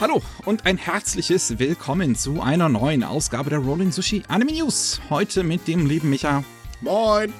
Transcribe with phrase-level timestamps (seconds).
[0.00, 5.00] Hallo und ein herzliches Willkommen zu einer neuen Ausgabe der Rolling Sushi Anime News.
[5.10, 6.44] Heute mit dem lieben Micha.
[6.80, 7.32] Moin.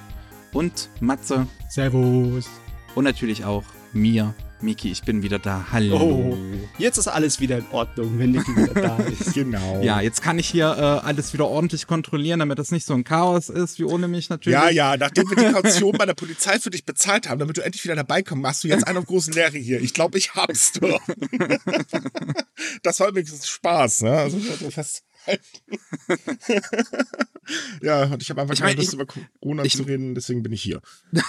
[0.53, 1.46] Und Matze.
[1.68, 2.50] Servus.
[2.96, 5.66] Und natürlich auch mir, Miki, ich bin wieder da.
[5.70, 5.96] Hallo.
[5.96, 6.36] Oh,
[6.79, 9.34] jetzt ist alles wieder in Ordnung, wenn Miki wieder da ist.
[9.34, 9.80] genau.
[9.82, 13.04] Ja, jetzt kann ich hier äh, alles wieder ordentlich kontrollieren, damit das nicht so ein
[13.04, 14.58] Chaos ist, wie ohne mich natürlich.
[14.58, 17.61] Ja, ja, nachdem wir die Kaution bei der Polizei für dich bezahlt haben, damit du
[17.63, 19.80] endlich wieder dabei kommst, machst du jetzt einen auf großen Lehre hier.
[19.80, 21.00] Ich glaube, ich hab's doch.
[22.82, 24.18] das war übrigens Spaß, ne?
[24.18, 25.44] Also, festhalten.
[27.80, 30.52] ja, und ich habe einfach ich keine Lust, über Corona ich, zu reden, deswegen bin
[30.52, 30.80] ich hier.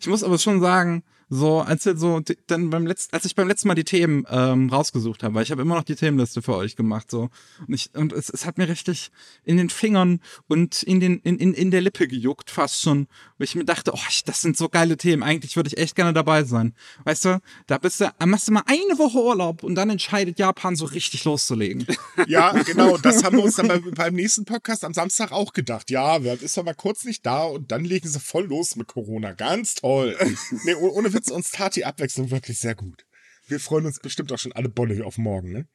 [0.00, 3.48] ich muss aber schon sagen, so, als wir so, dann beim letzten, als ich beim
[3.48, 6.56] letzten Mal die Themen ähm, rausgesucht habe, weil ich habe immer noch die Themenliste für
[6.56, 7.28] euch gemacht, so.
[7.66, 9.10] Und ich, und es, es hat mir richtig
[9.44, 13.08] in den Fingern und in den, in, in, in der Lippe gejuckt, fast schon.
[13.36, 15.22] Wo ich mir dachte, oh, das sind so geile Themen.
[15.22, 16.74] Eigentlich würde ich echt gerne dabei sein.
[17.04, 20.76] Weißt du, da bist du, machst du mal eine Woche Urlaub und dann entscheidet Japan
[20.76, 21.86] so richtig loszulegen.
[22.26, 22.98] Ja, genau.
[22.98, 25.88] Das haben wir uns dann beim, beim nächsten Podcast am Samstag auch gedacht.
[25.90, 29.32] Ja, ist doch mal kurz nicht da und dann legen sie voll los mit Corona.
[29.32, 30.16] Ganz toll.
[30.64, 33.04] Nee, ohne Witz, uns tat die Abwechslung wirklich sehr gut.
[33.46, 35.66] Wir freuen uns bestimmt auch schon alle Bolle auf morgen, ne?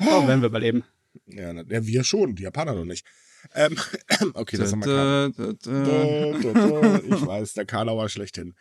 [0.00, 0.84] Oh, werden wir überleben.
[1.26, 3.06] Ja, ja, wir schon, die Japaner noch nicht.
[3.54, 3.76] Ähm,
[4.34, 7.02] okay, das haben wir gerade.
[7.04, 8.54] Ich weiß, der Karlauer schlechthin.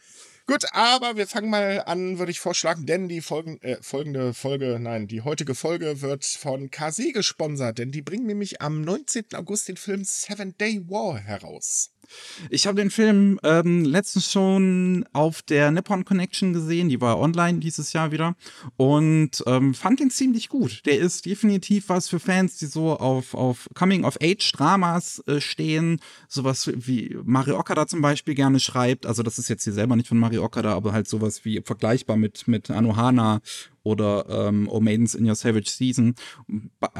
[0.47, 4.79] Gut, aber wir fangen mal an, würde ich vorschlagen, denn die Folgen, äh, folgende Folge,
[4.79, 9.25] nein, die heutige Folge wird von KZ gesponsert, denn die bringen nämlich am 19.
[9.35, 11.91] August den Film Seven Day War heraus.
[12.49, 17.59] Ich habe den Film ähm, letztens schon auf der Nippon Connection gesehen, die war online
[17.59, 18.35] dieses Jahr wieder
[18.77, 20.85] und ähm, fand den ziemlich gut.
[20.85, 27.17] Der ist definitiv was für Fans, die so auf, auf Coming-of-Age-Dramas äh, stehen, sowas wie
[27.23, 29.05] Mario Okada zum Beispiel gerne schreibt.
[29.05, 32.17] Also das ist jetzt hier selber nicht von Mario Okada, aber halt sowas wie vergleichbar
[32.17, 33.41] mit, mit Anohana
[33.83, 36.15] oder ähm, Oh Maidens in Your Savage Season.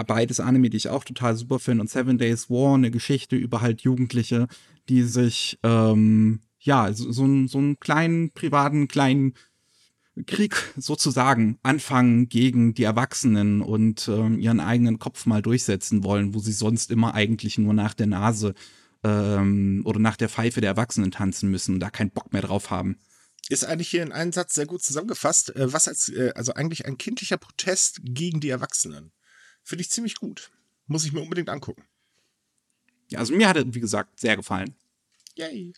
[0.08, 1.82] Beides Anime, die ich auch total super finde.
[1.82, 4.48] Und Seven Days War, eine Geschichte über halt Jugendliche,
[4.90, 9.36] die sich, ähm, ja, so, so, einen, so einen kleinen, privaten, kleinen
[10.26, 16.40] Krieg sozusagen anfangen gegen die Erwachsenen und ähm, ihren eigenen Kopf mal durchsetzen wollen, wo
[16.40, 18.54] sie sonst immer eigentlich nur nach der Nase
[19.04, 22.70] ähm, oder nach der Pfeife der Erwachsenen tanzen müssen und da keinen Bock mehr drauf
[22.70, 22.98] haben.
[23.48, 26.86] Ist eigentlich hier in einem Satz sehr gut zusammengefasst, äh, was als, äh, also eigentlich
[26.86, 29.12] ein kindlicher Protest gegen die Erwachsenen.
[29.64, 30.52] Finde ich ziemlich gut.
[30.88, 31.84] Muss ich mir unbedingt angucken.
[33.10, 34.76] Ja, also mir hat er, wie gesagt, sehr gefallen.
[35.36, 35.74] Yay.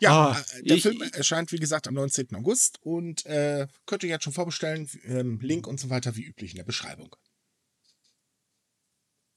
[0.00, 2.34] Ja, oh, der ich, Film erscheint, wie gesagt, am 19.
[2.34, 4.88] August und äh, könnt ihr jetzt schon vorbestellen.
[5.04, 7.14] Ähm, Link und so weiter, wie üblich in der Beschreibung.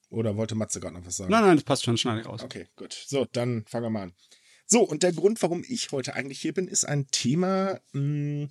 [0.10, 1.32] Oder wollte Matze gerade noch was sagen?
[1.32, 2.44] Nein, nein, das passt schon, schneide ich raus.
[2.44, 2.94] Okay, gut.
[2.94, 4.14] So, dann fangen wir mal an.
[4.66, 8.48] So, und der Grund, warum ich heute eigentlich hier bin, ist ein Thema, mh, hm,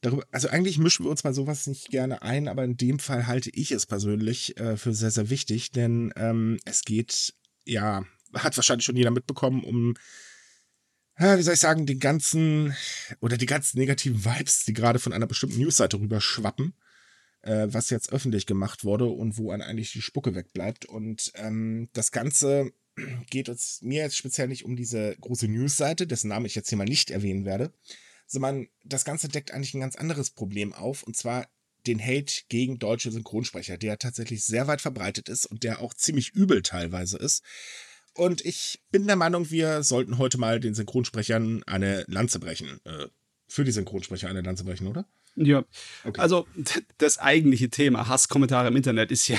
[0.00, 3.26] darüber, also eigentlich mischen wir uns mal sowas nicht gerne ein, aber in dem Fall
[3.26, 7.34] halte ich es persönlich äh, für sehr, sehr wichtig, denn ähm, es geht,
[7.64, 8.04] ja,
[8.34, 9.94] hat wahrscheinlich schon jeder mitbekommen, um,
[11.18, 12.74] ja, wie soll ich sagen, den ganzen
[13.20, 16.74] oder die ganzen negativen Vibes, die gerade von einer bestimmten Newsseite rüber schwappen,
[17.42, 20.86] äh, was jetzt öffentlich gemacht wurde und wo an eigentlich die Spucke wegbleibt.
[20.86, 22.72] Und ähm, das Ganze
[23.30, 26.78] geht es mir jetzt speziell nicht um diese große Newsseite, dessen Namen ich jetzt hier
[26.78, 27.72] mal nicht erwähnen werde,
[28.26, 31.48] sondern das Ganze deckt eigentlich ein ganz anderes Problem auf, und zwar
[31.86, 36.30] den Hate gegen deutsche Synchronsprecher, der tatsächlich sehr weit verbreitet ist und der auch ziemlich
[36.30, 37.42] übel teilweise ist.
[38.14, 42.80] Und ich bin der Meinung, wir sollten heute mal den Synchronsprechern eine Lanze brechen.
[42.84, 43.06] Äh,
[43.48, 45.06] für die Synchronsprecher eine Lanze brechen, oder?
[45.36, 45.64] Ja,
[46.04, 46.20] okay.
[46.20, 46.46] also
[46.98, 49.38] das eigentliche Thema Hasskommentare im Internet ist ja,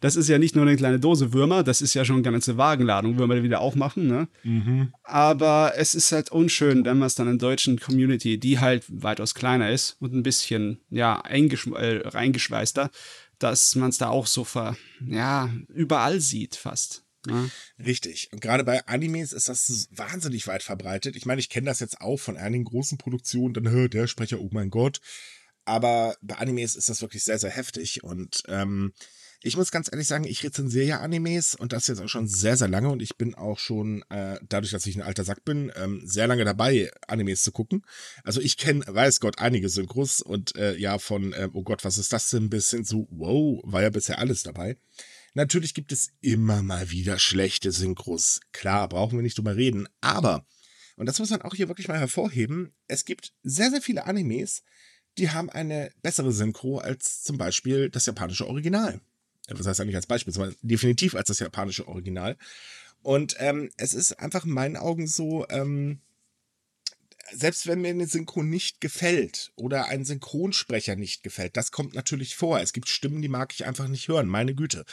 [0.00, 2.56] das ist ja nicht nur eine kleine Dose Würmer, das ist ja schon eine ganze
[2.56, 4.28] Wagenladung, Würmer, die wieder aufmachen, ne?
[4.44, 4.92] Mhm.
[5.02, 8.84] Aber es ist halt unschön, wenn man es dann in der deutschen Community, die halt
[8.88, 12.90] weitaus kleiner ist und ein bisschen, ja, äh, reingeschweißter,
[13.38, 17.05] dass man es da auch so ver, ja, überall sieht fast.
[17.26, 17.48] Ja.
[17.84, 18.28] Richtig.
[18.32, 21.16] Und gerade bei Animes ist das wahnsinnig weit verbreitet.
[21.16, 24.40] Ich meine, ich kenne das jetzt auch von einigen großen Produktionen, dann hört der Sprecher,
[24.40, 25.00] oh mein Gott.
[25.64, 28.04] Aber bei Animes ist das wirklich sehr, sehr heftig.
[28.04, 28.92] Und ähm,
[29.42, 32.56] ich muss ganz ehrlich sagen, ich rezensiere ja Animes und das jetzt auch schon sehr,
[32.56, 32.88] sehr lange.
[32.88, 36.26] Und ich bin auch schon, äh, dadurch, dass ich ein alter Sack bin, ähm, sehr
[36.26, 37.82] lange dabei, Animes zu gucken.
[38.24, 41.98] Also ich kenne, weiß Gott, einige Synchros und äh, ja, von, äh, oh Gott, was
[41.98, 44.76] ist das denn, bis hin zu, wow, war ja bisher alles dabei.
[45.36, 48.40] Natürlich gibt es immer mal wieder schlechte Synchros.
[48.52, 49.86] Klar, brauchen wir nicht drüber reden.
[50.00, 50.46] Aber,
[50.96, 54.62] und das muss man auch hier wirklich mal hervorheben, es gibt sehr, sehr viele Animes,
[55.18, 58.98] die haben eine bessere Synchro als zum Beispiel das japanische Original.
[59.50, 60.32] Was heißt eigentlich als Beispiel?
[60.32, 62.38] Sondern definitiv als das japanische Original.
[63.02, 66.00] Und ähm, es ist einfach in meinen Augen so, ähm,
[67.32, 72.36] selbst wenn mir eine Synchro nicht gefällt oder ein Synchronsprecher nicht gefällt, das kommt natürlich
[72.36, 72.60] vor.
[72.60, 74.84] Es gibt Stimmen, die mag ich einfach nicht hören, meine Güte.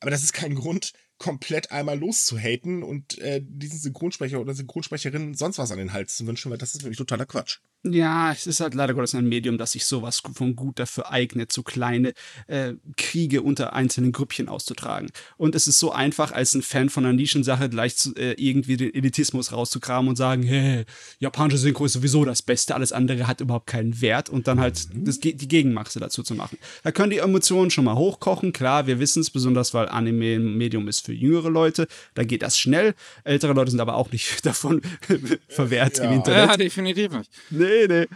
[0.00, 5.58] Aber das ist kein Grund, komplett einmal loszuhaten und äh, diesen Synchronsprecher oder Synchronsprecherin sonst
[5.58, 7.58] was an den Hals zu wünschen, weil das ist wirklich totaler Quatsch.
[7.82, 11.50] Ja, es ist halt leider Gottes ein Medium, das sich sowas von gut dafür eignet,
[11.50, 12.12] so kleine
[12.46, 15.10] äh, Kriege unter einzelnen Grüppchen auszutragen.
[15.38, 18.76] Und es ist so einfach, als ein Fan von einer Nischensache gleich zu, äh, irgendwie
[18.76, 20.84] den Elitismus rauszukramen und sagen, hey,
[21.20, 24.86] japanische Synchro ist sowieso das Beste, alles andere hat überhaupt keinen Wert und dann halt
[24.92, 25.06] mhm.
[25.06, 26.58] das, die Gegenmache dazu zu machen.
[26.82, 30.58] Da können die Emotionen schon mal hochkochen, klar, wir wissen es, besonders weil Anime ein
[30.58, 32.94] Medium ist für jüngere Leute, da geht das schnell.
[33.24, 34.82] Ältere Leute sind aber auch nicht davon
[35.48, 36.04] verwehrt ja.
[36.04, 36.50] im Internet.
[36.50, 37.30] Ja, definitiv nicht.
[37.48, 38.06] Nee, nee, nee.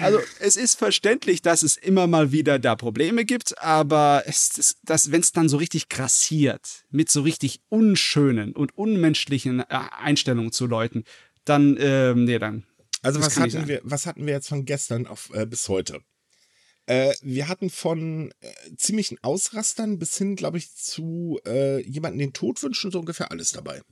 [0.00, 5.10] Also es ist verständlich, dass es immer mal wieder da Probleme gibt, aber es, das,
[5.12, 10.66] wenn es dann so richtig grassiert, mit so richtig unschönen und unmenschlichen äh, Einstellungen zu
[10.66, 11.04] Leuten,
[11.44, 12.64] dann, ähm, nee, dann.
[13.02, 16.00] Also was hatten, wir, was hatten wir jetzt von gestern auf, äh, bis heute?
[16.86, 22.32] Äh, wir hatten von äh, ziemlichen Ausrastern bis hin, glaube ich, zu äh, jemanden den
[22.32, 23.82] Tod wünschen, so ungefähr alles dabei.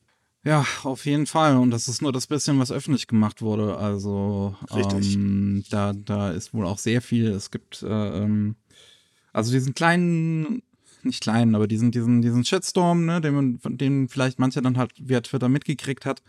[0.45, 1.57] Ja, auf jeden Fall.
[1.57, 3.79] Und das ist nur das bisschen, was öffentlich gemacht wurde.
[3.79, 7.29] Also ähm, da, da ist wohl auch sehr viel.
[7.29, 8.57] Es gibt äh, ähm,
[9.33, 10.63] also diesen kleinen,
[11.03, 14.93] nicht kleinen, aber diesen, diesen, diesen Shitstorm, ne, den, von dem vielleicht mancher dann halt
[14.99, 16.23] via Twitter mitgekriegt hat.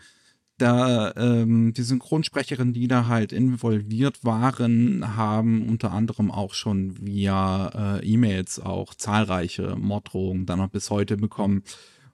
[0.58, 7.98] Da ähm, die Synchronsprecherinnen, die da halt involviert waren, haben unter anderem auch schon via
[8.00, 11.64] äh, E-Mails auch zahlreiche Morddrohungen dann noch bis heute bekommen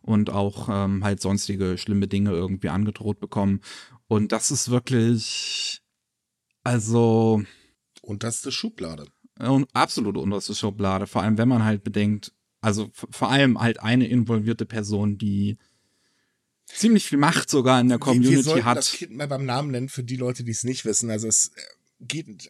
[0.01, 3.61] und auch ähm, halt sonstige schlimme Dinge irgendwie angedroht bekommen.
[4.07, 5.81] Und das ist wirklich,
[6.63, 7.43] also.
[8.01, 9.05] Unterste Schublade.
[9.39, 11.07] Und absolute unterste Schublade.
[11.07, 15.57] Vor allem, wenn man halt bedenkt, also vor allem halt eine involvierte Person, die
[16.65, 18.77] ziemlich viel Macht sogar in der Community wir, wir hat.
[18.77, 21.09] das Kind mal beim Namen nennen für die Leute, die es nicht wissen.
[21.09, 21.61] Also es äh,
[22.01, 22.49] geht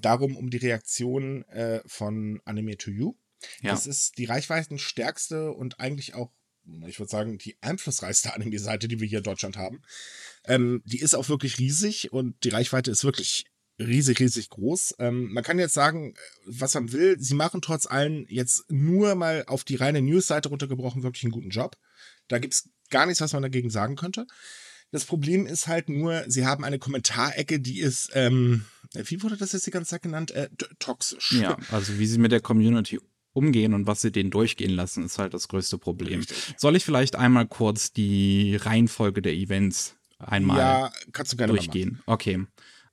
[0.00, 3.14] darum um die Reaktion äh, von Anime to You.
[3.60, 3.70] Ja.
[3.70, 6.32] Das ist die reichweitenstärkste und eigentlich auch
[6.86, 9.82] ich würde sagen, die einflussreichste Anime-Seite, die wir hier in Deutschland haben.
[10.44, 13.46] Ähm, die ist auch wirklich riesig und die Reichweite ist wirklich
[13.78, 14.96] riesig, riesig groß.
[14.98, 17.16] Ähm, man kann jetzt sagen, was man will.
[17.18, 21.50] Sie machen trotz allem jetzt nur mal auf die reine News-Seite runtergebrochen wirklich einen guten
[21.50, 21.76] Job.
[22.26, 24.26] Da gibt es gar nichts, was man dagegen sagen könnte.
[24.90, 29.52] Das Problem ist halt nur, sie haben eine Kommentarecke, die ist, ähm, wie wurde das
[29.52, 30.30] jetzt die ganze Zeit genannt?
[30.30, 30.48] Äh,
[30.78, 31.32] toxisch.
[31.32, 32.98] Ja, also wie sie mit der Community
[33.38, 36.20] umgehen und was sie denen durchgehen lassen, ist halt das größte Problem.
[36.20, 36.54] Richtig.
[36.56, 42.00] Soll ich vielleicht einmal kurz die Reihenfolge der Events einmal ja, kannst du gerne durchgehen?
[42.06, 42.44] Okay.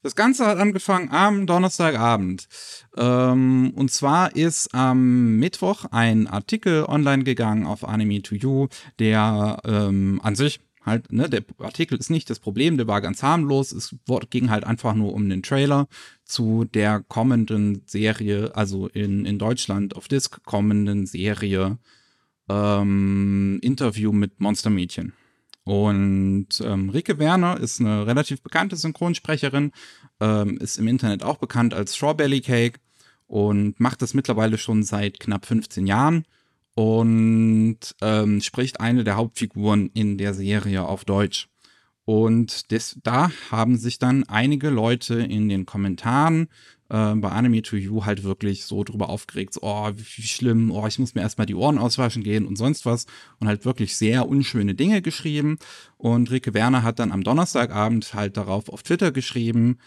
[0.06, 2.47] Das Ganze hat angefangen am Donnerstagabend.
[2.95, 8.68] Ähm, und zwar ist am Mittwoch ein Artikel online gegangen auf Anime to You,
[9.00, 13.23] der ähm, an sich halt, ne, der Artikel ist nicht das Problem, der war ganz
[13.23, 13.71] harmlos.
[13.71, 13.95] Es
[14.29, 15.87] ging halt einfach nur um den Trailer
[16.23, 21.77] zu der kommenden Serie, also in, in Deutschland auf Disc kommenden Serie
[22.49, 25.13] ähm, Interview mit Monstermädchen.
[25.63, 29.71] Und ähm, Rike Werner ist eine relativ bekannte Synchronsprecherin,
[30.19, 32.79] ähm, ist im Internet auch bekannt als Strawberry Cake
[33.25, 36.25] und macht das mittlerweile schon seit knapp 15 Jahren
[36.75, 41.48] und ähm, spricht eine der Hauptfiguren in der Serie auf Deutsch.
[42.04, 46.50] Und des, da haben sich dann einige Leute in den Kommentaren
[46.89, 50.86] äh, bei Anime to You halt wirklich so drüber aufgeregt, so, oh, wie schlimm, oh,
[50.86, 53.08] ich muss mir erstmal die Ohren auswaschen gehen und sonst was
[53.39, 55.58] und halt wirklich sehr unschöne Dinge geschrieben.
[55.98, 59.79] Und Rike Werner hat dann am Donnerstagabend halt darauf auf Twitter geschrieben,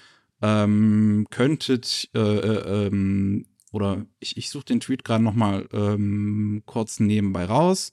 [0.43, 7.01] ähm, könntet äh, äh, ähm, oder ich, ich suche den Tweet gerade nochmal ähm, kurz
[7.01, 7.93] nebenbei raus.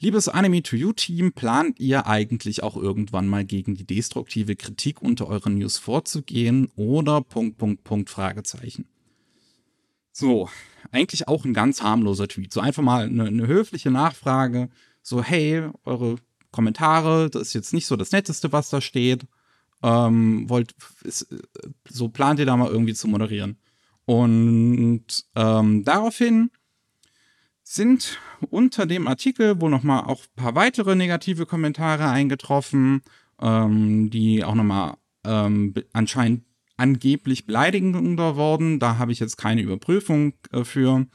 [0.00, 5.00] Liebes Anime to You Team, plant ihr eigentlich auch irgendwann mal gegen die destruktive Kritik
[5.00, 8.86] unter euren News vorzugehen oder Punkt, Punkt, Punkt, Fragezeichen.
[10.10, 10.48] So,
[10.90, 12.52] eigentlich auch ein ganz harmloser Tweet.
[12.52, 14.70] So einfach mal eine, eine höfliche Nachfrage.
[15.02, 16.16] So, hey, eure
[16.50, 19.26] Kommentare, das ist jetzt nicht so das Netteste, was da steht.
[19.82, 21.26] Ähm, wollt, ist,
[21.88, 23.56] so plant ihr da mal irgendwie zu moderieren.
[24.04, 25.04] Und
[25.36, 26.50] ähm, daraufhin
[27.62, 28.18] sind
[28.50, 33.02] unter dem Artikel wohl nochmal auch ein paar weitere negative Kommentare eingetroffen,
[33.40, 36.44] ähm, die auch nochmal ähm, anscheinend
[36.76, 38.80] angeblich beleidigender worden.
[38.80, 41.06] Da habe ich jetzt keine Überprüfung äh, für.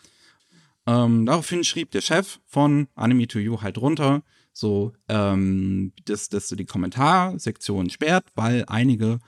[0.85, 6.47] Ähm, daraufhin schrieb der Chef von Anime to You halt runter, so, ähm, dass, dass
[6.47, 9.19] du die Kommentarsektion sperrt, weil einige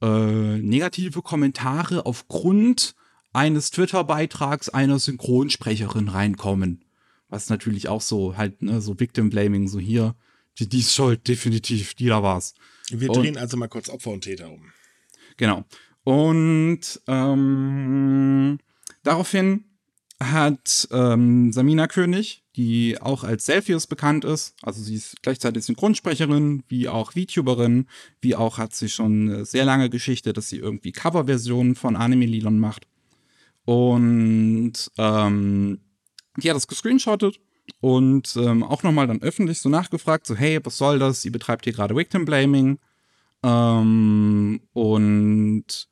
[0.00, 2.94] äh, negative Kommentare aufgrund
[3.32, 6.84] eines Twitter-Beitrags einer Synchronsprecherin reinkommen.
[7.28, 10.16] Was natürlich auch so halt, ne, so Victim Blaming, so hier,
[10.58, 12.54] die, die ist schuld, definitiv, die da war's.
[12.90, 14.72] Wir drehen und, also mal kurz Opfer und Täter um.
[15.36, 15.64] Genau.
[16.02, 18.58] Und ähm,
[19.02, 19.64] daraufhin
[20.22, 26.62] hat ähm, Samina König, die auch als Selfius bekannt ist, also sie ist gleichzeitig Synchronsprecherin,
[26.68, 27.86] wie auch VTuberin,
[28.20, 32.58] wie auch hat sie schon eine sehr lange Geschichte, dass sie irgendwie Coverversionen von Anime-Liedern
[32.58, 32.86] macht.
[33.64, 35.80] Und ähm,
[36.36, 37.40] die hat das gescreenshottet
[37.80, 41.22] und ähm, auch nochmal dann öffentlich so nachgefragt, so hey, was soll das?
[41.22, 42.78] Sie betreibt hier gerade Victim Blaming.
[43.42, 45.88] Ähm, und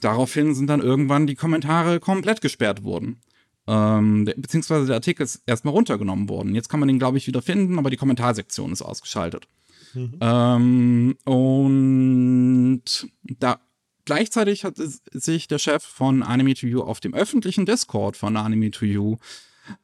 [0.00, 3.20] daraufhin sind dann irgendwann die Kommentare komplett gesperrt worden.
[3.66, 6.54] Ähm, beziehungsweise der Artikel ist erstmal runtergenommen worden.
[6.54, 9.46] Jetzt kann man den, glaube ich, wieder finden, aber die Kommentarsektion ist ausgeschaltet.
[9.92, 10.16] Mhm.
[10.20, 12.82] Ähm, und
[13.22, 13.60] da
[14.08, 18.70] gleichzeitig hat sich der Chef von Anime to You auf dem öffentlichen Discord von Anime
[18.70, 19.16] to You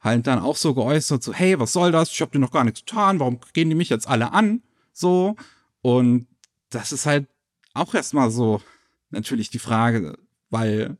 [0.01, 2.11] halt dann auch so geäußert, so, hey, was soll das?
[2.11, 4.63] Ich hab dir noch gar nichts getan, warum gehen die mich jetzt alle an?
[4.93, 5.35] So.
[5.83, 6.25] Und
[6.71, 7.27] das ist halt
[7.75, 8.63] auch erstmal so
[9.11, 10.17] natürlich die Frage,
[10.49, 10.97] weil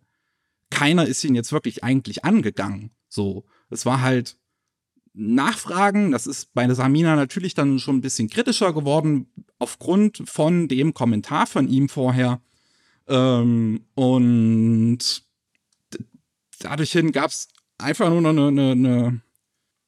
[0.69, 2.91] keiner ist ihn jetzt wirklich eigentlich angegangen.
[3.09, 3.43] So.
[3.71, 4.37] Es war halt
[5.15, 10.67] Nachfragen, das ist bei der Samina natürlich dann schon ein bisschen kritischer geworden, aufgrund von
[10.67, 12.39] dem Kommentar von ihm vorher.
[13.07, 15.23] Ähm, und
[16.59, 17.47] dadurch hin gab es
[17.77, 19.21] einfach nur noch eine, eine, eine,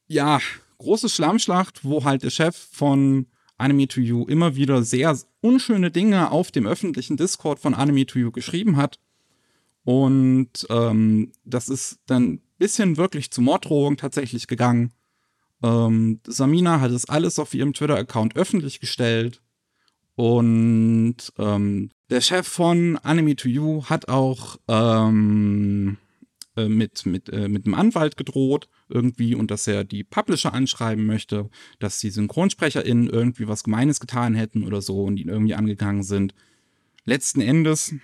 [0.06, 0.40] ja,
[0.78, 6.30] große Schlammschlacht, wo halt der Chef von Anime to You immer wieder sehr unschöne Dinge
[6.30, 9.00] auf dem öffentlichen Discord von Anime to You geschrieben hat.
[9.84, 14.92] Und ähm, das ist dann ein bisschen wirklich zu Morddrohung tatsächlich gegangen.
[15.62, 19.40] Ähm, Samina hat es alles auf ihrem Twitter-Account öffentlich gestellt.
[20.18, 25.96] Und ähm, der Chef von Anime to You hat auch ähm,
[26.56, 31.06] äh, mit, mit, äh, mit einem Anwalt gedroht irgendwie und dass er die Publisher anschreiben
[31.06, 31.48] möchte,
[31.78, 36.34] dass die SynchronsprecherInnen irgendwie was Gemeines getan hätten oder so und ihn irgendwie angegangen sind.
[37.04, 37.94] Letzten Endes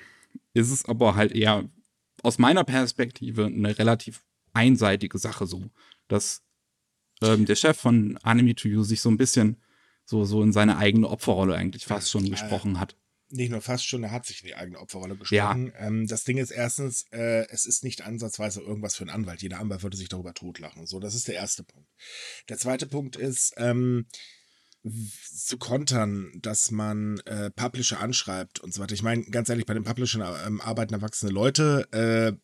[0.53, 1.69] ist es aber halt eher
[2.23, 5.65] aus meiner Perspektive eine relativ einseitige Sache so,
[6.07, 6.45] dass
[7.23, 9.57] ähm, der Chef von Anime to You sich so ein bisschen
[10.05, 12.97] so, so in seine eigene Opferrolle eigentlich fast schon gesprochen hat
[13.31, 15.73] nicht nur fast schon, er hat sich in die eigene Opferrolle gesprochen.
[15.75, 15.87] Ja.
[15.87, 19.43] Ähm, das Ding ist erstens, äh, es ist nicht ansatzweise irgendwas für einen Anwalt.
[19.43, 20.87] Jeder Anwalt würde sich darüber totlachen.
[20.87, 21.89] So, das ist der erste Punkt.
[22.49, 24.07] Der zweite Punkt ist, ähm,
[25.35, 28.93] zu kontern, dass man äh, Publisher anschreibt und so weiter.
[28.93, 31.89] Ich meine, ganz ehrlich, bei den Publishern ähm, arbeiten erwachsene Leute.
[31.91, 32.39] Äh,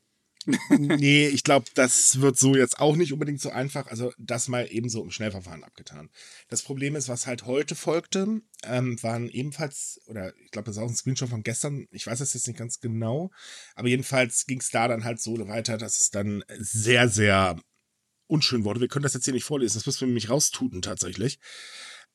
[0.70, 3.86] nee, ich glaube, das wird so jetzt auch nicht unbedingt so einfach.
[3.86, 6.10] Also das mal ebenso im Schnellverfahren abgetan.
[6.48, 10.82] Das Problem ist, was halt heute folgte, ähm, waren ebenfalls, oder ich glaube, das ist
[10.82, 13.30] auch ein Screenshot von gestern, ich weiß es jetzt nicht ganz genau,
[13.74, 17.60] aber jedenfalls ging es da dann halt so weiter, dass es dann sehr, sehr
[18.26, 18.80] unschön wurde.
[18.80, 21.38] Wir können das jetzt hier nicht vorlesen, das müssen wir nämlich raustuten tatsächlich.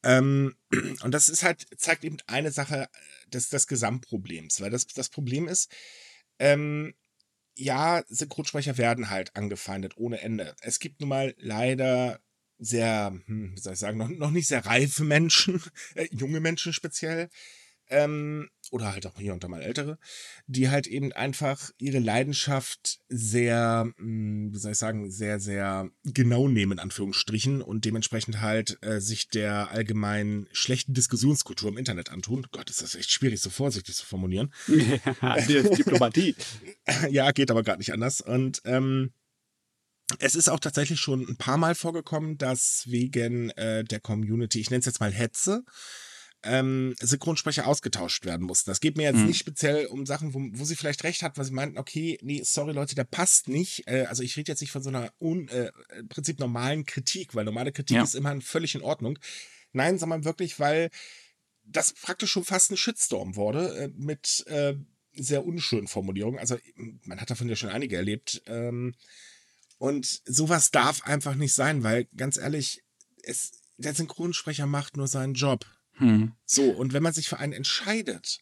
[0.03, 0.55] Ähm,
[1.03, 2.87] und das ist halt, zeigt eben eine Sache
[3.27, 5.71] des, des Gesamtproblems, weil das, das Problem ist,
[6.39, 6.93] ähm,
[7.55, 10.55] ja, Synchronsprecher werden halt angefeindet ohne Ende.
[10.61, 12.19] Es gibt nun mal leider
[12.57, 15.61] sehr, hm, wie soll ich sagen, noch, noch nicht sehr reife Menschen,
[15.95, 17.29] äh, junge Menschen speziell,
[17.89, 19.97] ähm, oder halt auch hier und da mal ältere,
[20.47, 26.47] die halt eben einfach ihre Leidenschaft sehr, hm, wie soll ich sagen, sehr, sehr genau
[26.47, 32.47] nehmen, in Anführungsstrichen, und dementsprechend halt äh, sich der allgemein schlechten Diskussionskultur im Internet antun.
[32.51, 34.53] Gott, ist das echt schwierig, so vorsichtig zu formulieren.
[34.67, 36.35] Diplomatie.
[37.09, 38.21] ja, geht aber gerade nicht anders.
[38.21, 39.11] Und ähm,
[40.19, 44.69] es ist auch tatsächlich schon ein paar Mal vorgekommen, dass wegen äh, der Community, ich
[44.69, 45.63] nenne es jetzt mal Hetze,
[46.45, 48.69] ähm, Synchronsprecher ausgetauscht werden mussten.
[48.69, 49.27] Das geht mir jetzt mhm.
[49.27, 52.41] nicht speziell um Sachen, wo, wo sie vielleicht recht hat, weil sie meinten, okay, nee,
[52.43, 53.87] sorry Leute, der passt nicht.
[53.87, 57.35] Äh, also ich rede jetzt nicht von so einer un, äh, im Prinzip normalen Kritik,
[57.35, 58.03] weil normale Kritik ja.
[58.03, 59.19] ist immer völlig in Ordnung.
[59.73, 60.89] Nein, sondern wirklich, weil
[61.65, 64.75] das praktisch schon fast ein Shitstorm wurde äh, mit äh,
[65.13, 66.39] sehr unschönen Formulierungen.
[66.39, 66.57] Also
[67.03, 68.41] man hat davon ja schon einige erlebt.
[68.45, 68.93] Ähm,
[69.77, 72.83] und sowas darf einfach nicht sein, weil ganz ehrlich,
[73.23, 75.65] es, der Synchronsprecher macht nur seinen Job.
[75.95, 76.33] Hm.
[76.45, 78.39] So, und wenn man sich für einen entscheidet,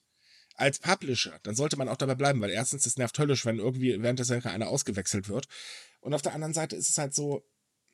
[0.56, 4.02] als Publisher, dann sollte man auch dabei bleiben, weil erstens, es nervt höllisch, wenn irgendwie
[4.02, 5.48] während der Serie einer ausgewechselt wird.
[6.00, 7.44] Und auf der anderen Seite ist es halt so,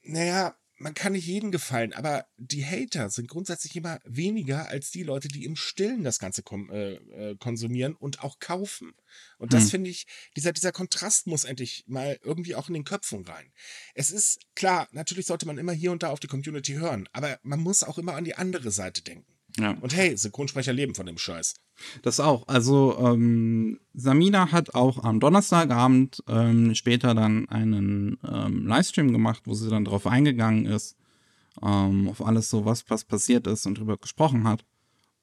[0.02, 5.04] naja, man kann nicht jedem gefallen, aber die Hater sind grundsätzlich immer weniger als die
[5.04, 8.94] Leute, die im Stillen das Ganze äh, äh, konsumieren und auch kaufen.
[9.38, 9.70] Und das hm.
[9.70, 13.52] finde ich, dieser, dieser Kontrast muss endlich mal irgendwie auch in den Köpfen rein.
[13.94, 17.40] Es ist klar, natürlich sollte man immer hier und da auf die Community hören, aber
[17.44, 19.39] man muss auch immer an die andere Seite denken.
[19.60, 19.76] Ja.
[19.82, 21.56] Und hey, Synchronsprecher leben von dem Scheiß.
[22.02, 22.48] Das auch.
[22.48, 29.54] Also ähm, Samina hat auch am Donnerstagabend ähm, später dann einen ähm, Livestream gemacht, wo
[29.54, 30.96] sie dann darauf eingegangen ist,
[31.62, 34.66] ähm, auf alles so, was, was passiert ist und drüber gesprochen hat.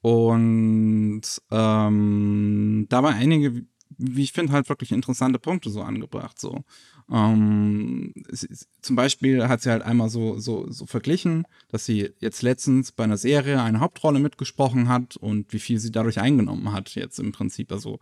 [0.01, 3.65] Und ähm, dabei einige,
[3.97, 6.39] wie ich finde, halt wirklich interessante Punkte so angebracht.
[6.39, 6.63] So.
[7.09, 12.41] Ähm, ist, zum Beispiel hat sie halt einmal so, so, so verglichen, dass sie jetzt
[12.41, 16.95] letztens bei einer Serie eine Hauptrolle mitgesprochen hat und wie viel sie dadurch eingenommen hat,
[16.95, 17.71] jetzt im Prinzip.
[17.71, 17.99] Also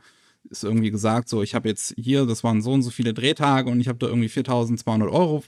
[0.49, 3.69] ist irgendwie gesagt, so, ich habe jetzt hier, das waren so und so viele Drehtage
[3.69, 5.43] und ich habe da irgendwie 4200 Euro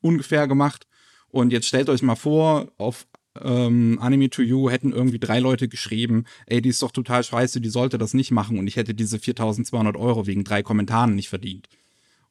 [0.00, 0.86] ungefähr gemacht.
[1.28, 3.06] Und jetzt stellt euch mal vor, auf
[3.40, 7.60] ähm, Anime to You hätten irgendwie drei Leute geschrieben, ey, die ist doch total scheiße,
[7.60, 11.30] die sollte das nicht machen und ich hätte diese 4200 Euro wegen drei Kommentaren nicht
[11.30, 11.68] verdient.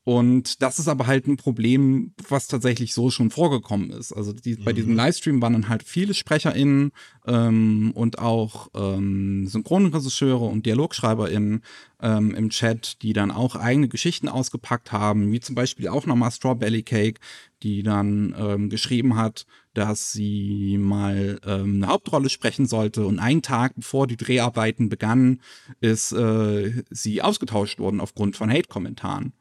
[0.03, 4.11] Und das ist aber halt ein Problem, was tatsächlich so schon vorgekommen ist.
[4.11, 4.63] Also die, mhm.
[4.63, 4.97] bei diesem mhm.
[4.97, 6.91] Livestream waren dann halt viele SprecherInnen
[7.27, 11.61] ähm, und auch ähm, Synchronregisseure und DialogschreiberInnen
[12.01, 16.31] ähm, im Chat, die dann auch eigene Geschichten ausgepackt haben, wie zum Beispiel auch nochmal
[16.31, 17.19] Strawberry Cake,
[17.61, 23.43] die dann ähm, geschrieben hat, dass sie mal ähm, eine Hauptrolle sprechen sollte und einen
[23.43, 25.41] Tag bevor die Dreharbeiten begannen,
[25.79, 29.33] ist äh, sie ausgetauscht worden aufgrund von Hate-Kommentaren.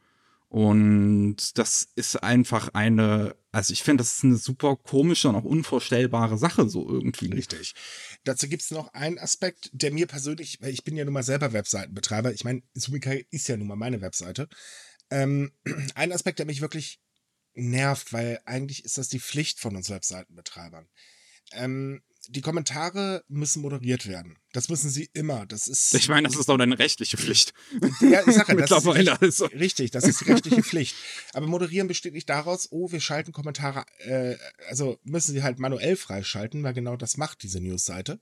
[0.51, 5.45] Und das ist einfach eine, also ich finde, das ist eine super komische und auch
[5.45, 7.33] unvorstellbare Sache so irgendwie.
[7.33, 7.73] Richtig.
[8.25, 11.23] Dazu gibt es noch einen Aspekt, der mir persönlich, weil ich bin ja nun mal
[11.23, 14.49] selber Webseitenbetreiber, ich meine, Sumika ist ja nun mal meine Webseite.
[15.09, 15.53] Ähm,
[15.95, 17.01] ein Aspekt, der mich wirklich
[17.55, 20.89] nervt, weil eigentlich ist das die Pflicht von uns Webseitenbetreibern.
[21.53, 24.37] Ähm, die Kommentare müssen moderiert werden.
[24.53, 25.47] Das müssen sie immer.
[25.47, 25.95] Das ist.
[25.95, 27.55] Ich meine, das ist doch eine rechtliche Pflicht.
[28.01, 28.87] Ja, ich sage, das ist
[29.23, 29.45] also.
[29.47, 30.97] richtig, das ist die rechtliche Pflicht.
[31.33, 34.37] Aber moderieren besteht nicht daraus, oh, wir schalten Kommentare, äh,
[34.69, 38.21] also müssen sie halt manuell freischalten, weil genau das macht diese Newsseite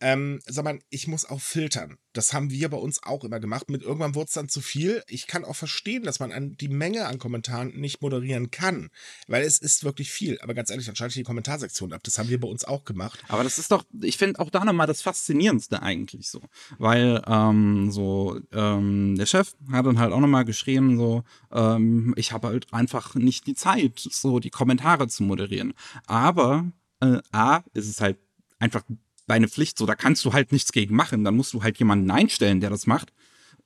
[0.00, 1.98] ähm, sondern ich muss auch filtern.
[2.12, 3.70] Das haben wir bei uns auch immer gemacht.
[3.70, 5.02] Mit irgendwann wurde es dann zu viel.
[5.06, 8.90] Ich kann auch verstehen, dass man an die Menge an Kommentaren nicht moderieren kann,
[9.26, 10.38] weil es ist wirklich viel.
[10.40, 12.02] Aber ganz ehrlich, dann schalte ich die Kommentarsektion ab.
[12.04, 13.22] Das haben wir bei uns auch gemacht.
[13.28, 16.42] Aber das ist doch, ich finde auch da nochmal das Faszinierendste eigentlich so,
[16.78, 22.32] weil ähm, so ähm, der Chef hat dann halt auch nochmal geschrieben so, ähm, ich
[22.32, 25.74] habe halt einfach nicht die Zeit, so die Kommentare zu moderieren.
[26.06, 28.18] Aber äh, A, ist es halt
[28.58, 28.82] einfach
[29.26, 32.10] deine Pflicht, so da kannst du halt nichts gegen machen, dann musst du halt jemanden
[32.10, 33.12] einstellen, der das macht.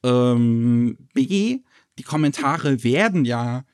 [0.03, 1.61] Ähm, B,
[1.99, 3.65] die Kommentare werden ja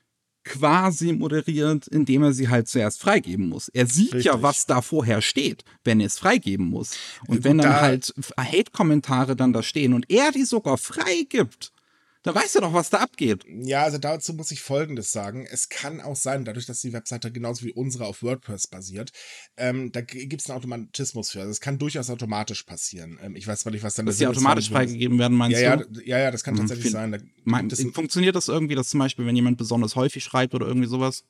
[0.46, 3.68] quasi moderiert, indem er sie halt zuerst freigeben muss.
[3.68, 4.26] Er sieht Richtig.
[4.26, 6.96] ja, was da vorher steht, wenn er es freigeben muss.
[7.26, 11.72] Und wenn dann da halt Hate-Kommentare dann da stehen und er die sogar freigibt,
[12.26, 13.44] da weißt du doch, was da abgeht.
[13.46, 15.46] Ja, also dazu muss ich Folgendes sagen.
[15.48, 19.12] Es kann auch sein, dadurch, dass die Webseite genauso wie unsere auf WordPress basiert,
[19.56, 21.38] ähm, da gibt es einen Automatismus für.
[21.38, 23.16] Also es kann durchaus automatisch passieren.
[23.22, 26.00] Ähm, ich weiß zwar nicht, was dann Dass die automatisch freigegeben werden, meinst ja, du?
[26.04, 27.12] Ja, ja, das kann hm, tatsächlich sein.
[27.12, 30.88] Da mein, funktioniert das irgendwie, dass zum Beispiel, wenn jemand besonders häufig schreibt oder irgendwie
[30.88, 31.22] sowas?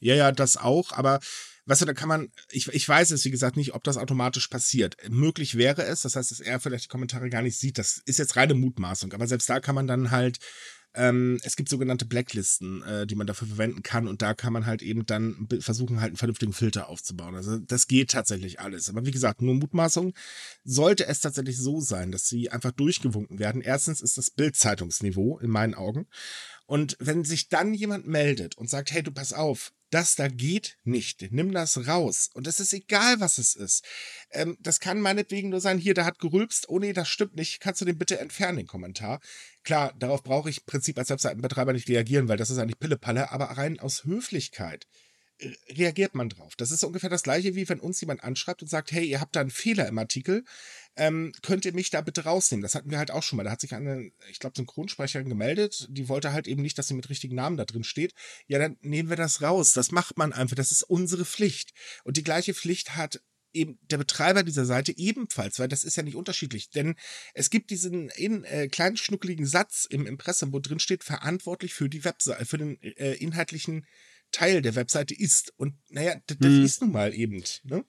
[0.00, 1.20] Ja, ja, das auch, aber
[1.66, 4.48] weißt du, da kann man, ich, ich weiß es, wie gesagt, nicht, ob das automatisch
[4.48, 4.96] passiert.
[5.08, 7.78] Möglich wäre es, das heißt, dass er vielleicht die Kommentare gar nicht sieht.
[7.78, 10.38] Das ist jetzt reine Mutmaßung, aber selbst da kann man dann halt
[10.94, 14.66] ähm, es gibt sogenannte Blacklisten, äh, die man dafür verwenden kann und da kann man
[14.66, 17.34] halt eben dann versuchen, halt einen vernünftigen Filter aufzubauen.
[17.34, 18.90] Also das geht tatsächlich alles.
[18.90, 20.12] Aber wie gesagt, nur Mutmaßung.
[20.64, 25.50] Sollte es tatsächlich so sein, dass sie einfach durchgewunken werden, erstens ist das Bildzeitungsniveau in
[25.50, 26.06] meinen Augen.
[26.66, 30.78] Und wenn sich dann jemand meldet und sagt, hey, du pass auf, das da geht
[30.84, 31.30] nicht.
[31.32, 32.30] Nimm das raus.
[32.32, 33.84] Und es ist egal, was es ist.
[34.30, 36.68] Ähm, das kann meinetwegen nur sein, hier, da hat gerülpst.
[36.68, 37.60] Oh nee, das stimmt nicht.
[37.60, 39.20] Kannst du den bitte entfernen, den Kommentar?
[39.64, 43.30] Klar, darauf brauche ich im Prinzip als Webseitenbetreiber nicht reagieren, weil das ist eigentlich Pillepalle,
[43.30, 44.86] aber rein aus Höflichkeit
[45.38, 46.56] äh, reagiert man drauf.
[46.56, 49.36] Das ist ungefähr das gleiche, wie wenn uns jemand anschreibt und sagt, hey, ihr habt
[49.36, 50.44] da einen Fehler im Artikel,
[50.96, 52.62] ähm, könnt ihr mich da bitte rausnehmen?
[52.62, 53.44] Das hatten wir halt auch schon mal.
[53.44, 56.94] Da hat sich eine, ich glaube, Synchronsprecherin gemeldet, die wollte halt eben nicht, dass sie
[56.94, 58.14] mit richtigen Namen da drin steht.
[58.46, 59.72] Ja, dann nehmen wir das raus.
[59.72, 60.56] Das macht man einfach.
[60.56, 61.72] Das ist unsere Pflicht.
[62.04, 63.22] Und die gleiche Pflicht hat
[63.54, 66.70] eben der Betreiber dieser Seite ebenfalls, weil das ist ja nicht unterschiedlich.
[66.70, 66.94] Denn
[67.34, 71.88] es gibt diesen in, äh, kleinen schnuckeligen Satz im Impressum, wo drin steht, verantwortlich für
[71.88, 73.86] die Webseite, für den äh, inhaltlichen
[74.32, 75.52] Teil der Webseite ist.
[75.56, 76.64] Und naja, das, das hm.
[76.64, 77.42] ist nun mal eben.
[77.64, 77.84] Ne?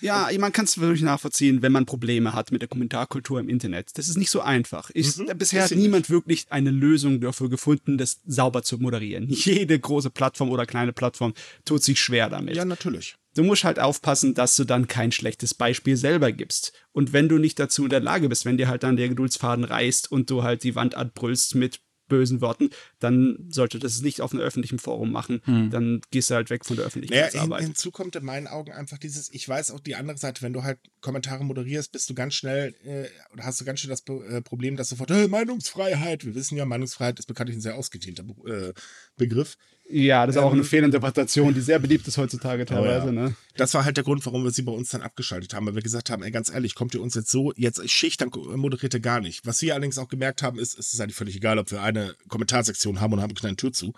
[0.00, 3.96] Ja, man kann es wirklich nachvollziehen, wenn man Probleme hat mit der Kommentarkultur im Internet.
[3.96, 4.90] Das ist nicht so einfach.
[4.92, 9.28] Ich, mhm, bisher hat niemand wirklich eine Lösung dafür gefunden, das sauber zu moderieren.
[9.30, 11.32] Jede große Plattform oder kleine Plattform
[11.64, 12.56] tut sich schwer damit.
[12.56, 13.16] Ja, natürlich.
[13.34, 16.72] Du musst halt aufpassen, dass du dann kein schlechtes Beispiel selber gibst.
[16.92, 19.64] Und wenn du nicht dazu in der Lage bist, wenn dir halt dann der Geduldsfaden
[19.64, 22.70] reißt und du halt die Wand anbrüllst mit bösen Worten,
[23.04, 25.42] dann sollte das nicht auf einem öffentlichen Forum machen.
[25.44, 25.70] Hm.
[25.70, 27.48] Dann gehst du halt weg von der Öffentlichkeitsarbeit.
[27.48, 30.40] Naja, hin, hinzu kommt in meinen Augen einfach dieses, ich weiß auch die andere Seite,
[30.42, 33.94] wenn du halt Kommentare moderierst, bist du ganz schnell, äh, oder hast du ganz schnell
[33.94, 37.76] das äh, Problem, dass sofort, hey, Meinungsfreiheit, wir wissen ja, Meinungsfreiheit ist bekanntlich ein sehr
[37.76, 38.72] ausgedehnter äh,
[39.16, 39.58] Begriff.
[39.86, 42.84] Ja, das ist ähm, auch eine ähm, Fehlinterpretation, die sehr beliebt ist heutzutage teilweise.
[43.04, 43.12] Oh ja.
[43.12, 43.36] ne?
[43.56, 45.82] Das war halt der Grund, warum wir sie bei uns dann abgeschaltet haben, weil wir
[45.82, 49.00] gesagt haben, ey, ganz ehrlich, kommt ihr uns jetzt so, jetzt Schicht, dann moderiert ihr
[49.00, 49.44] gar nicht.
[49.46, 52.14] Was wir allerdings auch gemerkt haben, ist, es ist eigentlich völlig egal, ob wir eine
[52.28, 53.92] Kommentarsektion haben und haben eine kleine Tür zu.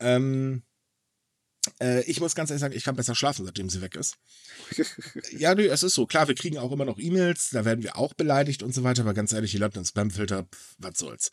[0.00, 0.62] Ähm,
[1.80, 4.16] äh, ich muss ganz ehrlich sagen, ich kann besser schlafen, seitdem sie weg ist.
[5.30, 6.06] ja, nö, es ist so.
[6.06, 9.02] Klar, wir kriegen auch immer noch E-Mails, da werden wir auch beleidigt und so weiter,
[9.02, 10.46] aber ganz ehrlich, die landen im Spamfilter,
[10.78, 11.30] was soll's.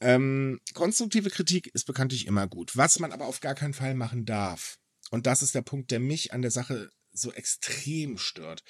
[0.00, 2.76] Ähm, konstruktive Kritik ist bekanntlich immer gut.
[2.76, 4.78] Was man aber auf gar keinen Fall machen darf,
[5.10, 8.62] und das ist der Punkt, der mich an der Sache so extrem stört,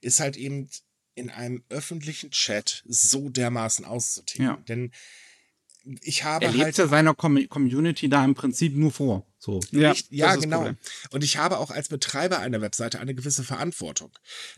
[0.00, 0.68] ist halt eben
[1.14, 4.46] in einem öffentlichen Chat so dermaßen auszuticken.
[4.46, 4.56] Ja.
[4.68, 4.92] Denn
[6.02, 9.26] ich habe er lebt halt ja seiner Com Community da im Prinzip nur vor.
[9.38, 9.60] So.
[9.70, 10.70] Ja, ich, ja genau.
[11.10, 14.10] Und ich habe auch als Betreiber einer Webseite eine gewisse Verantwortung.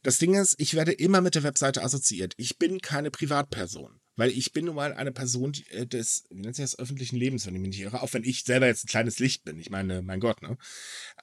[0.03, 2.35] Das Ding ist, ich werde immer mit der Webseite assoziiert.
[2.37, 4.01] Ich bin keine Privatperson.
[4.17, 7.47] Weil ich bin nun mal eine Person äh, des, wie nennt sich das, öffentlichen Lebens,
[7.47, 9.61] wenn ich mich nicht irre, auch wenn ich selber jetzt ein kleines Licht bin.
[9.61, 10.59] Ich meine, mein Gott, ne?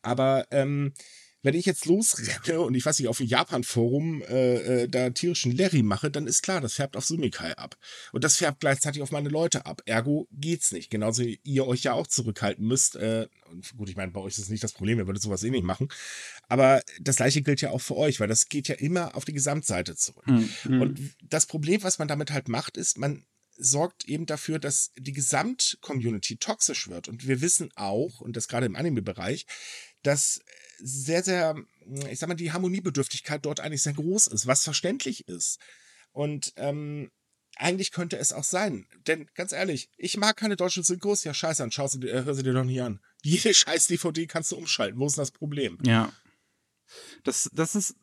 [0.01, 0.93] Aber ähm,
[1.45, 5.55] wenn ich jetzt losrenne und ich weiß nicht, auf dem Japan-Forum äh, äh, da tierischen
[5.55, 7.77] Larry mache, dann ist klar, das färbt auf Sumikai ab.
[8.11, 9.83] Und das färbt gleichzeitig auf meine Leute ab.
[9.85, 10.89] Ergo geht's nicht.
[10.89, 12.95] Genauso wie ihr euch ja auch zurückhalten müsst.
[12.95, 13.27] Äh,
[13.77, 15.63] gut, ich meine, bei euch ist das nicht das Problem, ihr würdet sowas eh nicht
[15.63, 15.87] machen.
[16.49, 19.33] Aber das gleiche gilt ja auch für euch, weil das geht ja immer auf die
[19.33, 20.25] Gesamtseite zurück.
[20.25, 20.81] Mhm.
[20.81, 23.23] Und das Problem, was man damit halt macht, ist, man
[23.55, 27.07] sorgt eben dafür, dass die Gesamt-Community toxisch wird.
[27.07, 29.45] Und wir wissen auch, und das gerade im Anime-Bereich,
[30.01, 30.41] dass
[30.79, 31.55] sehr, sehr,
[32.09, 35.59] ich sag mal, die Harmoniebedürftigkeit dort eigentlich sehr groß ist, was verständlich ist.
[36.11, 37.11] Und ähm,
[37.57, 38.87] eigentlich könnte es auch sein.
[39.07, 41.23] Denn ganz ehrlich, ich mag keine deutschen Synchros.
[41.23, 42.99] Ja, scheiße, dann schau sie, äh, hör sie dir doch nicht an.
[43.23, 44.99] Jede scheiß DVD kannst du umschalten.
[44.99, 45.77] Wo ist das Problem?
[45.83, 46.11] Ja.
[47.23, 47.95] Das, das ist.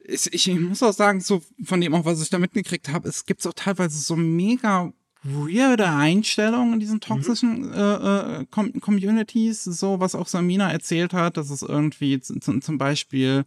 [0.00, 3.26] Ich, ich muss auch sagen, so von dem auch, was ich da mitgekriegt habe, es
[3.26, 4.92] gibt auch teilweise so mega
[5.34, 7.00] weirde Einstellung in diesen mhm.
[7.00, 7.72] toxischen mhm.
[7.74, 13.44] äh, Com Communities, so was auch Samina erzählt hat, dass es irgendwie zum Beispiel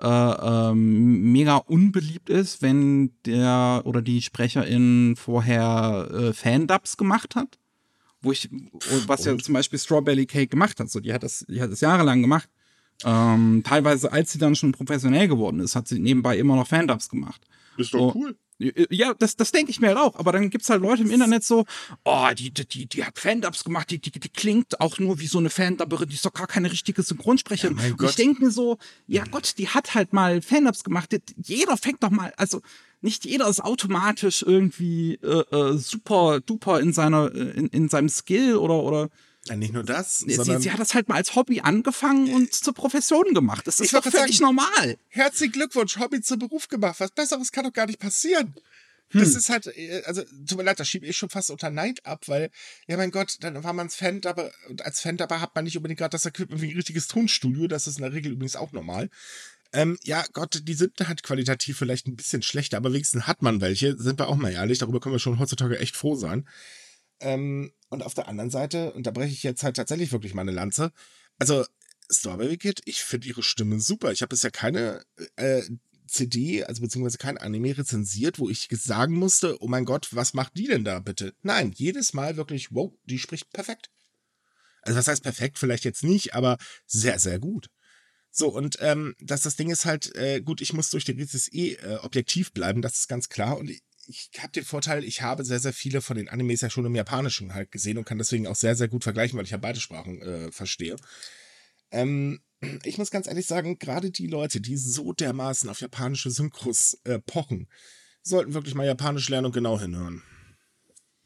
[0.00, 7.58] äh, ähm, mega unbeliebt ist, wenn der oder die Sprecherin vorher äh, Fan-Dubs gemacht hat.
[8.22, 8.50] Wo ich,
[9.06, 11.80] was ja zum Beispiel Strawberry Cake gemacht hat, so die hat das, die hat das
[11.80, 12.48] jahrelang gemacht.
[13.02, 17.08] Ähm, teilweise, als sie dann schon professionell geworden ist, hat sie nebenbei immer noch Fan-Dubs
[17.08, 17.40] gemacht.
[17.78, 18.36] Ist doch cool.
[18.90, 20.16] Ja, das, das denke ich mir halt auch.
[20.16, 21.64] Aber dann gibt's halt Leute im Internet so,
[22.04, 25.26] oh, die, die, die, die hat Fan-Dubs gemacht, die, die, die klingt auch nur wie
[25.26, 27.78] so eine Fan-Dubberin, die ist doch gar keine richtige Synchronsprecherin.
[27.78, 31.16] Ja, und ich denke mir so, ja Gott, die hat halt mal Fan-Dubs gemacht.
[31.42, 32.60] Jeder fängt doch mal, also
[33.00, 38.10] nicht jeder ist automatisch irgendwie äh, äh, super duper in seiner, äh, in, in seinem
[38.10, 39.08] Skill oder, oder
[39.46, 40.18] ja, nicht nur das.
[40.18, 43.66] Sie, sie, hat das halt mal als Hobby angefangen und zur Profession gemacht.
[43.66, 44.98] Das ist doch völlig sagen, normal.
[45.08, 46.96] Herzlichen Glückwunsch, Hobby zum Beruf gemacht.
[46.98, 48.54] Was Besseres kann doch gar nicht passieren.
[49.12, 49.20] Hm.
[49.20, 52.04] Das ist halt, äh, also tut mir leid, das schiebe ich schon fast unter Neid
[52.06, 52.50] ab, weil,
[52.86, 55.98] ja mein Gott, dann war man Fan, aber als Fan dabei hat man nicht unbedingt
[55.98, 59.10] gerade das Equipment wie ein richtiges Tonstudio, das ist in der Regel übrigens auch normal.
[59.72, 63.60] Ähm, ja, Gott, die sind halt qualitativ vielleicht ein bisschen schlechter, aber wenigstens hat man
[63.60, 66.46] welche, sind wir auch mal ehrlich, darüber können wir schon heutzutage echt froh sein.
[67.20, 70.52] Ähm, und auf der anderen Seite, und da breche ich jetzt halt tatsächlich wirklich meine
[70.52, 70.92] Lanze,
[71.38, 71.64] also
[72.10, 74.12] Strawberry Kid, ich finde ihre Stimme super.
[74.12, 75.04] Ich habe bisher keine
[75.36, 75.62] äh,
[76.06, 80.56] CD, also beziehungsweise kein Anime rezensiert, wo ich sagen musste, oh mein Gott, was macht
[80.56, 81.34] die denn da bitte?
[81.42, 83.90] Nein, jedes Mal wirklich, wow, die spricht perfekt.
[84.82, 85.58] Also was heißt perfekt?
[85.58, 87.68] Vielleicht jetzt nicht, aber sehr, sehr gut.
[88.32, 91.52] So, und ähm, dass das Ding ist halt, äh, gut, ich muss durch die Rizis
[91.52, 93.58] eh äh, objektiv bleiben, das ist ganz klar.
[93.58, 93.70] Und
[94.10, 96.94] ich habe den Vorteil, ich habe sehr, sehr viele von den Animes ja schon im
[96.94, 99.80] Japanischen halt gesehen und kann deswegen auch sehr, sehr gut vergleichen, weil ich ja beide
[99.80, 100.96] Sprachen äh, verstehe.
[101.92, 102.40] Ähm,
[102.84, 107.20] ich muss ganz ehrlich sagen, gerade die Leute, die so dermaßen auf japanische Synchros äh,
[107.20, 107.68] pochen,
[108.22, 110.22] sollten wirklich mal Japanisch lernen und genau hinhören.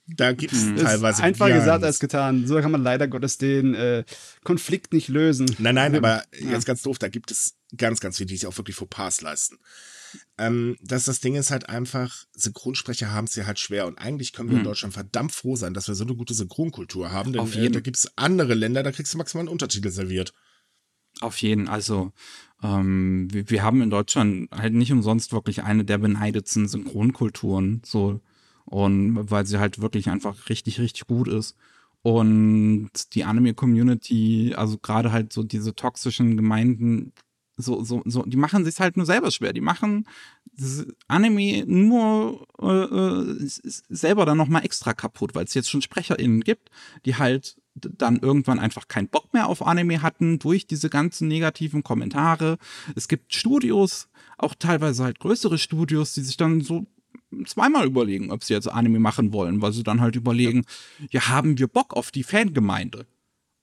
[0.06, 0.76] Da gibt es mhm.
[0.76, 1.22] teilweise.
[1.22, 2.46] Einfacher gesagt als getan.
[2.46, 4.04] So kann man leider Gottes den äh,
[4.44, 5.46] Konflikt nicht lösen.
[5.58, 6.50] Nein, nein, aber ja.
[6.50, 9.58] jetzt ganz doof, da gibt es ganz, ganz viele, die sich auch wirklich Fauxpas leisten.
[10.38, 14.32] Ähm, dass das Ding ist halt einfach, Synchronsprecher haben es ja halt schwer und eigentlich
[14.32, 14.60] können wir hm.
[14.60, 17.66] in Deutschland verdammt froh sein, dass wir so eine gute Synchronkultur haben, denn Auf jeden.
[17.66, 20.32] Äh, da gibt es andere Länder, da kriegst du maximal einen Untertitel serviert.
[21.20, 22.12] Auf jeden, also
[22.62, 28.20] ähm, wir, wir, haben in Deutschland halt nicht umsonst wirklich eine der beneidetsten Synchronkulturen, so
[28.64, 31.56] und weil sie halt wirklich einfach richtig, richtig gut ist.
[32.02, 37.12] Und die Anime-Community, also gerade halt so diese toxischen Gemeinden,
[37.56, 39.52] so, so, so, die machen sich halt nur selber schwer.
[39.52, 40.06] Die machen
[41.08, 43.48] Anime nur äh, äh
[43.88, 46.70] selber dann nochmal extra kaputt, weil es jetzt schon SprecherInnen gibt,
[47.04, 51.82] die halt dann irgendwann einfach keinen Bock mehr auf Anime hatten durch diese ganzen negativen
[51.82, 52.58] Kommentare.
[52.94, 56.86] Es gibt Studios, auch teilweise halt größere Studios, die sich dann so
[57.46, 60.64] zweimal überlegen, ob sie jetzt Anime machen wollen, weil sie dann halt überlegen,
[61.10, 63.06] ja, haben wir Bock auf die Fangemeinde?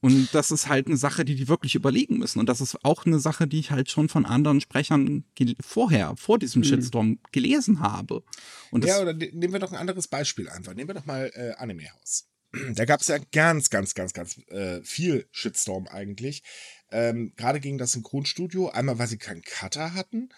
[0.01, 2.39] Und das ist halt eine Sache, die die wirklich überlegen müssen.
[2.39, 5.25] Und das ist auch eine Sache, die ich halt schon von anderen Sprechern
[5.59, 6.65] vorher, vor diesem mhm.
[6.65, 8.23] Shitstorm gelesen habe.
[8.71, 10.73] Und ja, oder ne-, nehmen wir doch ein anderes Beispiel einfach.
[10.73, 12.27] Nehmen wir doch mal äh, Anime House.
[12.75, 16.43] Da gab es ja ganz, ganz, ganz, ganz äh, viel Shitstorm eigentlich.
[16.91, 18.69] Ähm, Gerade gegen das Synchronstudio.
[18.69, 20.29] Einmal, weil sie keinen Cutter hatten.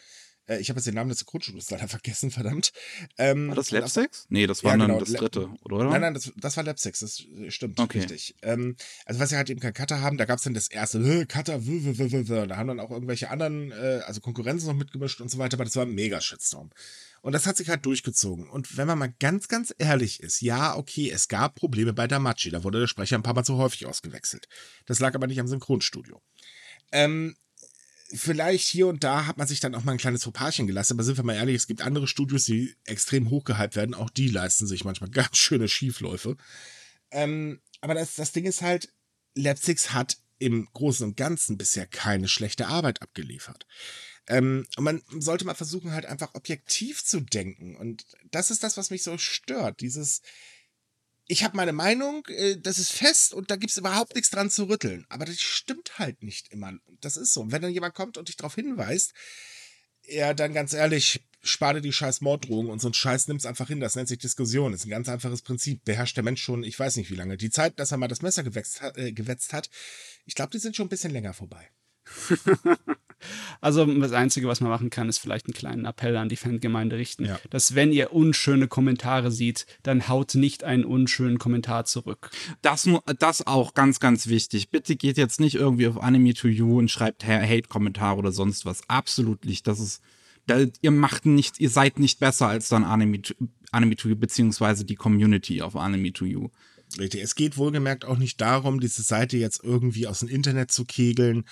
[0.47, 2.71] Äh, ich habe jetzt den Namen des Synchronstudios leider vergessen, verdammt.
[3.17, 4.27] Ähm, war das Lab 6?
[4.29, 5.86] Nee, das war ja, dann genau, das dritte, oder?
[5.86, 7.99] Nein, nein, das, das war Lab 6, das stimmt, okay.
[7.99, 8.36] richtig.
[8.41, 8.75] Ähm,
[9.06, 11.25] also, was sie halt eben keinen Cutter haben, da gab es dann das erste, äh,
[11.25, 12.47] Cutter, w, w, w, w.
[12.47, 15.65] Da haben dann auch irgendwelche anderen, äh, also Konkurrenzen noch mitgemischt und so weiter, aber
[15.65, 16.71] das war ein Mega-Shitstorm.
[17.21, 18.49] Und das hat sich halt durchgezogen.
[18.49, 22.49] Und wenn man mal ganz, ganz ehrlich ist, ja, okay, es gab Probleme bei Damachi.
[22.49, 24.49] Da wurde der Sprecher ein paar Mal zu häufig ausgewechselt.
[24.88, 26.21] Das lag aber nicht am Synchronstudio.
[26.91, 27.38] Ähm,
[28.12, 31.04] vielleicht hier und da hat man sich dann auch mal ein kleines Fauxpaschen gelassen, aber
[31.04, 33.96] sind wir mal ehrlich, es gibt andere Studios, die extrem hochgehypt werden.
[33.96, 36.38] Auch die leisten sich manchmal ganz schöne Schiefläufe.
[37.12, 38.94] Ähm, aber das, das Ding ist halt,
[39.36, 43.66] Lapsix hat im Großen und Ganzen bisher keine schlechte Arbeit abgeliefert.
[44.28, 47.76] Ähm, und man sollte mal versuchen, halt einfach objektiv zu denken.
[47.76, 49.82] Und das ist das, was mich so stört.
[49.82, 50.22] Dieses,
[51.34, 54.50] ich habe meine Meinung, äh, das ist fest und da gibt es überhaupt nichts dran
[54.50, 55.06] zu rütteln.
[55.10, 56.74] Aber das stimmt halt nicht immer.
[57.02, 57.41] Das ist so.
[57.41, 59.13] Und wenn dann jemand kommt und dich darauf hinweist,
[60.06, 63.80] ja, dann ganz ehrlich, spare die scheiß Morddrohung und so ein Scheiß nimm's einfach hin.
[63.80, 64.72] Das nennt sich Diskussion.
[64.72, 65.84] Das ist ein ganz einfaches Prinzip.
[65.84, 67.38] Beherrscht der Mensch schon, ich weiß nicht wie lange.
[67.38, 69.69] Die Zeit, dass er mal das Messer gewetzt hat, äh, gewetzt hat
[70.26, 71.69] ich glaube, die sind schon ein bisschen länger vorbei.
[73.62, 76.98] Also das Einzige, was man machen kann, ist vielleicht einen kleinen Appell an die Fangemeinde
[76.98, 77.40] richten, ja.
[77.50, 82.32] dass wenn ihr unschöne Kommentare seht, dann haut nicht einen unschönen Kommentar zurück.
[82.62, 82.88] Das,
[83.20, 84.70] das auch ganz, ganz wichtig.
[84.70, 88.82] Bitte geht jetzt nicht irgendwie auf Anime to You und schreibt Hate-Kommentare oder sonst was.
[88.88, 89.68] Absolut nicht.
[89.68, 90.02] Das ist,
[90.48, 93.34] da, ihr macht nicht, ihr seid nicht besser als dann Anime to,
[93.72, 96.50] Anime to You beziehungsweise die Community auf Anime to You.
[97.00, 97.22] Richtig.
[97.24, 101.46] Es geht wohlgemerkt auch nicht darum, diese Seite jetzt irgendwie aus dem Internet zu kegeln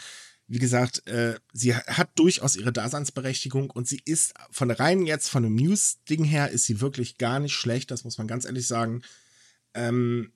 [0.52, 5.44] wie gesagt, äh, sie hat durchaus ihre Daseinsberechtigung und sie ist von rein jetzt von
[5.44, 9.02] dem News-Ding her ist sie wirklich gar nicht schlecht, das muss man ganz ehrlich sagen.
[9.74, 10.34] Ähm,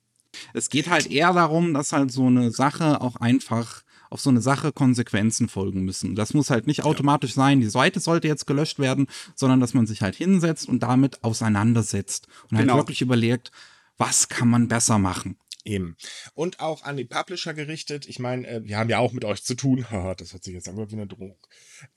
[0.54, 4.41] es geht halt eher darum, dass halt so eine Sache auch einfach auf so eine
[4.41, 6.15] Sache Konsequenzen folgen müssen.
[6.15, 7.36] Das muss halt nicht automatisch ja.
[7.36, 11.25] sein, die Seite sollte jetzt gelöscht werden, sondern dass man sich halt hinsetzt und damit
[11.25, 12.75] auseinandersetzt und halt genau.
[12.75, 13.51] halt wirklich überlegt,
[13.97, 15.36] was kann man besser machen.
[15.65, 15.97] Eben.
[16.36, 18.08] Und auch an die Publisher gerichtet.
[18.08, 19.86] Ich meine, äh, wir haben ja auch mit euch zu tun.
[20.17, 21.38] das hört sich jetzt an wie eine Drohung.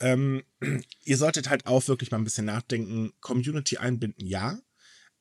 [0.00, 0.42] Ähm,
[1.04, 3.12] ihr solltet halt auch wirklich mal ein bisschen nachdenken.
[3.20, 4.58] Community einbinden, ja.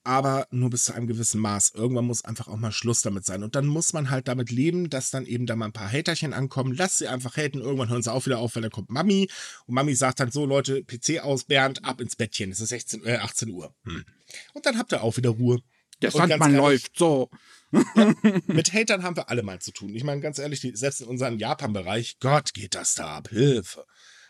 [0.05, 1.73] Aber nur bis zu einem gewissen Maß.
[1.75, 3.43] Irgendwann muss einfach auch mal Schluss damit sein.
[3.43, 6.31] Und dann muss man halt damit leben, dass dann eben da mal ein paar Haterchen
[6.31, 6.73] ankommen.
[6.73, 7.59] Lasst sie einfach haten.
[7.59, 9.29] Irgendwann hören sie auch wieder auf, weil dann kommt Mami.
[9.65, 12.51] Und Mami sagt dann so, Leute, PC aus, Bernd, ab ins Bettchen.
[12.51, 13.75] Es ist 16, äh, 18 Uhr.
[13.83, 14.05] Hm.
[14.53, 15.59] Und dann habt ihr auch wieder Ruhe.
[16.01, 17.29] Der Sandmann läuft so.
[17.71, 18.13] Ja,
[18.47, 19.93] mit Hatern haben wir alle mal zu tun.
[19.95, 23.29] Ich meine, ganz ehrlich, die, selbst in unserem Japan-Bereich, Gott, geht das da ab.
[23.29, 23.85] Hilfe.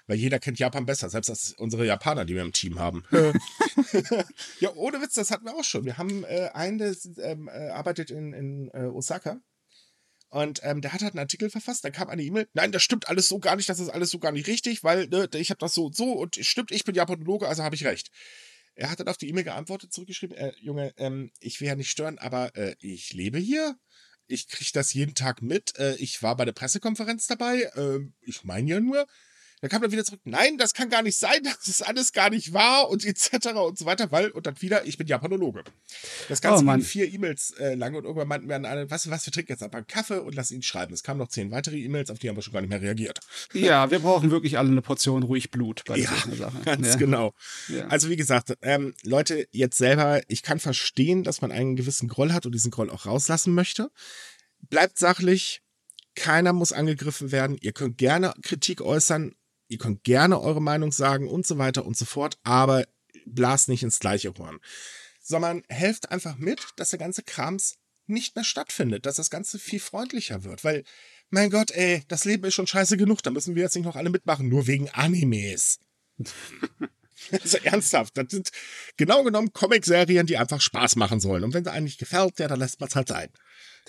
[0.07, 3.03] Weil jeder kennt Japan besser, selbst als unsere Japaner, die wir im Team haben.
[4.61, 5.83] ja, ohne Witz, das hatten wir auch schon.
[5.83, 9.41] Wir haben äh, einen, der ähm, äh, arbeitet in, in äh, Osaka.
[10.29, 13.07] Und ähm, der hat halt einen Artikel verfasst, dann kam eine E-Mail, nein, das stimmt
[13.07, 15.59] alles so gar nicht, das ist alles so gar nicht richtig, weil ne, ich habe
[15.59, 18.11] das so und so und stimmt, ich bin Japanologe, also habe ich recht.
[18.77, 21.89] Er hat dann auf die E-Mail geantwortet, zurückgeschrieben, äh, Junge, ähm, ich will ja nicht
[21.89, 23.75] stören, aber äh, ich lebe hier.
[24.27, 25.77] Ich kriege das jeden Tag mit.
[25.79, 27.71] Äh, ich war bei der Pressekonferenz dabei.
[27.75, 29.07] Ähm, ich meine ja nur,
[29.61, 32.29] dann kam er wieder zurück, nein, das kann gar nicht sein, das ist alles gar
[32.29, 33.47] nicht wahr und etc.
[33.55, 35.63] und so weiter, weil, und dann wieder, ich bin Japanologe.
[36.29, 39.09] Das Ganze oh, waren vier E-Mails äh, lang und irgendwann meinten wir an alle, was,
[39.09, 40.93] was, wir trinken jetzt einfach einen Kaffee und lassen ihn schreiben.
[40.93, 43.19] Es kamen noch zehn weitere E-Mails, auf die haben wir schon gar nicht mehr reagiert.
[43.53, 46.51] Ja, wir brauchen wirklich alle eine Portion ruhig Blut bei ja, Sache.
[46.65, 46.95] Ganz ja.
[46.95, 47.33] genau.
[47.67, 47.87] Ja.
[47.87, 52.33] Also wie gesagt, ähm, Leute, jetzt selber, ich kann verstehen, dass man einen gewissen Groll
[52.33, 53.89] hat und diesen Groll auch rauslassen möchte.
[54.69, 55.61] Bleibt sachlich,
[56.15, 57.57] keiner muss angegriffen werden.
[57.61, 59.35] Ihr könnt gerne Kritik äußern,
[59.67, 62.85] Ihr könnt gerne eure Meinung sagen und so weiter und so fort, aber
[63.25, 64.59] blast nicht ins gleiche Horn.
[65.21, 67.75] Sondern helft einfach mit, dass der ganze Krams
[68.05, 70.83] nicht mehr stattfindet, dass das Ganze viel freundlicher wird, weil,
[71.29, 73.97] mein Gott, ey, das Leben ist schon scheiße genug, da müssen wir jetzt nicht noch
[73.97, 75.79] alle mitmachen, nur wegen Animes.
[77.31, 78.51] Also ernsthaft, das sind
[78.95, 81.43] genau genommen Comic-Serien, die einfach Spaß machen sollen.
[81.43, 83.29] Und wenn sie einem nicht gefällt, ja, dann lässt man es halt sein.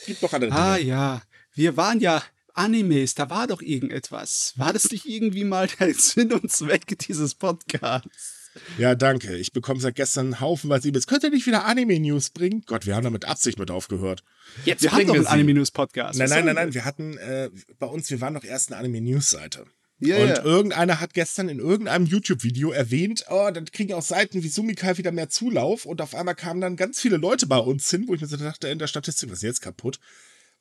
[0.07, 0.51] Gibt noch andere.
[0.53, 2.23] Ah ja, wir waren ja
[2.59, 4.53] Animes, da war doch irgendetwas.
[4.57, 8.51] War das nicht irgendwie mal der Sinn und Zweck dieses Podcasts?
[8.77, 9.37] Ja, danke.
[9.37, 11.07] Ich bekomme seit gestern haufenweise E-Mails.
[11.07, 12.65] Könnt ihr nicht wieder Anime-News bringen?
[12.67, 14.25] Gott, wir haben da mit Absicht mit aufgehört.
[14.65, 16.19] Jetzt wir haben doch einen Anime-News-Podcast.
[16.19, 16.75] Nein, nein, nein, nein.
[16.75, 19.67] Wir hatten äh, bei uns, wir waren doch erst eine Anime-News-Seite.
[20.01, 24.49] Ja, und irgendeiner hat gestern in irgendeinem YouTube-Video erwähnt, oh, dann kriegen auch Seiten wie
[24.49, 25.87] Sumikai wieder mehr Zulauf.
[25.87, 28.37] Und auf einmal kamen dann ganz viele Leute bei uns hin, wo ich mir so
[28.37, 29.99] dachte, in der Statistik, was ist jetzt kaputt?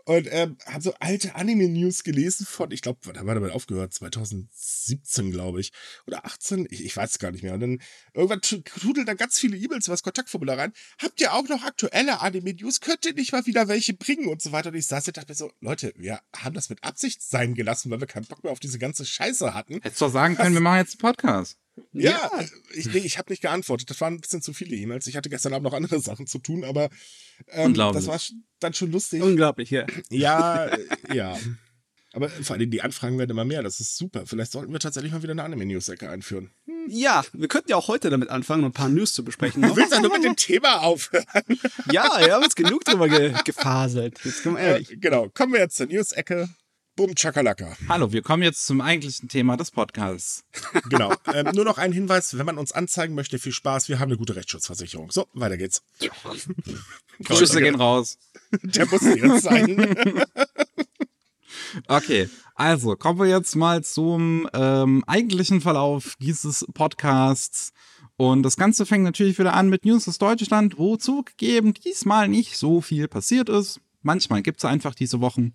[0.07, 5.31] Und ähm, habe so alte Anime-News gelesen von, ich glaube, da war damit aufgehört, 2017,
[5.31, 5.73] glaube ich.
[6.05, 7.53] Oder 18, ich, ich weiß es gar nicht mehr.
[7.53, 7.81] Und dann
[8.13, 10.71] irgendwann trudeln da ganz viele E-Mails über das Kontaktformular rein.
[10.99, 12.79] Habt ihr auch noch aktuelle Anime-News?
[12.79, 14.69] Könnt ihr nicht mal wieder welche bringen und so weiter?
[14.69, 17.53] Und ich saß hier und dachte mir so, Leute, wir haben das mit Absicht sein
[17.53, 19.81] gelassen, weil wir keinen Bock mehr auf diese ganze Scheiße hatten.
[19.81, 21.57] Hättest doch sagen können, wir machen jetzt einen Podcast.
[21.93, 22.45] Ja, ja.
[22.73, 23.89] ich, nee, ich habe nicht geantwortet.
[23.89, 25.07] Das waren ein bisschen zu viele E-Mails.
[25.07, 26.89] Ich hatte gestern Abend noch andere Sachen zu tun, aber
[27.49, 28.19] ähm, das war
[28.59, 29.21] dann schon lustig.
[29.21, 29.85] Unglaublich, ja.
[30.09, 30.69] Ja,
[31.13, 31.37] ja.
[32.13, 33.61] Aber vor allem die Anfragen werden immer mehr.
[33.61, 34.25] Das ist super.
[34.25, 36.51] Vielleicht sollten wir tatsächlich mal wieder eine Anime-News-Ecke einführen.
[36.65, 36.87] Hm.
[36.89, 39.61] Ja, wir könnten ja auch heute damit anfangen, ein paar News zu besprechen.
[39.61, 41.25] Du willst ja nur mit dem Thema aufhören.
[41.91, 44.19] ja, wir haben jetzt genug drüber ge gefaselt.
[44.23, 44.91] Jetzt kommen wir ehrlich.
[44.91, 45.29] Äh, genau.
[45.29, 46.49] Kommen wir jetzt zur News-Ecke.
[46.97, 47.77] Boom, Chakalaka.
[47.87, 50.43] Hallo, wir kommen jetzt zum eigentlichen Thema des Podcasts.
[50.89, 51.13] Genau.
[51.31, 54.17] Ähm, nur noch ein Hinweis, wenn man uns anzeigen möchte, viel Spaß, wir haben eine
[54.17, 55.11] gute Rechtsschutzversicherung.
[55.11, 55.83] So, weiter geht's.
[57.23, 58.17] Grüße gehen raus.
[58.63, 60.25] Der muss jetzt sein.
[61.87, 67.73] okay, also kommen wir jetzt mal zum ähm, eigentlichen Verlauf dieses Podcasts.
[68.15, 72.57] Und das Ganze fängt natürlich wieder an mit News aus Deutschland, wo zugegeben diesmal nicht
[72.57, 73.81] so viel passiert ist.
[74.01, 75.53] Manchmal gibt es einfach diese Wochen.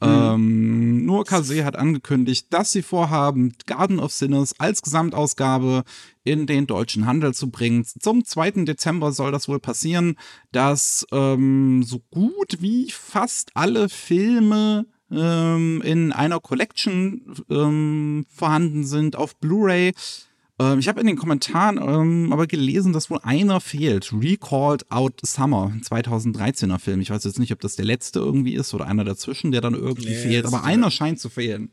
[0.00, 0.08] Mhm.
[0.08, 5.84] Ähm, nur Kase hat angekündigt, dass sie vorhaben, Garden of Sinners als Gesamtausgabe
[6.24, 7.84] in den deutschen Handel zu bringen.
[7.84, 8.64] Zum 2.
[8.64, 10.16] Dezember soll das wohl passieren,
[10.52, 19.16] dass ähm, so gut wie fast alle Filme ähm, in einer Collection ähm, vorhanden sind
[19.16, 19.92] auf Blu-ray.
[20.60, 24.12] Ähm, ich habe in den Kommentaren ähm, aber gelesen, dass wohl einer fehlt.
[24.12, 27.00] Recalled Out Summer, 2013er Film.
[27.00, 29.74] Ich weiß jetzt nicht, ob das der letzte irgendwie ist oder einer dazwischen, der dann
[29.74, 30.44] irgendwie nee, fehlt.
[30.44, 31.72] Aber einer scheint zu fehlen.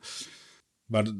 [0.87, 1.13] Warte,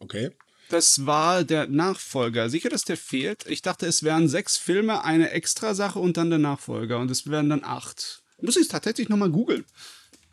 [0.00, 0.30] okay.
[0.70, 2.50] Das war der Nachfolger.
[2.50, 3.46] Sicher, dass der fehlt?
[3.46, 6.98] Ich dachte, es wären sechs Filme, eine Extrasache und dann der Nachfolger.
[6.98, 8.24] Und es wären dann acht.
[8.40, 9.64] Muss ich es tatsächlich nochmal googeln.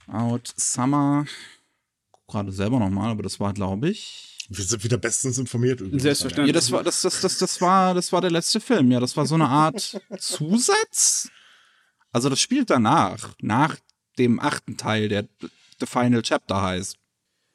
[0.07, 1.25] Out Summer.
[2.27, 4.30] Gerade selber nochmal, aber das war, glaube ich.
[4.53, 5.79] Wir sind wieder bestens informiert.
[5.79, 6.47] Selbstverständlich.
[6.47, 8.91] Ja, das war, das, das, das, das, war, das war der letzte Film.
[8.91, 11.29] Ja, das war so eine Art Zusatz.
[12.11, 13.77] Also das spielt danach, nach
[14.17, 15.25] dem achten Teil, der
[15.79, 16.97] The Final Chapter heißt.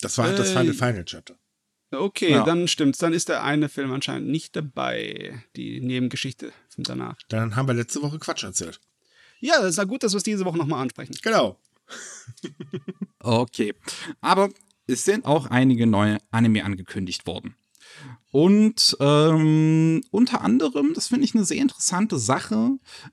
[0.00, 1.36] Das war halt das Final, Final Chapter.
[1.90, 2.44] Okay, ja.
[2.44, 2.98] dann stimmt's.
[2.98, 5.44] Dann ist der eine Film anscheinend nicht dabei.
[5.54, 7.16] Die Nebengeschichte von danach.
[7.28, 8.80] Dann haben wir letzte Woche Quatsch erzählt.
[9.40, 11.14] Ja, das ist ja gut, dass wir es diese Woche nochmal ansprechen.
[11.22, 11.60] Genau.
[13.20, 13.74] okay.
[14.22, 14.48] Aber
[14.86, 17.56] es sind auch einige neue Anime angekündigt worden.
[18.32, 22.72] Und ähm, unter anderem, das finde ich eine sehr interessante Sache,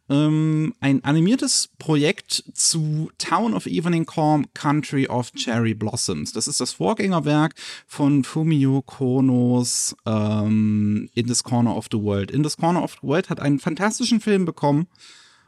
[0.09, 6.33] ähm, ein animiertes Projekt zu Town of Evening Calm, Country of Cherry Blossoms.
[6.33, 7.53] Das ist das Vorgängerwerk
[7.87, 12.29] von Fumio Konos ähm, In This Corner of the World.
[12.29, 14.87] In This Corner of the World hat einen fantastischen Film bekommen.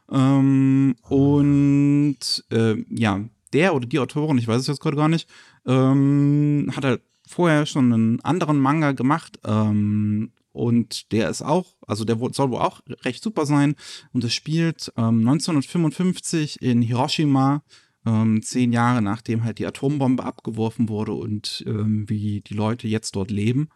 [0.09, 5.27] Ähm, und äh, ja, der oder die Autorin, ich weiß es jetzt gerade gar nicht,
[5.65, 12.05] ähm, hat halt vorher schon einen anderen Manga gemacht ähm, und der ist auch, also
[12.05, 13.75] der soll wohl auch recht super sein
[14.13, 17.63] und es spielt ähm, 1955 in Hiroshima,
[18.05, 23.15] ähm, zehn Jahre nachdem halt die Atombombe abgeworfen wurde und ähm, wie die Leute jetzt
[23.15, 23.69] dort leben.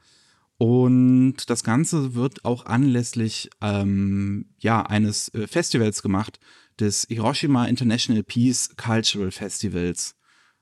[0.57, 6.39] Und das Ganze wird auch anlässlich ähm, ja, eines äh, Festivals gemacht,
[6.79, 10.15] des Hiroshima International Peace Cultural Festivals.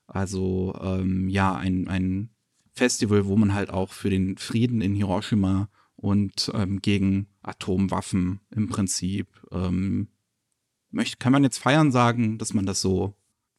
[0.08, 2.30] Also ähm, ja, ein, ein
[2.72, 8.70] Festival, wo man halt auch für den Frieden in Hiroshima und ähm, gegen Atomwaffen im
[8.70, 10.08] Prinzip ähm,
[10.92, 13.16] möchte, kann man jetzt feiern sagen, dass man das so,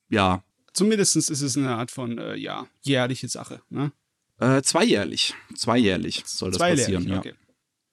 [0.09, 0.43] ja.
[0.73, 3.93] Zumindest ist es eine Art von, äh, ja, jährliche Sache, ne?
[4.39, 5.35] Äh, zweijährlich.
[5.55, 7.19] Zweijährlich soll das Zweijährlich, passieren, ja.
[7.19, 7.35] okay.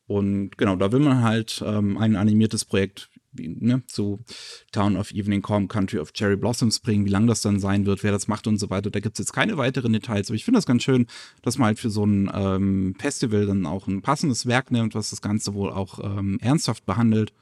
[0.08, 4.24] Und genau, da will man halt ähm, ein animiertes Projekt ne, zu
[4.72, 8.04] Town of Evening Calm, Country of Cherry Blossoms bringen, wie lang das dann sein wird,
[8.04, 8.90] wer das macht und so weiter.
[8.90, 11.08] Da gibt es jetzt keine weiteren Details, aber ich finde das ganz schön,
[11.42, 15.10] dass man halt für so ein ähm, Festival dann auch ein passendes Werk nimmt, was
[15.10, 17.34] das Ganze wohl auch ähm, ernsthaft behandelt.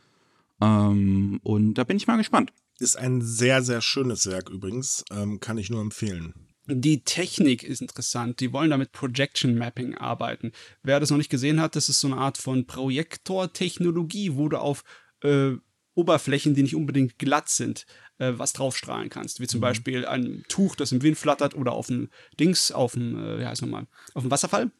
[0.62, 2.52] Ähm, und da bin ich mal gespannt.
[2.80, 6.34] Ist ein sehr, sehr schönes Werk übrigens, ähm, kann ich nur empfehlen.
[6.66, 8.39] Die Technik ist interessant.
[8.39, 10.54] Die wollen damit Projection Mapping arbeiten.
[10.82, 14.58] Wer das noch nicht gesehen hat, das ist so eine Art von Projektortechnologie, wo du
[14.58, 14.84] auf
[15.24, 15.52] äh,
[15.96, 17.86] Oberflächen, die nicht unbedingt glatt sind,
[18.18, 19.39] äh, was draufstrahlen kannst.
[19.39, 19.64] Wie zum mhm.
[19.64, 23.46] Beispiel ein Tuch, das im Wind flattert oder auf dem Dings, auf dem, äh, wie
[23.46, 24.72] heißt nochmal, auf dem Wasserfall.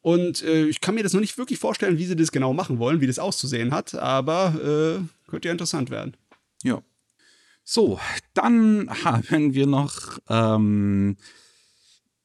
[0.00, 2.78] Und äh, ich kann mir das noch nicht wirklich vorstellen, wie sie das genau machen
[2.78, 6.16] wollen, wie das auszusehen hat, aber äh, könnte ja interessant werden.
[6.64, 6.82] Ja.
[7.64, 8.00] So,
[8.34, 11.16] dann haben wir noch ähm,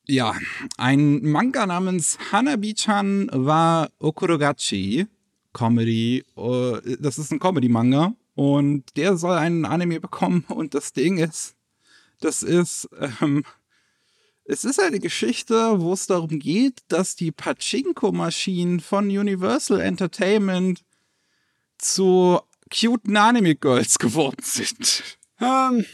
[0.07, 0.35] ja,
[0.77, 5.05] ein Manga namens Hanabi-chan wa Okurogachi
[5.57, 6.23] Comedy.
[6.35, 11.55] Uh, das ist ein Comedy-Manga und der soll einen Anime bekommen und das Ding ist,
[12.19, 12.87] das ist
[13.21, 13.43] ähm,
[14.45, 20.85] es ist eine Geschichte, wo es darum geht, dass die Pachinko-Maschinen von Universal Entertainment
[21.77, 22.39] zu
[22.71, 25.17] cute Anime Girls geworden sind.
[25.41, 25.85] Ähm,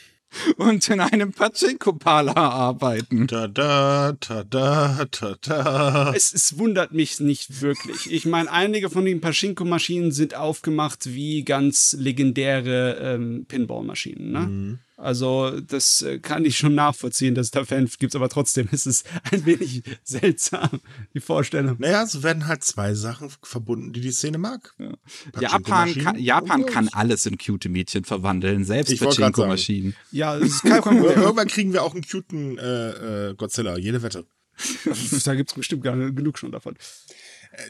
[0.57, 3.27] und in einem Pachinko-Parler arbeiten.
[3.27, 6.13] Tada, tada, tada.
[6.15, 8.11] Es, es wundert mich nicht wirklich.
[8.11, 14.31] Ich meine, einige von den Pachinko-Maschinen sind aufgemacht wie ganz legendäre ähm, Pinball-Maschinen.
[14.31, 14.39] Ne?
[14.39, 14.79] Mhm.
[15.03, 18.85] Also, das äh, kann ich schon nachvollziehen, dass es da Fans gibt, aber trotzdem ist
[18.85, 20.79] es ein wenig seltsam,
[21.13, 21.75] die Vorstellung.
[21.79, 24.73] Naja, so werden halt zwei Sachen verbunden, die die Szene mag.
[24.79, 24.93] Ja.
[25.41, 29.93] Japan, kann, Japan kann alles in cute Mädchen verwandeln, selbst Pachinko-Maschinen.
[30.11, 31.21] Ja, das ist kein Problem.
[31.21, 34.25] Irgendwann kriegen wir auch einen cuten äh, äh, Godzilla, jede Wette.
[35.25, 36.75] da gibt es bestimmt genug schon davon.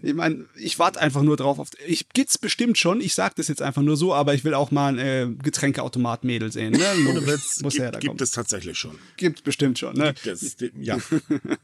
[0.02, 1.60] Ich meine, ich warte einfach nur drauf.
[1.60, 3.02] Auf, ich gibt's bestimmt schon.
[3.02, 6.52] Ich sage das jetzt einfach nur so, aber ich will auch mal ein äh, Getränkeautomat-Mädel
[6.52, 6.74] sehen.
[6.74, 6.86] Ne?
[7.10, 8.98] Ohne Witz, Muss gibt, gibt es tatsächlich schon.
[9.18, 9.96] Gibt bestimmt schon.
[9.96, 10.14] Ne?
[10.14, 10.98] Gibt es, ja.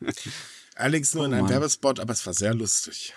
[0.75, 1.51] Allerdings nur oh, in einem Mann.
[1.51, 3.13] Werbespot, aber es war sehr lustig.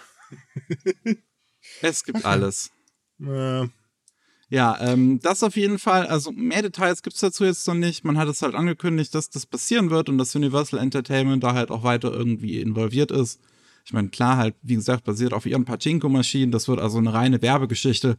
[1.80, 2.70] es gibt alles.
[3.24, 3.68] Äh.
[4.48, 6.06] Ja, ähm, das auf jeden Fall.
[6.08, 8.04] Also mehr Details gibt es dazu jetzt noch nicht.
[8.04, 11.70] Man hat es halt angekündigt, dass das passieren wird und dass Universal Entertainment da halt
[11.70, 13.40] auch weiter irgendwie involviert ist.
[13.84, 16.52] Ich meine, klar, halt, wie gesagt, basiert auf ihren Pachinko-Maschinen.
[16.52, 18.16] Das wird also eine reine Werbegeschichte.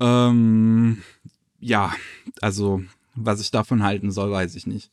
[0.00, 1.02] Ähm,
[1.60, 1.94] ja,
[2.40, 2.82] also,
[3.14, 4.90] was ich davon halten soll, weiß ich nicht.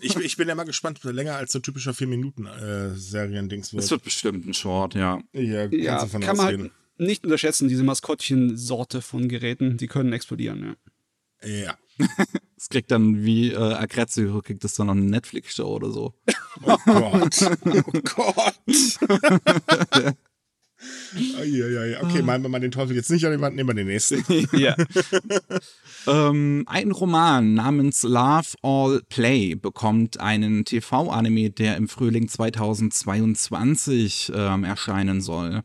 [0.00, 3.84] ich, ich bin ja mal gespannt, ob er länger als so typischer 4-Minuten-Serien-Dings wird.
[3.84, 5.20] Es wird bestimmt ein Short, ja.
[5.32, 10.76] Ja, ja kann man halt nicht unterschätzen, diese Maskottchen-Sorte von Geräten, die können explodieren,
[11.42, 11.48] ja.
[11.48, 11.78] Ja.
[12.58, 16.14] Es kriegt dann wie äh, Agrezio, kriegt das dann noch eine Netflix-Show oder so.
[16.64, 17.50] Oh Gott.
[17.66, 18.56] Oh Gott.
[22.02, 24.24] Okay, meinen wir mal den Teufel jetzt nicht an die Wand, nehmen wir den nächsten.
[24.56, 24.76] ja.
[26.06, 34.64] ähm, ein Roman namens Love All Play bekommt einen TV-Anime, der im Frühling 2022 ähm,
[34.64, 35.62] erscheinen soll.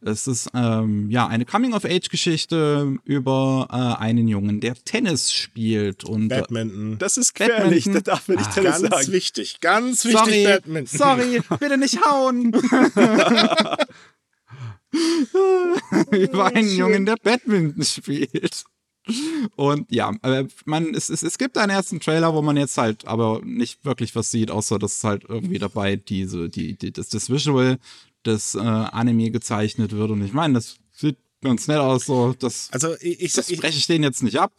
[0.00, 6.40] Es ist ähm, ja eine Coming-of-Age-Geschichte über äh, einen Jungen, der Tennis spielt und äh,
[6.40, 6.98] Badminton.
[6.98, 9.12] Das ist gefährlich, da darf man nicht Ach, Tennis ganz sagen.
[9.12, 10.98] wichtig, ganz wichtig sorry, Badminton.
[10.98, 12.52] Sorry, bitte nicht hauen.
[16.10, 18.64] Über einen Jungen, der Badminton spielt.
[19.56, 20.12] Und ja,
[20.64, 24.14] man, es, es, es gibt einen ersten Trailer, wo man jetzt halt aber nicht wirklich
[24.14, 27.78] was sieht, außer dass halt irgendwie dabei diese, die, die, das, das Visual
[28.24, 30.10] des äh, Anime gezeichnet wird.
[30.10, 32.34] Und ich meine, das sieht ganz nett aus, so.
[32.38, 34.52] Das, also ich, ich, das spreche ich den jetzt nicht ab.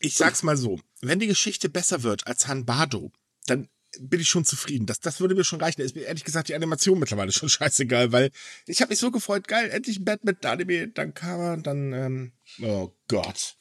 [0.00, 3.12] Ich sag's mal so: Wenn die Geschichte besser wird als Han Bado,
[3.46, 3.68] dann
[4.00, 4.86] bin ich schon zufrieden.
[4.86, 5.80] Das, das würde mir schon reichen.
[5.80, 8.30] Ist mir ehrlich gesagt die Animation mittlerweile schon scheißegal, weil
[8.66, 12.32] ich habe mich so gefreut, geil, endlich ein Batman-Anime, dann kam er, dann, ähm,
[12.62, 13.56] oh Gott.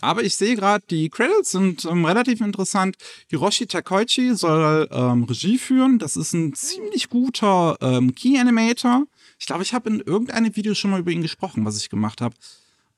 [0.00, 2.96] Aber ich sehe gerade, die Credits sind ähm, relativ interessant.
[3.28, 5.98] Hiroshi Takoichi soll ähm, Regie führen.
[5.98, 9.06] Das ist ein ziemlich guter ähm, Key-Animator.
[9.40, 12.20] Ich glaube, ich habe in irgendeinem Video schon mal über ihn gesprochen, was ich gemacht
[12.20, 12.36] habe.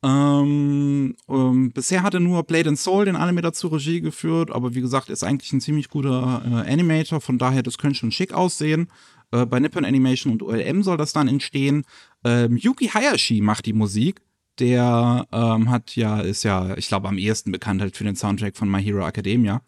[0.03, 4.75] Ähm, ähm, bisher hat er nur Blade and Soul, den Anime dazu Regie geführt, aber
[4.75, 8.33] wie gesagt, ist eigentlich ein ziemlich guter äh, Animator, von daher, das könnte schon schick
[8.33, 8.89] aussehen.
[9.31, 11.85] Äh, bei Nippon Animation und OLM soll das dann entstehen.
[12.25, 14.23] Ähm, Yuki Hayashi macht die Musik.
[14.59, 18.57] Der ähm, hat ja, ist ja, ich glaube, am ehesten bekannt halt für den Soundtrack
[18.57, 19.63] von My Hero Academia.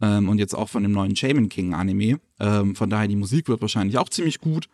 [0.00, 2.18] Ähm, und jetzt auch von dem neuen Shaman King Anime.
[2.40, 4.68] Ähm, von daher, die Musik wird wahrscheinlich auch ziemlich gut.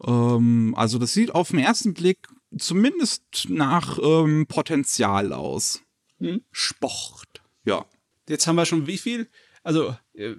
[0.00, 5.82] also, das sieht auf den ersten Blick zumindest nach ähm, Potenzial aus.
[6.18, 6.42] Hm?
[6.50, 7.42] Sport.
[7.64, 7.86] Ja.
[8.28, 9.28] Jetzt haben wir schon wie viel?
[9.62, 10.34] Also, äh,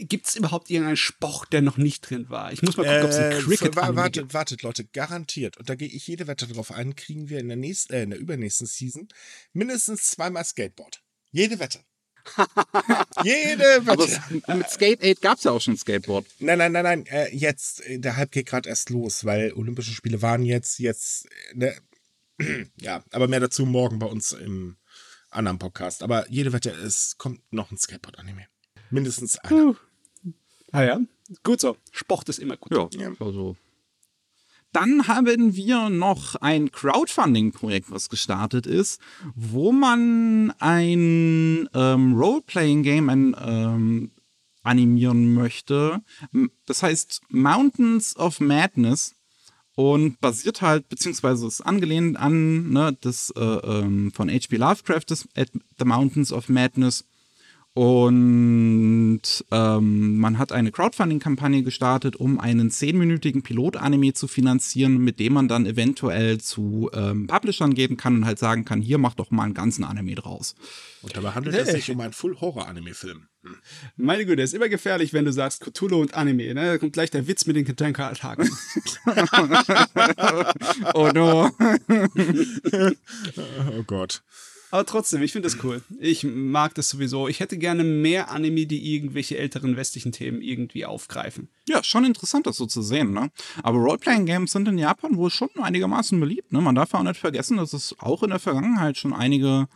[0.00, 2.52] gibt es überhaupt irgendeinen Sport, der noch nicht drin war?
[2.52, 4.34] Ich muss mal gucken, ob es ein äh, Cricket äh, Wartet, gibt.
[4.34, 5.56] wartet, Leute, garantiert.
[5.56, 8.10] Und da gehe ich jede Wette drauf ein, kriegen wir in der nächsten, äh, in
[8.10, 9.08] der übernächsten Season
[9.52, 11.02] mindestens zweimal Skateboard.
[11.30, 11.80] Jede Wette.
[13.24, 14.42] Jede Wette.
[14.44, 16.26] Aber mit Skate 8 gab es ja auch schon Skateboard.
[16.38, 17.06] Nein, nein, nein, nein.
[17.06, 21.26] Äh, jetzt, äh, der Hype geht gerade erst los, weil Olympische Spiele waren jetzt, jetzt,
[21.52, 21.76] äh, ne,
[22.80, 24.76] ja, aber mehr dazu morgen bei uns im
[25.30, 26.02] anderen Podcast.
[26.02, 28.46] Aber jede Wette, es kommt noch ein Skateboard-Anime.
[28.90, 29.70] Mindestens einer.
[29.70, 29.74] Uh.
[30.72, 31.00] Ah ja,
[31.42, 31.76] gut so.
[31.92, 32.94] Sport ist immer gut.
[32.94, 33.12] Ja, ja.
[33.20, 33.56] also
[34.72, 39.00] Dann haben wir noch ein Crowdfunding-Projekt, was gestartet ist,
[39.34, 44.10] wo man ein ähm, Role-Playing-Game ähm,
[44.62, 46.02] animieren möchte.
[46.66, 49.14] Das heißt Mountains of Madness
[49.74, 54.56] und basiert halt, beziehungsweise ist angelehnt an ne, das äh, ähm, von H.P.
[54.56, 57.04] Lovecraft, das The Mountains of Madness.
[57.74, 65.34] Und ähm, man hat eine Crowdfunding-Kampagne gestartet, um einen zehnminütigen Pilot-Anime zu finanzieren, mit dem
[65.34, 69.30] man dann eventuell zu ähm, Publishern geben kann und halt sagen kann, hier mach doch
[69.30, 70.56] mal einen ganzen Anime draus.
[71.02, 73.28] Und dabei handelt es sich um einen Full-Horror-Anime-Film.
[73.42, 73.56] Hm.
[73.96, 76.52] Meine Güte, ist immer gefährlich, wenn du sagst Cthulhu und Anime.
[76.54, 76.66] Ne?
[76.66, 78.50] Da kommt gleich der Witz mit den Getränkeattacken.
[80.94, 81.50] oh no.
[83.78, 84.24] oh Gott.
[84.70, 85.82] Aber trotzdem, ich finde das cool.
[85.98, 87.26] Ich mag das sowieso.
[87.28, 91.48] Ich hätte gerne mehr Anime, die irgendwelche älteren westlichen Themen irgendwie aufgreifen.
[91.66, 93.30] Ja, schon interessant, das so zu sehen, ne?
[93.62, 96.60] Aber Roleplaying-Games sind in Japan wohl schon einigermaßen beliebt, ne?
[96.60, 99.68] Man darf ja auch nicht vergessen, dass es auch in der Vergangenheit schon einige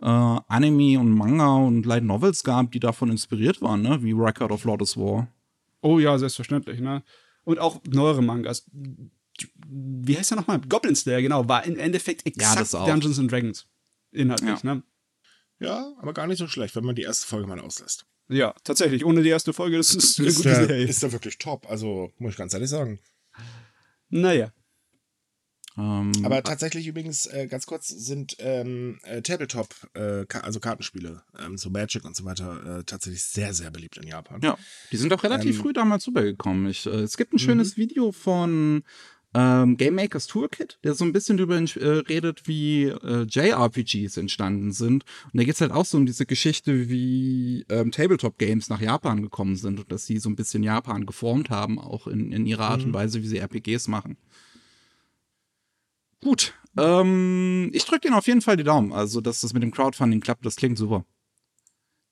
[0.00, 4.02] äh, Anime und Manga und Light Novels gab, die davon inspiriert waren, ne?
[4.02, 5.26] Wie Record of Lotus War.
[5.80, 7.02] Oh ja, selbstverständlich, ne?
[7.42, 8.64] Und auch neuere Mangas.
[9.68, 10.60] Wie heißt der nochmal?
[10.68, 13.66] Goblin Slayer, genau, war im Endeffekt exakt ja, Dungeons and Dragons
[14.16, 14.74] inhaltlich, ja.
[14.74, 14.82] ne?
[15.58, 18.06] Ja, aber gar nicht so schlecht, wenn man die erste Folge mal auslässt.
[18.28, 19.04] Ja, tatsächlich.
[19.04, 20.86] Ohne die erste Folge, das ist eine ist gute der, Serie.
[20.86, 21.68] Ist da wirklich top.
[21.70, 22.98] Also, muss ich ganz ehrlich sagen.
[24.08, 24.52] Naja.
[25.78, 31.58] Ähm, aber tatsächlich übrigens, äh, ganz kurz, sind ähm, äh, Tabletop, äh, also Kartenspiele, ähm,
[31.58, 34.40] so Magic und so weiter, äh, tatsächlich sehr, sehr beliebt in Japan.
[34.42, 34.56] Ja,
[34.90, 36.66] die sind auch relativ ähm, früh damals rübergekommen.
[36.70, 37.82] Ich, äh, es gibt ein schönes mhm.
[37.82, 38.84] Video von
[39.36, 44.72] ähm, Game Makers Toolkit, der so ein bisschen darüber äh, redet, wie äh, JRPGs entstanden
[44.72, 45.04] sind.
[45.24, 49.20] Und da geht es halt auch so um diese Geschichte, wie ähm, Tabletop-Games nach Japan
[49.20, 52.70] gekommen sind und dass sie so ein bisschen Japan geformt haben, auch in, in ihrer
[52.70, 52.86] Art mhm.
[52.86, 54.16] und Weise, wie sie RPGs machen.
[56.22, 59.70] Gut, ähm, ich drücke Ihnen auf jeden Fall die Daumen, also dass das mit dem
[59.70, 61.04] Crowdfunding klappt, das klingt super.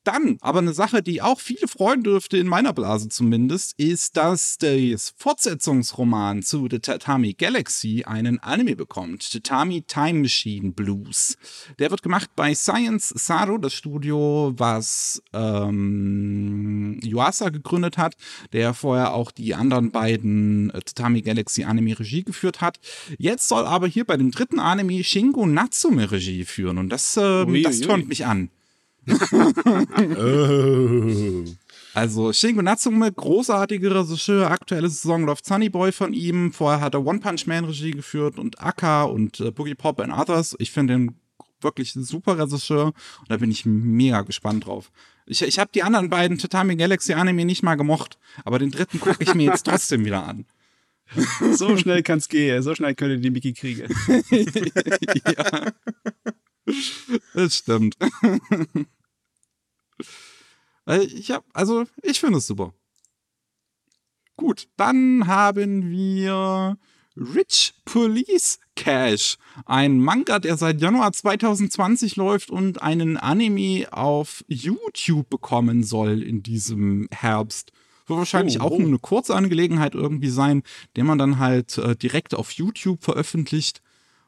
[0.05, 4.59] Dann, aber eine Sache, die auch viele freuen dürfte, in meiner Blase zumindest, ist, dass
[4.59, 9.33] das Fortsetzungsroman zu The Tatami Galaxy einen Anime bekommt.
[9.33, 11.39] Tatami Time Machine Blues.
[11.79, 18.15] Der wird gemacht bei Science Saro, das Studio, was ähm, Yuasa gegründet hat,
[18.53, 22.79] der vorher auch die anderen beiden äh, Tatami Galaxy Anime Regie geführt hat.
[23.17, 27.63] Jetzt soll aber hier bei dem dritten Anime Shingo Natsume Regie führen und das, äh,
[27.63, 28.51] das tönt mich an
[30.19, 31.45] oh.
[31.95, 36.53] Also Shingo Natsume, großartige Regisseur, aktuelle Saison läuft Sunny Boy von ihm.
[36.53, 40.13] Vorher hat er One Punch Man Regie geführt und Akka und äh, Boogie Pop and
[40.13, 40.57] Others.
[40.59, 41.15] Ich finde den
[41.61, 44.91] wirklich ein super Regisseur und da bin ich mega gespannt drauf.
[45.27, 48.99] Ich, ich habe die anderen beiden Tatami Galaxy Anime nicht mal gemocht, aber den dritten
[48.99, 50.47] gucke ich mir jetzt trotzdem wieder an.
[51.53, 53.89] So schnell kann's gehen, so schnell könnt ihr die Mickey kriegen.
[54.31, 55.73] ja.
[57.35, 57.97] Das stimmt.
[60.87, 62.73] ich hab, also, ich finde es super.
[64.37, 66.79] Gut, dann haben wir
[67.17, 69.37] Rich Police Cash,
[69.67, 76.43] ein Manga, der seit Januar 2020 läuft und einen Anime auf YouTube bekommen soll in
[76.43, 77.71] diesem Herbst.
[78.07, 78.81] Wird wahrscheinlich oh, auch oh.
[78.81, 80.65] eine kurze Angelegenheit irgendwie sein,
[80.97, 83.81] den man dann halt äh, direkt auf YouTube veröffentlicht.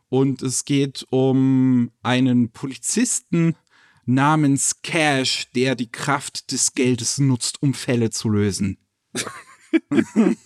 [0.09, 3.57] Und es geht um einen Polizisten
[4.04, 8.78] namens Cash, der die Kraft des Geldes nutzt, um Fälle zu lösen.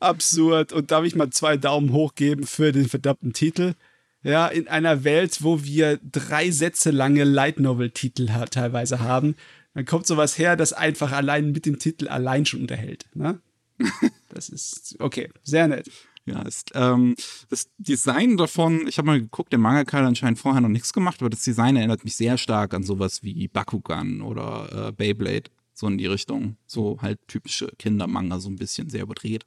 [0.00, 0.72] absurd.
[0.72, 3.74] Und darf ich mal zwei Daumen hoch geben für den verdammten Titel?
[4.22, 9.36] Ja, in einer Welt, wo wir drei Sätze lange Light Novel-Titel ha teilweise haben,
[9.74, 13.06] dann kommt sowas her, das einfach allein mit dem Titel allein schon unterhält.
[13.14, 13.40] Ne?
[14.30, 15.88] Das ist okay, sehr nett.
[16.26, 17.16] Ja, ist, ähm,
[17.50, 21.20] das Design davon, ich habe mal geguckt, der Mangaka hat anscheinend vorher noch nichts gemacht,
[21.20, 25.86] aber das Design erinnert mich sehr stark an sowas wie Bakugan oder äh, Beyblade, so
[25.86, 26.56] in die Richtung.
[26.66, 29.44] So halt typische Kindermanga, so ein bisschen sehr überdreht.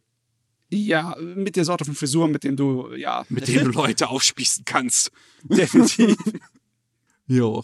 [0.69, 3.25] Ja, mit der Sorte von Frisur, mit dem du, ja.
[3.29, 5.11] Mit dem du Leute aufspießen kannst.
[5.43, 6.15] Definitiv.
[7.25, 7.63] jo.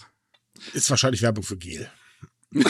[0.73, 1.91] Ist wahrscheinlich Werbung für Gel.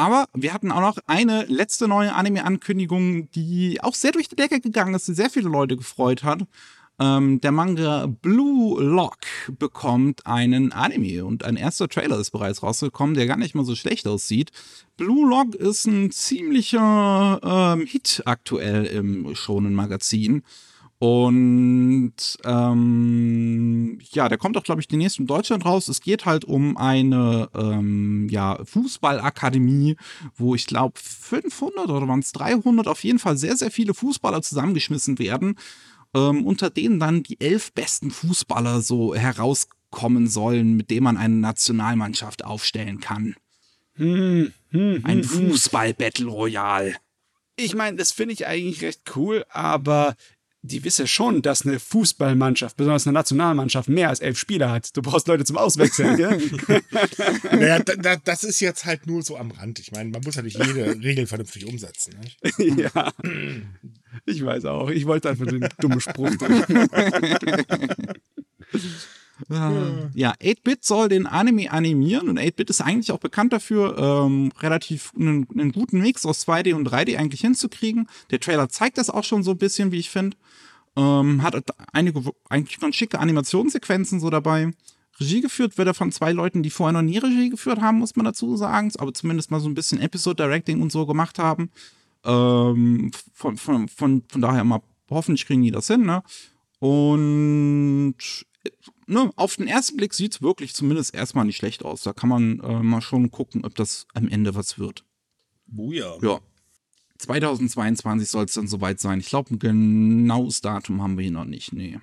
[0.00, 4.58] Aber wir hatten auch noch eine letzte neue Anime-Ankündigung, die auch sehr durch die Decke
[4.58, 6.40] gegangen ist, die sehr viele Leute gefreut hat.
[6.98, 9.18] Ähm, der Manga Blue Lock
[9.58, 13.74] bekommt einen Anime und ein erster Trailer ist bereits rausgekommen, der gar nicht mal so
[13.74, 14.52] schlecht aussieht.
[14.96, 20.44] Blue Lock ist ein ziemlicher ähm, Hit aktuell im Shonen Magazin.
[21.00, 22.12] Und
[22.44, 25.88] ähm, ja, der kommt auch, glaube ich, demnächst in Deutschland raus.
[25.88, 29.96] Es geht halt um eine ähm, ja, Fußballakademie,
[30.36, 34.42] wo ich glaube 500 oder waren es 300, auf jeden Fall sehr, sehr viele Fußballer
[34.42, 35.56] zusammengeschmissen werden,
[36.14, 41.36] ähm, unter denen dann die elf besten Fußballer so herauskommen sollen, mit denen man eine
[41.36, 43.36] Nationalmannschaft aufstellen kann.
[43.94, 45.50] Hm, hm, Ein hm, hm.
[45.50, 46.96] Fußball-Battle Royale.
[47.56, 50.14] Ich meine, das finde ich eigentlich recht cool, aber
[50.62, 54.94] die wissen schon, dass eine Fußballmannschaft, besonders eine Nationalmannschaft, mehr als elf Spieler hat.
[54.96, 56.38] Du brauchst Leute zum Auswechseln, gell?
[57.50, 59.78] Naja, da, da, das ist jetzt halt nur so am Rand.
[59.78, 62.14] Ich meine, man muss ja nicht jede Regel vernünftig umsetzen.
[62.20, 62.30] Ne?
[62.92, 63.12] ja.
[64.26, 64.90] Ich weiß auch.
[64.90, 66.30] Ich wollte einfach den dummen Spruch
[69.48, 70.10] drücken.
[70.14, 75.12] Ja, 8-Bit soll den Anime animieren und 8-Bit ist eigentlich auch bekannt dafür, ähm, relativ
[75.18, 78.08] einen, einen guten Mix aus 2D und 3D eigentlich hinzukriegen.
[78.30, 80.36] Der Trailer zeigt das auch schon so ein bisschen, wie ich finde.
[80.96, 81.54] Ähm, hat
[81.92, 84.72] einige eigentlich ganz schicke Animationssequenzen so dabei.
[85.20, 88.16] Regie geführt wird er von zwei Leuten, die vorher noch nie Regie geführt haben, muss
[88.16, 91.70] man dazu sagen, aber zumindest mal so ein bisschen Episode Directing und so gemacht haben.
[92.24, 94.80] Ähm, von, von, von, von daher mal,
[95.10, 96.22] hoffentlich kriegen die das hin, ne?
[96.80, 98.16] Und
[99.10, 102.02] ne, auf den ersten Blick sieht es wirklich zumindest erstmal nicht schlecht aus.
[102.02, 105.04] Da kann man äh, mal schon gucken, ob das am Ende was wird.
[105.66, 106.16] Buja.
[106.22, 106.40] Ja.
[107.18, 109.20] 2022 soll es dann soweit sein.
[109.20, 111.72] Ich glaube, ein genaues Datum haben wir hier noch nicht.
[111.72, 111.98] Nee.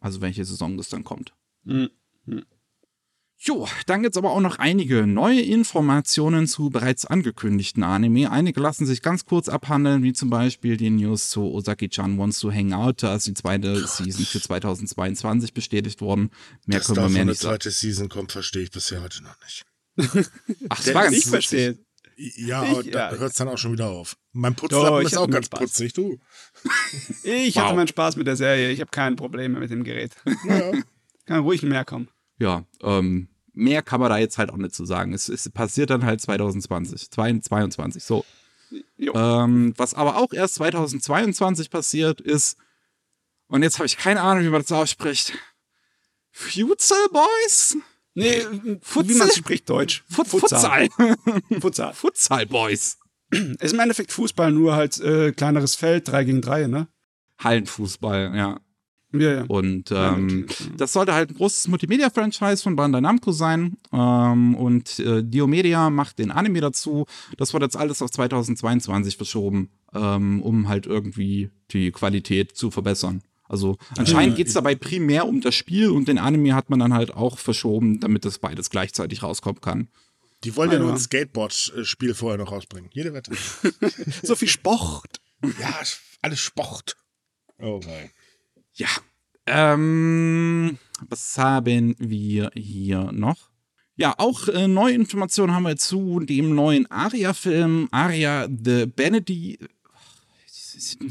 [0.00, 1.34] Also welche Saison das dann kommt.
[1.66, 1.90] Hm.
[3.44, 8.30] Jo, dann gibt's aber auch noch einige neue Informationen zu bereits angekündigten Anime.
[8.30, 12.52] Einige lassen sich ganz kurz abhandeln, wie zum Beispiel die News zu Osaki-chan Wants to
[12.52, 13.02] Hang Out.
[13.02, 16.30] Da ist die zweite Season für 2022 bestätigt worden.
[16.66, 17.54] Mehr Dass können wir mehr eine nicht sagen.
[17.54, 19.64] zweite Season kommt, verstehe ich bisher heute noch nicht.
[20.68, 21.78] Ach, das war ganz Ich verstehe.
[22.16, 23.18] Ja, Ich- aber da ja.
[23.18, 24.16] hört es dann auch schon wieder auf.
[24.30, 25.58] Mein Doch, Putzlappen ich ist auch ganz Spaß.
[25.58, 26.16] putzig, du.
[27.24, 27.64] Ich Wow.
[27.64, 28.70] hatte meinen Spaß mit der Serie.
[28.70, 30.12] Ich habe keine Probleme mit dem Gerät.
[30.46, 30.70] Ja.
[31.26, 32.08] Kann ruhig mehr kommen.
[32.38, 35.12] Ja, ähm, mehr kann man da jetzt halt auch nicht zu sagen.
[35.12, 38.24] Es, es passiert dann halt 2020, 2022, so.
[38.98, 42.56] Ähm, was aber auch erst 2022 passiert ist,
[43.52, 45.34] und jetzt habe ich keine Ahnung, wie man das ausspricht.
[46.30, 47.76] Futsal Boys?
[48.14, 48.40] Nee,
[48.80, 49.14] Futsal?
[49.14, 50.04] wie man spricht Deutsch.
[50.08, 50.88] Fut Futsal.
[51.60, 51.92] Futsal.
[51.92, 52.96] Futsal Boys.
[53.30, 56.88] Ist im Endeffekt Fußball nur halt äh, kleineres Feld, 3 gegen 3, ne?
[57.38, 58.60] Hallenfußball, ja.
[59.12, 59.44] Ja, ja.
[59.48, 60.64] Und Ja, ähm, okay.
[60.76, 63.76] das sollte halt ein großes Multimedia-Franchise von Bandai Namco sein.
[63.92, 67.06] Ähm, und äh, Diomedia macht den Anime dazu.
[67.36, 73.22] Das wird jetzt alles auf 2022 verschoben, ähm, um halt irgendwie die Qualität zu verbessern.
[73.48, 76.94] Also anscheinend Äh, geht's dabei primär um das Spiel und den Anime hat man dann
[76.94, 79.88] halt auch verschoben, damit das beides gleichzeitig rauskommen kann.
[80.44, 80.94] Die wollen ja nur ja.
[80.94, 82.90] ein Skateboard-Spiel vorher noch rausbringen.
[82.92, 83.32] Jede Wette.
[84.22, 85.20] So viel Sport.
[85.60, 85.80] ja,
[86.22, 86.96] alles Sport.
[87.60, 88.10] Oh nein.
[88.74, 88.88] Ja.
[89.46, 93.50] Ähm, was haben wir hier noch?
[93.96, 99.58] Ja, auch äh, neue Informationen haben wir zu dem neuen Aria-Film, Aria the Benedi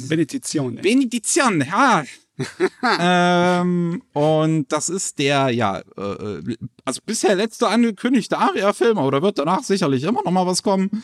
[0.09, 0.81] Benedizione.
[0.81, 2.03] Benedizion, ja.
[2.99, 9.37] ähm, und das ist der, ja, äh, also bisher letzte angekündigte Aria-Film, aber da wird
[9.37, 11.03] danach sicherlich immer noch mal was kommen.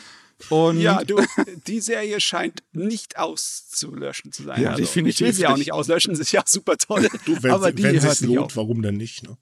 [0.50, 1.20] Und Ja, du,
[1.66, 4.62] die Serie scheint nicht auszulöschen zu sein.
[4.62, 5.72] Ja, also, definitiv Ich will sie auch nicht.
[5.72, 7.08] auslöschen, das ist ja super toll.
[7.24, 8.56] Du, wenn, aber sie- die wenn hört lohnt, auf.
[8.56, 9.24] warum denn nicht?
[9.24, 9.36] Ne?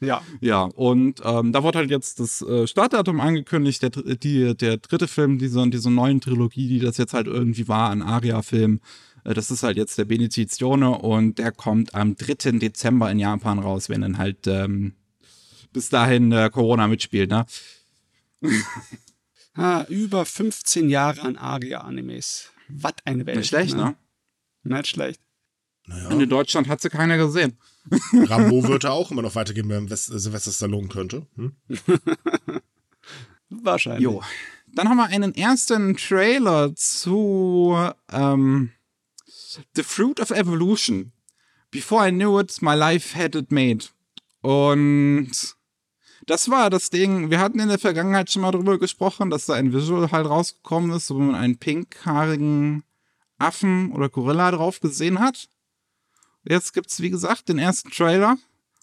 [0.00, 0.22] Ja.
[0.40, 5.06] Ja, und ähm, da wurde halt jetzt das äh, Startdatum angekündigt, der, die, der dritte
[5.08, 8.80] Film dieser, dieser neuen Trilogie, die das jetzt halt irgendwie war, ein Aria-Film.
[9.24, 12.58] Äh, das ist halt jetzt der Benedizione und der kommt am 3.
[12.58, 14.94] Dezember in Japan raus, wenn dann halt ähm,
[15.72, 17.46] bis dahin äh, Corona mitspielt, ne?
[19.54, 22.50] Ah, über 15 Jahre an Aria-Animes.
[22.68, 23.38] Was eine Welt.
[23.38, 23.96] Nicht schlecht, ne?
[24.64, 25.20] Nicht schlecht.
[25.86, 27.58] Und Naja, in Deutschland hat sie keiner gesehen.
[28.12, 31.26] Rambo würde auch immer noch weitergehen, wenn West Sylvester Stallone könnte.
[31.36, 31.54] Hm?
[33.50, 34.02] Wahrscheinlich.
[34.02, 34.22] Jo.
[34.66, 37.76] Dann haben wir einen ersten Trailer zu
[38.10, 38.72] ähm,
[39.76, 41.12] The Fruit of Evolution.
[41.70, 43.84] Before I knew it, my life had it made.
[44.40, 45.53] Und
[46.26, 47.30] das war das Ding.
[47.30, 50.90] Wir hatten in der Vergangenheit schon mal drüber gesprochen, dass da ein Visual halt rausgekommen
[50.92, 52.82] ist, wo man einen pinkhaarigen
[53.38, 55.48] Affen oder Gorilla drauf gesehen hat.
[56.44, 58.36] Jetzt gibt's, wie gesagt, den ersten Trailer,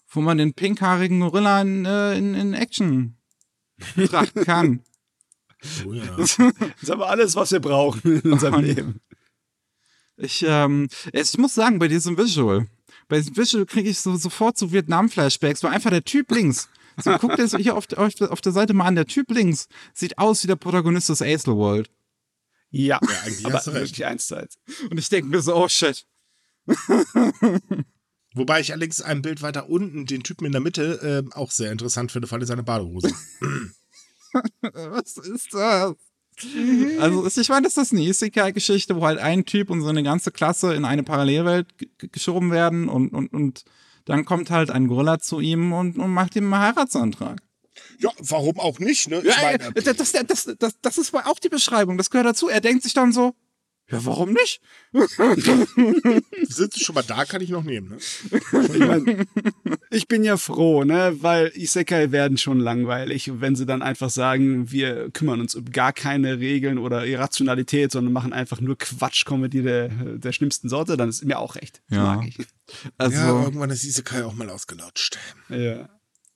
[0.09, 3.15] wo man den pinkhaarigen Gorilla in, äh, in, in Action
[3.95, 4.81] betrachten kann.
[5.85, 6.03] Oh ja.
[6.17, 6.37] Das
[6.81, 9.01] ist aber alles, was wir brauchen in unserem Und- Leben.
[10.17, 12.67] Ich, ähm, ich muss sagen, bei diesem Visual,
[13.07, 16.69] bei diesem Visual kriege ich so, sofort so Vietnam-Flashbacks, weil einfach der Typ links,
[17.03, 19.67] so guckt ihr hier auf, der- auf, auf der Seite mal an, der Typ links
[19.93, 21.89] sieht aus wie der Protagonist des Ace World.
[22.69, 23.91] Ja, eigentlich aber hast du recht.
[23.91, 24.57] wirklich eins zu eins.
[24.89, 26.05] Und ich denke mir so, oh shit.
[28.33, 31.71] Wobei ich allerdings ein Bild weiter unten, den Typen in der Mitte, äh, auch sehr
[31.71, 33.11] interessant finde, weil er seine Badehose.
[34.61, 35.95] Was ist das?
[36.99, 40.31] Also, ich meine, das ist eine Isekai-Geschichte, wo halt ein Typ und so eine ganze
[40.31, 41.67] Klasse in eine Parallelwelt
[42.13, 43.65] geschoben werden und, und, und
[44.05, 47.41] dann kommt halt ein Gorilla zu ihm und, und macht ihm einen Heiratsantrag.
[47.99, 49.21] Ja, warum auch nicht, ne?
[49.23, 52.49] Ja, meine, das, das, das, das, das ist auch die Beschreibung, das gehört dazu.
[52.49, 53.33] Er denkt sich dann so,
[53.91, 54.61] ja, warum nicht?
[54.93, 57.97] Sind Sie schon mal da, kann ich noch nehmen, ne?
[58.31, 59.27] Ich, mein,
[59.89, 61.17] ich bin ja froh, ne?
[61.19, 63.31] Weil Isekai werden schon langweilig.
[63.41, 68.13] wenn sie dann einfach sagen, wir kümmern uns um gar keine Regeln oder Irrationalität, sondern
[68.13, 71.81] machen einfach nur Quatsch-Comedy der, der schlimmsten Sorte, dann ist mir auch recht.
[71.89, 72.15] Ja.
[72.15, 72.37] Mag ich.
[72.97, 75.17] Also, ja, irgendwann ist Isekai auch mal ausgelutscht.
[75.49, 75.89] Ja.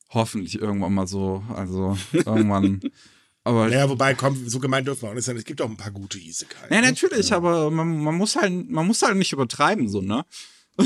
[0.10, 1.44] Hoffentlich irgendwann mal so.
[1.54, 2.82] Also, irgendwann.
[3.46, 5.38] Aber naja, wobei, komm, so gemeint dürfen wir auch nicht sein.
[5.38, 6.68] Es gibt auch ein paar gute Isekai.
[6.72, 7.38] Ja, natürlich, ja.
[7.38, 10.26] aber man, man, muss halt, man muss halt nicht übertreiben, so, ne?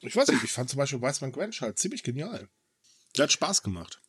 [0.00, 2.48] ich weiß nicht, ich fand zum Beispiel Weißmann Gwensch halt ziemlich genial.
[3.16, 4.00] Der hat Spaß gemacht.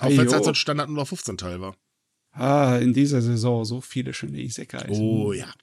[0.00, 1.76] Auch wenn es halt so ein Standard nur 15 Teil war.
[2.32, 4.90] Ah, in dieser Saison so viele schöne Isekais.
[4.90, 5.54] Oh ja.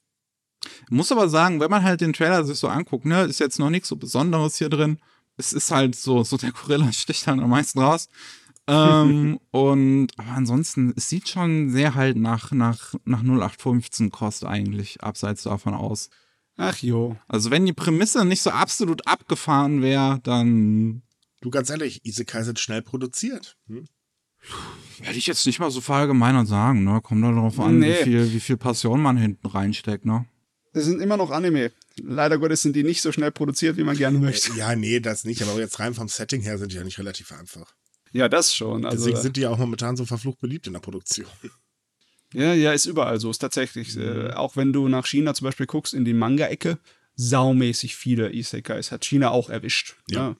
[0.90, 3.70] Muss aber sagen, wenn man halt den Trailer sich so anguckt, ne, ist jetzt noch
[3.70, 4.98] nichts so Besonderes hier drin.
[5.36, 8.08] Es ist halt so, so der Gorilla sticht halt am meisten raus
[8.72, 15.04] ähm, und aber ansonsten, es sieht schon sehr halt nach, nach, nach 0815 Kost eigentlich,
[15.04, 16.10] abseits davon aus.
[16.58, 17.18] Ach jo.
[17.28, 21.02] Also wenn die Prämisse nicht so absolut abgefahren wäre, dann.
[21.42, 23.58] Du ganz ehrlich, Isekai sind schnell produziert.
[23.68, 23.86] Hm?
[25.02, 27.02] Hätte ich jetzt nicht mal so verallgemeinert sagen, ne?
[27.02, 28.00] Kommt darauf an, nee.
[28.00, 30.26] wie, viel, wie viel Passion man hinten reinsteckt, ne?
[30.74, 31.72] Das sind immer noch Anime.
[32.02, 34.54] Leider Gottes sind die nicht so schnell produziert, wie man gerne möchte.
[34.54, 35.42] Ja, nee, das nicht.
[35.42, 37.74] Aber jetzt rein vom Setting her sind die ja nicht relativ einfach.
[38.12, 38.86] Ja, das schon.
[38.86, 41.28] Also, Deswegen sind die ja auch momentan so verflucht beliebt in der Produktion.
[42.34, 43.30] Ja, ja, ist überall so.
[43.30, 43.98] Ist tatsächlich.
[43.98, 44.32] Äh, mhm.
[44.32, 46.78] auch wenn du nach China zum Beispiel guckst, in die Manga-Ecke,
[47.18, 49.98] saumäßig viele Isekais hat China auch erwischt.
[50.10, 50.38] Ja.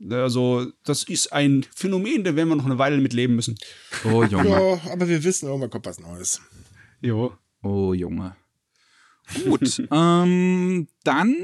[0.00, 0.22] ja.
[0.22, 3.58] Also, das ist ein Phänomen, da werden wir noch eine Weile mit leben müssen.
[4.04, 4.48] Oh, Junge.
[4.84, 6.42] ja, aber wir wissen, irgendwann kommt was Neues.
[7.00, 7.32] Jo.
[7.62, 8.36] Oh, Junge.
[9.44, 11.36] Gut, ähm, dann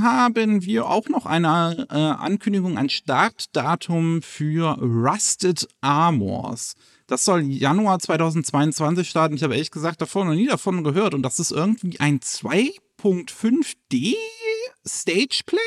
[0.00, 6.74] haben wir auch noch eine äh, Ankündigung, ein Startdatum für Rusted Armors.
[7.06, 9.34] Das soll Januar 2022 starten.
[9.34, 11.14] Ich habe ehrlich gesagt davor noch nie davon gehört.
[11.14, 14.14] Und das ist irgendwie ein 2.5D
[14.86, 15.58] Stageplay?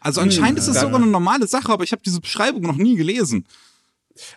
[0.00, 2.96] Also anscheinend ist es sogar eine normale Sache, aber ich habe diese Beschreibung noch nie
[2.96, 3.46] gelesen.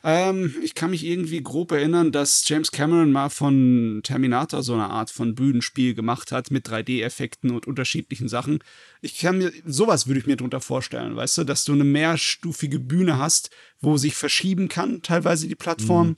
[0.04, 4.90] Ähm, ich kann mich irgendwie grob erinnern, dass James Cameron mal von Terminator so eine
[4.90, 8.60] Art von Bühnenspiel gemacht hat mit 3D-Effekten und unterschiedlichen Sachen.
[9.02, 12.80] Ich kann mir, sowas würde ich mir drunter vorstellen, weißt du, dass du eine mehrstufige
[12.80, 16.08] Bühne hast, wo sich verschieben kann, teilweise die Plattform.
[16.08, 16.18] Mhm.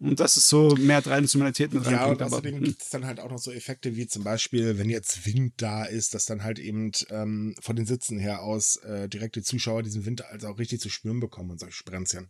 [0.00, 3.30] Und das ist so mehr Dreidimensionalität mit Ja, und außerdem gibt es dann halt auch
[3.30, 6.92] noch so Effekte wie zum Beispiel, wenn jetzt Wind da ist, dass dann halt eben
[7.10, 10.80] ähm, von den Sitzen her aus äh, direkt die Zuschauer diesen Wind also auch richtig
[10.80, 12.28] zu spüren bekommen und solche Sprenzchen.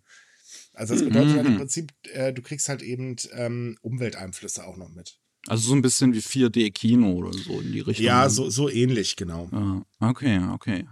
[0.73, 1.37] Also das bedeutet mhm.
[1.37, 1.59] halt im mhm.
[1.59, 5.19] Prinzip, äh, du kriegst halt eben ähm, Umwelteinflüsse auch noch mit.
[5.47, 8.05] Also so ein bisschen wie 4D-Kino oder so in die Richtung.
[8.05, 9.49] Ja, so, so ähnlich, genau.
[9.53, 10.87] Ah, okay, okay.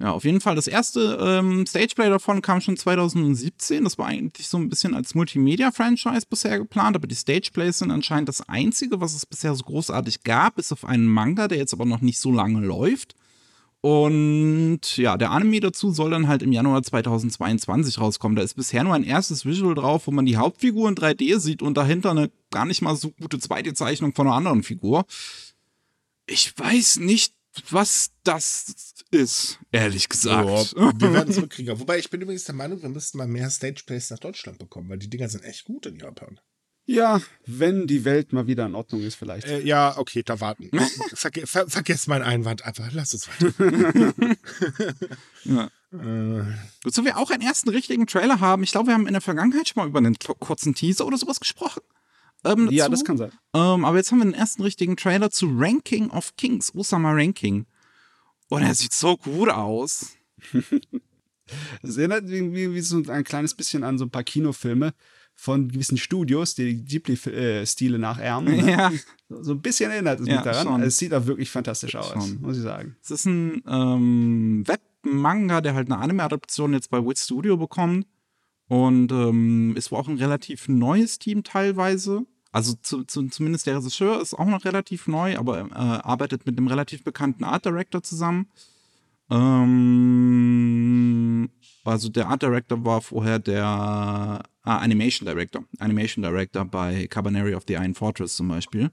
[0.00, 0.54] Ja, auf jeden Fall.
[0.54, 3.82] Das erste ähm, Stageplay davon kam schon 2017.
[3.82, 8.28] Das war eigentlich so ein bisschen als Multimedia-Franchise bisher geplant, aber die Stageplays sind anscheinend
[8.28, 11.84] das einzige, was es bisher so großartig gab, bis auf einen Manga, der jetzt aber
[11.84, 13.16] noch nicht so lange läuft.
[13.80, 18.34] Und ja, der Anime dazu soll dann halt im Januar 2022 rauskommen.
[18.34, 21.62] Da ist bisher nur ein erstes Visual drauf, wo man die Hauptfigur in 3D sieht
[21.62, 25.06] und dahinter eine gar nicht mal so gute zweite Zeichnung von einer anderen Figur.
[26.26, 27.34] Ich weiß nicht,
[27.70, 30.74] was das ist, ehrlich gesagt.
[30.76, 31.78] Ja, wir werden es mitkriegen.
[31.78, 34.98] Wobei ich bin übrigens der Meinung, wir müssten mal mehr Stageplays nach Deutschland bekommen, weil
[34.98, 36.40] die Dinger sind echt gut in Japan.
[36.88, 39.46] Ja, wenn die Welt mal wieder in Ordnung ist, vielleicht.
[39.46, 40.70] Äh, ja, okay, da warten.
[41.12, 42.88] Verge ver vergesst meinen Einwand einfach.
[42.92, 44.14] Lass es weiter.
[45.44, 45.64] ja.
[45.92, 46.44] Äh.
[46.82, 48.62] Wozu wir auch einen ersten richtigen Trailer haben.
[48.62, 51.40] Ich glaube, wir haben in der Vergangenheit schon mal über einen kurzen Teaser oder sowas
[51.40, 51.82] gesprochen.
[52.46, 53.32] Ähm, ja, das kann sein.
[53.52, 57.66] Ähm, aber jetzt haben wir den ersten richtigen Trailer zu Ranking of Kings, Osama Ranking.
[58.48, 60.16] Und er sieht so gut aus.
[61.80, 64.92] Das erinnert irgendwie wie so ein kleines bisschen an so ein paar Kinofilme
[65.40, 68.56] von gewissen Studios, die die Ghibli-Stile nachahmen.
[68.58, 68.72] Ne?
[68.72, 68.90] Ja.
[69.28, 70.66] So ein bisschen erinnert es ja, mich daran.
[70.66, 72.40] Also es sieht auch wirklich fantastisch aus, schon.
[72.40, 72.96] muss ich sagen.
[73.02, 78.06] Es ist ein ähm, Webmanga, der halt eine Anime-Adaption jetzt bei Wit Studio bekommt.
[78.66, 82.26] Und ähm, ist wohl auch ein relativ neues Team teilweise.
[82.50, 86.58] Also zu, zu, zumindest der Regisseur ist auch noch relativ neu, aber äh, arbeitet mit
[86.58, 88.48] einem relativ bekannten Art Director zusammen.
[89.30, 89.78] Ähm,
[91.84, 95.64] also der Art Director war vorher der ah, Animation Director.
[95.78, 98.90] Animation Director bei Cabaneri of the Iron Fortress zum Beispiel.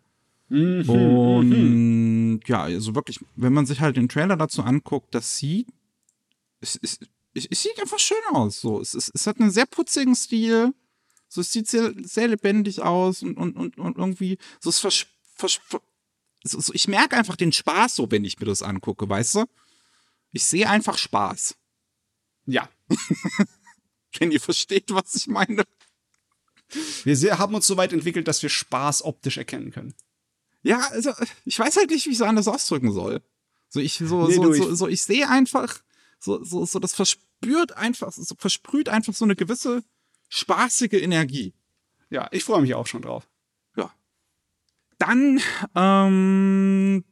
[0.50, 0.90] Mhm.
[0.90, 5.68] Und ja, also wirklich, wenn man sich halt den Trailer dazu anguckt, das sieht,
[6.62, 7.00] es, es,
[7.34, 8.62] es, es sieht einfach schön aus.
[8.62, 8.80] So.
[8.80, 10.74] Es, es, es hat einen sehr putzigen Stil.
[11.28, 15.08] So, es sieht sehr, sehr lebendig aus und, und, und, und irgendwie, so, es vers,
[15.36, 15.60] vers,
[16.44, 19.46] so, so, ich merke einfach den Spaß so, wenn ich mir das angucke, weißt du?
[20.32, 21.56] Ich sehe einfach Spaß.
[22.46, 22.70] Ja.
[24.20, 25.64] wenn ihr versteht, was ich meine.
[27.04, 29.94] Wir haben uns so weit entwickelt, dass wir Spaß optisch erkennen können.
[30.64, 31.14] Ja, also
[31.46, 33.22] ich weiß halt nicht, wie ich es anders ausdrücken soll.
[33.70, 35.80] So ich so nee, so, so, so, ich sehe einfach
[36.20, 39.84] so so so das verspürt einfach so versprüht einfach so eine gewisse
[40.30, 41.54] spaßige Energie.
[42.10, 43.28] Ja, ich freue mich auch schon drauf.
[43.76, 43.94] Ja.
[44.98, 45.40] Dann
[45.76, 47.04] ähm,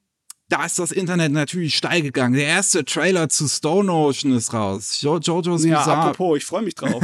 [0.50, 2.36] da ist das Internet natürlich steil gegangen.
[2.36, 5.02] Der erste Trailer zu Stone Ocean ist raus.
[5.02, 6.10] Jo Jojo's ja, Bizarre.
[6.10, 7.02] apropos, ich freue mich drauf.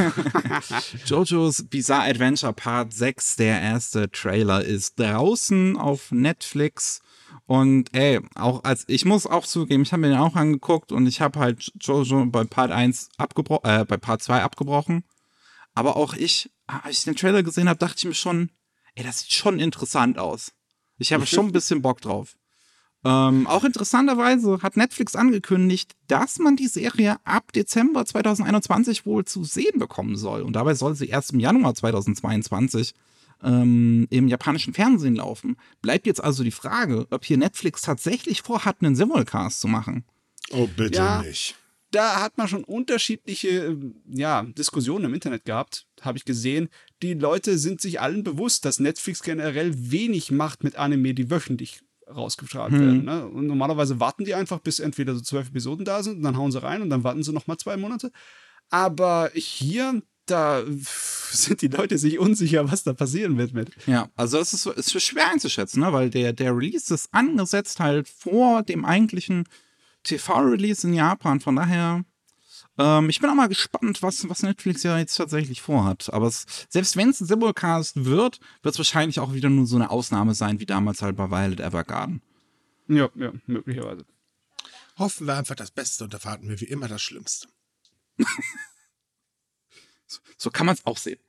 [1.05, 7.01] Jojo's Bizarre Adventure Part 6, der erste Trailer, ist draußen auf Netflix.
[7.45, 11.07] Und ey, auch als ich muss auch zugeben, ich habe mir den auch angeguckt und
[11.07, 15.03] ich habe halt Jojo bei Part 1 abgebrochen, äh, bei Part 2 abgebrochen.
[15.73, 18.51] Aber auch ich, als ich den Trailer gesehen habe, dachte ich mir schon,
[18.95, 20.51] ey, das sieht schon interessant aus.
[20.97, 22.35] Ich habe schon ein bisschen Bock drauf.
[23.05, 29.43] Ähm, auch interessanterweise hat Netflix angekündigt, dass man die Serie ab Dezember 2021 wohl zu
[29.45, 30.41] sehen bekommen soll.
[30.41, 32.93] Und dabei soll sie erst im Januar 2022
[33.41, 35.55] ähm, im japanischen Fernsehen laufen.
[35.81, 40.03] Bleibt jetzt also die Frage, ob hier Netflix tatsächlich vorhat, einen Simulcast zu machen.
[40.51, 41.55] Oh, bitte ja, nicht.
[41.91, 43.77] Da hat man schon unterschiedliche
[44.07, 46.69] ja, Diskussionen im Internet gehabt, habe ich gesehen.
[47.01, 51.81] Die Leute sind sich allen bewusst, dass Netflix generell wenig macht mit Anime, die wöchentlich
[52.13, 52.79] rausgestrahlt hm.
[52.79, 53.05] werden.
[53.05, 53.27] Ne?
[53.27, 56.51] Und normalerweise warten die einfach, bis entweder so zwölf Episoden da sind, und dann hauen
[56.51, 58.11] sie rein und dann warten sie nochmal zwei Monate.
[58.69, 60.63] Aber hier, da
[61.31, 63.71] sind die Leute sich unsicher, was da passieren wird mit.
[63.87, 65.93] Ja, also es ist, ist schwer einzuschätzen, ne?
[65.93, 69.45] weil der, der Release ist angesetzt halt vor dem eigentlichen
[70.03, 71.39] TV-Release in Japan.
[71.39, 72.03] Von daher
[72.79, 76.11] ähm, ich bin auch mal gespannt, was, was Netflix ja jetzt tatsächlich vorhat.
[76.13, 79.75] Aber es, selbst wenn es ein Simulcast wird, wird es wahrscheinlich auch wieder nur so
[79.75, 82.21] eine Ausnahme sein, wie damals halt bei Violet Evergarden.
[82.87, 84.05] Ja, ja, möglicherweise.
[84.97, 87.49] Hoffen wir einfach das Beste und erwarten wir wie immer das Schlimmste.
[90.07, 91.19] so, so kann man es auch sehen.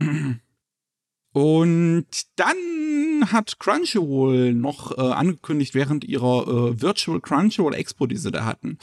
[1.32, 2.06] Und
[2.36, 8.44] dann hat Crunchyroll noch äh, angekündigt, während ihrer äh, Virtual Crunchyroll Expo, die sie da
[8.44, 8.78] hatten,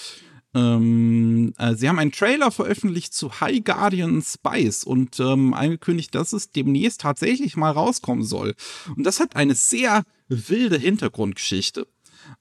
[0.54, 6.34] ähm, äh, sie haben einen Trailer veröffentlicht zu High Guardian Spice und ähm, angekündigt, dass
[6.34, 8.56] es demnächst tatsächlich mal rauskommen soll.
[8.96, 11.88] Und das hat eine sehr wilde Hintergrundgeschichte.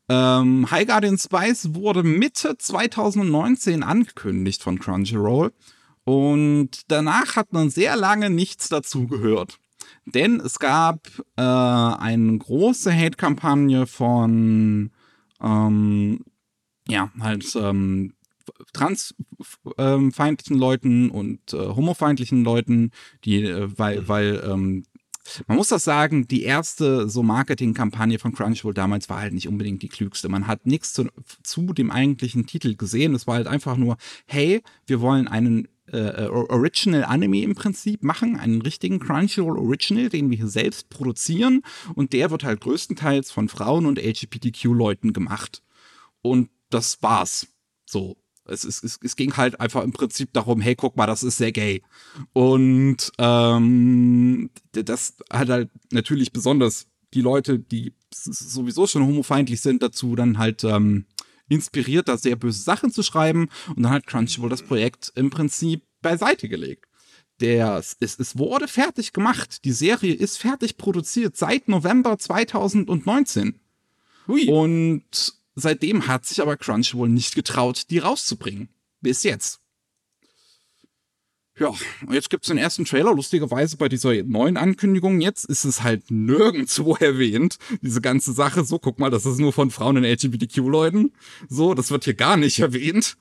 [0.09, 5.53] Ähm, High Guardian Spice wurde Mitte 2019 angekündigt von Crunchyroll
[6.05, 9.59] und danach hat man sehr lange nichts dazu gehört.
[10.05, 11.07] Denn es gab
[11.37, 14.91] äh, eine große Hate-Kampagne von
[15.41, 16.21] ähm,
[16.89, 18.15] ja, halt ähm,
[18.73, 22.91] transfeindlichen ähm, Leuten und äh, homofeindlichen Leuten,
[23.25, 24.09] die, äh, weil, mhm.
[24.09, 24.85] weil, ähm,
[25.47, 29.83] man muss das sagen, die erste so Marketingkampagne von Crunchyroll damals war halt nicht unbedingt
[29.83, 30.29] die klügste.
[30.29, 31.07] Man hat nichts zu,
[31.45, 33.15] zu dem eigentlichen Titel gesehen.
[33.15, 38.39] Es war halt einfach nur, hey, wir wollen einen äh, Original Anime im Prinzip machen,
[38.39, 41.63] einen richtigen Crunchyroll Original, den wir hier selbst produzieren
[41.95, 45.63] und der wird halt größtenteils von Frauen und LGBTQ-Leuten gemacht.
[46.23, 47.47] Und das war's.
[47.87, 48.17] So.
[48.47, 51.37] Es, es, es, es ging halt einfach im Prinzip darum, hey, guck mal, das ist
[51.37, 51.83] sehr gay.
[52.33, 60.17] Und ähm, das hat halt natürlich besonders die Leute, die sowieso schon homofeindlich sind, dazu
[60.17, 61.07] dann halt ähm,
[61.49, 63.49] inspiriert, da sehr böse Sachen zu schreiben.
[63.69, 66.87] Und dann hat Crunchyroll das Projekt im Prinzip beiseite gelegt.
[67.41, 69.65] Der, es, es wurde fertig gemacht.
[69.65, 73.61] Die Serie ist fertig produziert seit November 2019.
[74.27, 74.49] Hui.
[74.49, 78.69] Und Seitdem hat sich aber Crunchyroll nicht getraut, die rauszubringen.
[79.01, 79.61] Bis jetzt.
[81.59, 85.21] Ja, und jetzt gibt es den ersten Trailer, lustigerweise bei dieser neuen Ankündigung.
[85.21, 88.65] Jetzt ist es halt nirgendwo erwähnt, diese ganze Sache.
[88.65, 91.13] So, guck mal, das ist nur von Frauen und LGBTQ-Leuten.
[91.49, 93.19] So, das wird hier gar nicht erwähnt.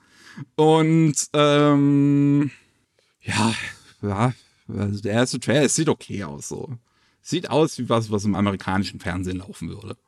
[0.56, 2.50] Und, ähm,
[3.20, 3.54] ja,
[4.00, 4.32] ja,
[4.68, 6.78] also der erste Trailer, es sieht okay aus, so.
[7.20, 9.98] Sieht aus wie was, was im amerikanischen Fernsehen laufen würde.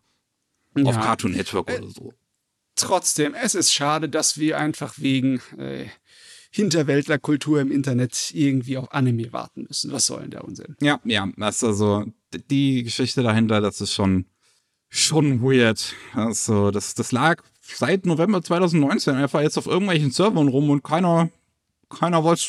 [0.74, 0.84] Ja.
[0.84, 2.12] Auf Cartoon Network oder so
[2.82, 5.86] trotzdem, es ist schade, dass wir einfach wegen äh,
[6.50, 9.92] Hinterwäldlerkultur im Internet irgendwie auf Anime warten müssen.
[9.92, 10.76] Was soll denn der Unsinn?
[10.80, 12.04] Ja, ja, das ist also
[12.50, 14.26] die Geschichte dahinter, das ist schon,
[14.88, 15.94] schon weird.
[16.12, 21.30] Also, das, das lag seit November 2019 einfach jetzt auf irgendwelchen Servern rum und keiner,
[21.88, 22.42] keiner wollte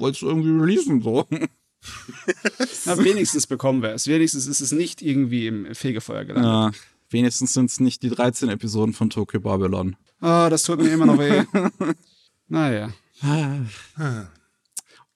[0.00, 1.26] es irgendwie releasen, so.
[2.84, 4.08] Na, wenigstens bekommen wir es.
[4.08, 6.74] Wenigstens ist es nicht irgendwie im Fegefeuer gelandet.
[6.74, 9.96] Ja, wenigstens sind es nicht die 13 Episoden von Tokyo Babylon.
[10.20, 11.44] Ah, das tut mir immer noch weh.
[12.48, 12.90] naja.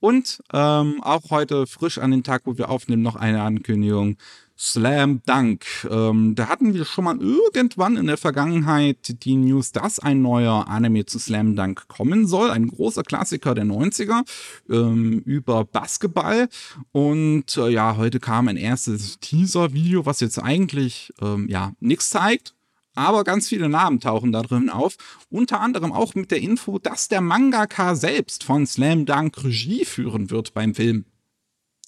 [0.00, 4.16] Und ähm, auch heute frisch an den Tag, wo wir aufnehmen, noch eine Ankündigung.
[4.62, 5.64] Slam Dunk.
[5.90, 10.68] Ähm, da hatten wir schon mal irgendwann in der Vergangenheit die News, dass ein neuer
[10.68, 12.50] Anime zu Slam Dunk kommen soll.
[12.50, 14.22] Ein großer Klassiker der 90er
[14.68, 16.50] ähm, über Basketball.
[16.92, 22.54] Und äh, ja, heute kam ein erstes Teaser-Video, was jetzt eigentlich ähm, ja nichts zeigt.
[22.94, 24.96] Aber ganz viele Namen tauchen da drin auf.
[25.30, 30.30] Unter anderem auch mit der Info, dass der Mangaka selbst von Slam Dunk Regie führen
[30.30, 31.06] wird beim Film.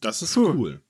[0.00, 0.80] Das ist cool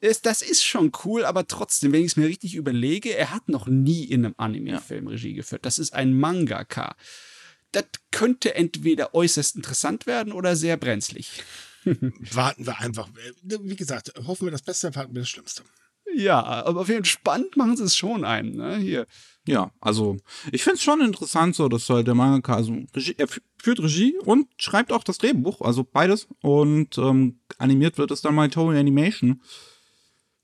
[0.00, 3.48] ist, das ist schon cool, aber trotzdem, wenn ich es mir richtig überlege, er hat
[3.48, 5.64] noch nie in einem Anime-Film Regie geführt.
[5.64, 6.94] Das ist ein Mangaka.
[7.72, 11.42] Das könnte entweder äußerst interessant werden oder sehr brenzlig.
[11.84, 13.08] Warten wir einfach.
[13.42, 15.62] Wie gesagt, hoffen wir das Beste, warten wir das Schlimmste.
[16.14, 18.76] Ja, aber auf jeden Fall spannend machen sie es schon einem, ne?
[18.76, 19.06] Hier.
[19.46, 20.16] Ja, also
[20.50, 24.16] ich finde es schon interessant, so dass halt der Mangaka, also Regie, er führt Regie
[24.24, 26.26] und schreibt auch das Drehbuch, also beides.
[26.42, 29.42] Und ähm, animiert wird es dann mal Toei Animation.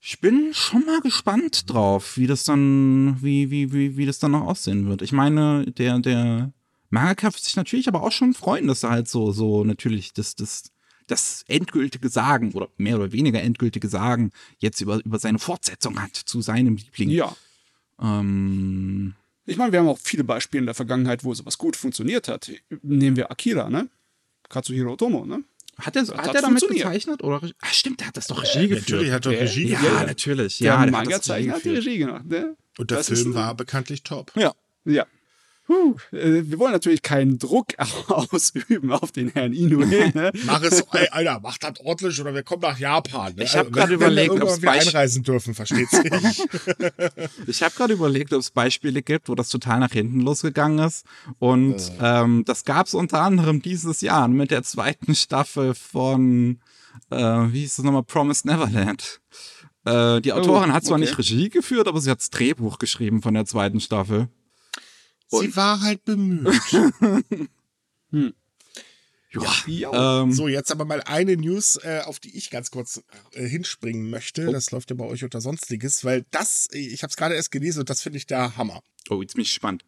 [0.05, 4.32] Ich bin schon mal gespannt drauf, wie das dann, wie, wie, wie, wie das dann
[4.32, 5.00] noch aussehen wird.
[5.00, 6.53] Ich meine, der, der
[6.90, 10.34] Mangaka wird sich natürlich aber auch schon freuen, dass er halt so, so natürlich das,
[10.34, 10.72] das,
[11.07, 16.16] das endgültige Sagen oder mehr oder weniger endgültige Sagen jetzt über, über seine Fortsetzung hat
[16.16, 17.11] zu seinem Liebling.
[17.11, 17.36] Ja.
[18.00, 19.14] Ähm,
[19.46, 22.50] ich meine, wir haben auch viele Beispiele in der Vergangenheit, wo sowas gut funktioniert hat.
[22.82, 23.88] Nehmen wir Akira, ne?
[24.48, 25.44] Katsuhiro Otomo, ne?
[25.84, 27.22] Hat er, hat er damit gezeichnet?
[27.22, 27.40] Oder?
[27.60, 28.90] Ach, stimmt, der hat das doch Regie geführt.
[28.90, 30.00] Natürlich hat er Regie ja, geführt.
[30.00, 30.58] Ja, natürlich.
[30.58, 32.26] Der ja, Manga-Zeichner hat die Regie gemacht.
[32.26, 32.56] Ne?
[32.78, 34.32] Und der das Film war bekanntlich top.
[34.36, 34.52] Ja.
[34.84, 35.06] Ja.
[35.66, 37.68] Puh, äh, wir wollen natürlich keinen Druck
[38.08, 39.82] ausüben auf den Herrn Inoue.
[40.12, 40.32] Ne?
[40.46, 43.34] mach es, ey, Alter, mach das ordentlich oder wir kommen nach Japan.
[43.34, 43.44] Ne?
[43.44, 46.02] Ich habe gerade überlegt, ob wir einreisen dürfen, versteht sich.
[47.46, 51.06] ich habe gerade überlegt, ob es Beispiele gibt, wo das total nach hinten losgegangen ist.
[51.38, 52.22] Und äh.
[52.22, 56.60] ähm, das gab es unter anderem dieses Jahr mit der zweiten Staffel von,
[57.10, 59.20] äh, wie hieß das nochmal, Promised Neverland.
[59.84, 61.06] Äh, die Autorin oh, hat zwar okay.
[61.06, 64.28] nicht Regie geführt, aber sie hat das Drehbuch geschrieben von der zweiten Staffel.
[65.32, 66.48] Und Sie war halt bemüht.
[68.10, 68.34] hm.
[69.66, 70.22] Ja.
[70.22, 73.02] Ähm, so, jetzt aber mal eine News, äh, auf die ich ganz kurz
[73.32, 74.48] äh, hinspringen möchte.
[74.48, 74.52] Oh.
[74.52, 77.80] Das läuft ja bei euch unter Sonstiges, weil das, ich habe es gerade erst gelesen
[77.80, 78.82] und das finde ich der Hammer.
[79.08, 79.84] Oh, jetzt bin ich gespannt.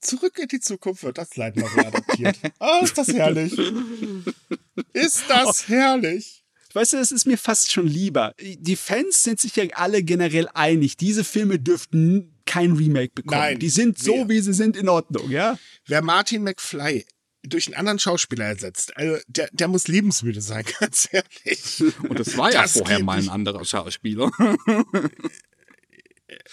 [0.00, 2.38] Zurück in die Zukunft wird das Leid mal adaptiert.
[2.60, 3.58] oh, ist das herrlich.
[4.92, 6.37] Ist das herrlich.
[6.74, 8.34] Weißt du, es ist mir fast schon lieber.
[8.38, 10.96] Die Fans sind sich ja alle generell einig.
[10.96, 13.40] Diese Filme dürften kein Remake bekommen.
[13.40, 15.58] Nein, die sind so, wer, wie sie sind, in Ordnung, ja?
[15.86, 17.06] Wer Martin McFly
[17.42, 21.82] durch einen anderen Schauspieler ersetzt, also der, der muss lebensmüde sein, ganz ehrlich.
[22.08, 24.30] Und das war ja das vorher mal ein anderer Schauspieler.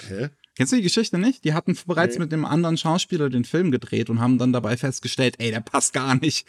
[0.08, 0.30] Hä?
[0.56, 1.44] Kennst du die Geschichte nicht?
[1.44, 2.22] Die hatten bereits nee.
[2.22, 5.92] mit dem anderen Schauspieler den Film gedreht und haben dann dabei festgestellt, ey, der passt
[5.92, 6.48] gar nicht.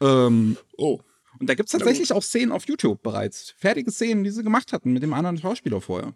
[0.00, 1.00] Ähm, oh.
[1.40, 3.54] Und da gibt es tatsächlich auch Szenen auf YouTube bereits.
[3.56, 6.14] Fertige Szenen, die sie gemacht hatten mit dem anderen Schauspieler vorher.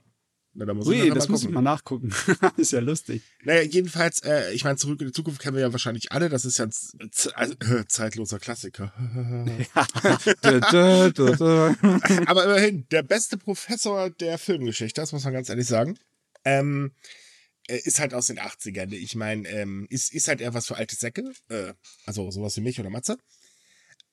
[0.52, 2.12] Na, da muss Ui, das muss ich mal nachgucken.
[2.58, 3.22] ist ja lustig.
[3.42, 6.28] Naja, jedenfalls, äh, ich meine, zurück in die Zukunft kennen wir ja wahrscheinlich alle.
[6.28, 6.68] Das ist ja
[7.34, 8.92] ein äh, zeitloser Klassiker.
[12.26, 15.98] Aber immerhin, der beste Professor der Filmgeschichte, das muss man ganz ehrlich sagen.
[16.44, 16.92] Ähm,
[17.66, 18.92] äh, ist halt aus den 80ern.
[18.92, 21.32] Ich meine, ähm, ist, ist halt eher was für alte Säcke.
[21.48, 21.72] Äh,
[22.06, 23.18] also sowas wie mich oder Matze.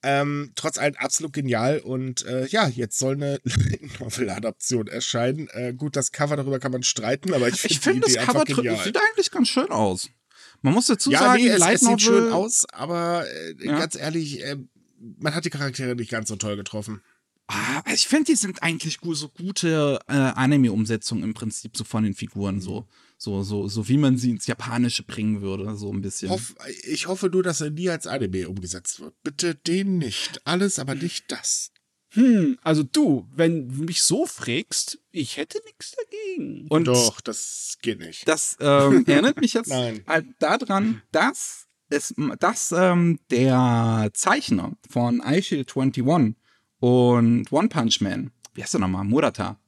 [0.03, 3.39] Ähm, trotz allem absolut genial und äh, ja, jetzt soll eine
[3.99, 5.47] Novel-Adaption erscheinen.
[5.49, 8.97] Äh, gut, das Cover darüber kann man streiten, aber ich finde find das Cover sieht
[8.97, 10.09] eigentlich ganz schön aus.
[10.61, 13.77] Man muss dazu ja, sagen, nee, es, es sieht schön aus, aber äh, ja.
[13.77, 14.57] ganz ehrlich, äh,
[15.19, 17.01] man hat die Charaktere nicht ganz so toll getroffen.
[17.47, 22.13] Ah, ich finde, die sind eigentlich so gute äh, Anime-Umsetzungen im Prinzip so von den
[22.13, 22.87] Figuren so.
[23.23, 26.31] So, so, so wie man sie ins Japanische bringen würde, so ein bisschen.
[26.31, 26.55] Hoff,
[26.89, 29.13] ich hoffe nur, dass er nie als Anime umgesetzt wird.
[29.21, 30.41] Bitte den nicht.
[30.43, 31.69] Alles, aber nicht das.
[32.13, 36.65] Hm, also du, wenn du mich so fragst, ich hätte nichts dagegen.
[36.69, 38.27] Und Doch, das geht nicht.
[38.27, 45.77] Das ähm, erinnert mich jetzt halt daran, dass, es, dass ähm, der Zeichner von iShield
[45.77, 46.35] 21
[46.79, 49.03] und One Punch Man, wie heißt der nochmal?
[49.03, 49.60] Murata.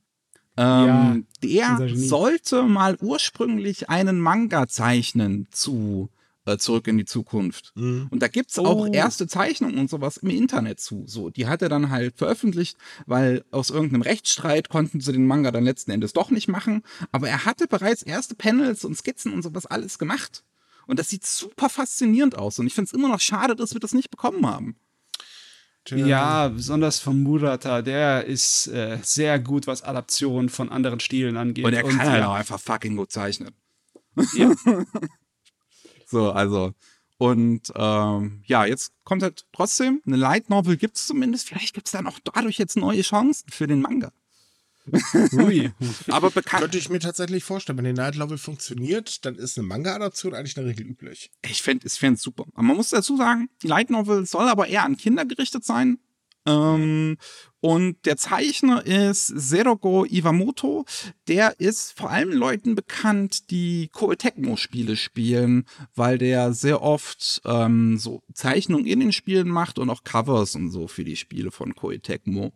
[0.56, 6.10] Ähm, ja, der sollte mal ursprünglich einen Manga zeichnen zu
[6.46, 7.72] äh, Zurück in die Zukunft.
[7.76, 8.08] Mhm.
[8.10, 8.66] Und da gibt's oh.
[8.66, 11.04] auch erste Zeichnungen und sowas im Internet zu.
[11.08, 15.52] So, die hat er dann halt veröffentlicht, weil aus irgendeinem Rechtsstreit konnten sie den Manga
[15.52, 16.84] dann letzten Endes doch nicht machen.
[17.12, 20.44] Aber er hatte bereits erste Panels und Skizzen und sowas alles gemacht.
[20.86, 22.60] Und das sieht super faszinierend aus.
[22.60, 24.76] Und ich finde es immer noch schade, dass wir das nicht bekommen haben.
[25.90, 31.66] Ja, besonders von Murata, der ist äh, sehr gut, was Adaptionen von anderen Stilen angeht.
[31.66, 33.52] Und er kann halt auch einfach fucking gut zeichnen.
[34.36, 34.54] Ja.
[36.06, 36.74] so, also.
[37.18, 41.48] Und ähm, ja, jetzt kommt halt trotzdem, eine Light Novel gibt es zumindest.
[41.48, 44.12] Vielleicht gibt es dann auch dadurch jetzt neue Chancen für den Manga.
[45.34, 45.72] Ui.
[46.10, 46.62] Aber bekannt.
[46.62, 50.58] Könnte ich mir tatsächlich vorstellen, wenn die Night Novel funktioniert, dann ist eine Manga-Adaption eigentlich
[50.58, 51.32] in der Regel üblich.
[51.46, 52.46] Ich fände es fänd super.
[52.54, 56.00] Aber man muss dazu sagen, die Light Novel soll aber eher an Kinder gerichtet sein.
[56.46, 57.18] Ähm,
[57.62, 60.86] und der Zeichner ist Serogo Iwamoto.
[61.28, 65.66] Der ist vor allem Leuten bekannt, die Koei Tecmo-Spiele spielen,
[65.96, 70.72] weil der sehr oft ähm, so Zeichnungen in den Spielen macht und auch Covers und
[70.72, 72.52] so für die Spiele von Koei Tecmo.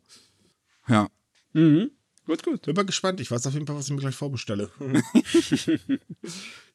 [0.89, 1.07] Ja.
[1.53, 1.91] Mhm.
[2.27, 2.63] Gut, gut.
[2.63, 3.21] Bin mal gespannt.
[3.21, 4.69] Ich weiß auf jeden Fall, was ich mir gleich vorbestelle.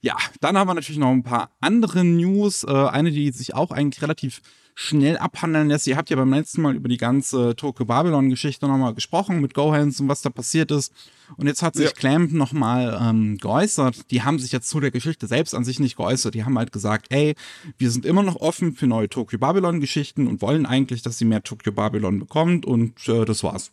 [0.00, 2.64] ja, dann haben wir natürlich noch ein paar andere News.
[2.64, 4.40] Äh, eine, die sich auch eigentlich relativ
[4.74, 5.86] schnell abhandeln lässt.
[5.86, 10.00] Ihr habt ja beim letzten Mal über die ganze Tokyo Babylon-Geschichte nochmal gesprochen mit Gohans
[10.00, 10.90] und was da passiert ist.
[11.36, 11.92] Und jetzt hat sich ja.
[11.92, 14.10] Clamp nochmal ähm, geäußert.
[14.10, 16.34] Die haben sich jetzt zu der Geschichte selbst an sich nicht geäußert.
[16.34, 17.34] Die haben halt gesagt, ey,
[17.76, 21.42] wir sind immer noch offen für neue Tokyo Babylon-Geschichten und wollen eigentlich, dass sie mehr
[21.42, 22.64] Tokyo Babylon bekommt.
[22.64, 23.72] Und äh, das war's.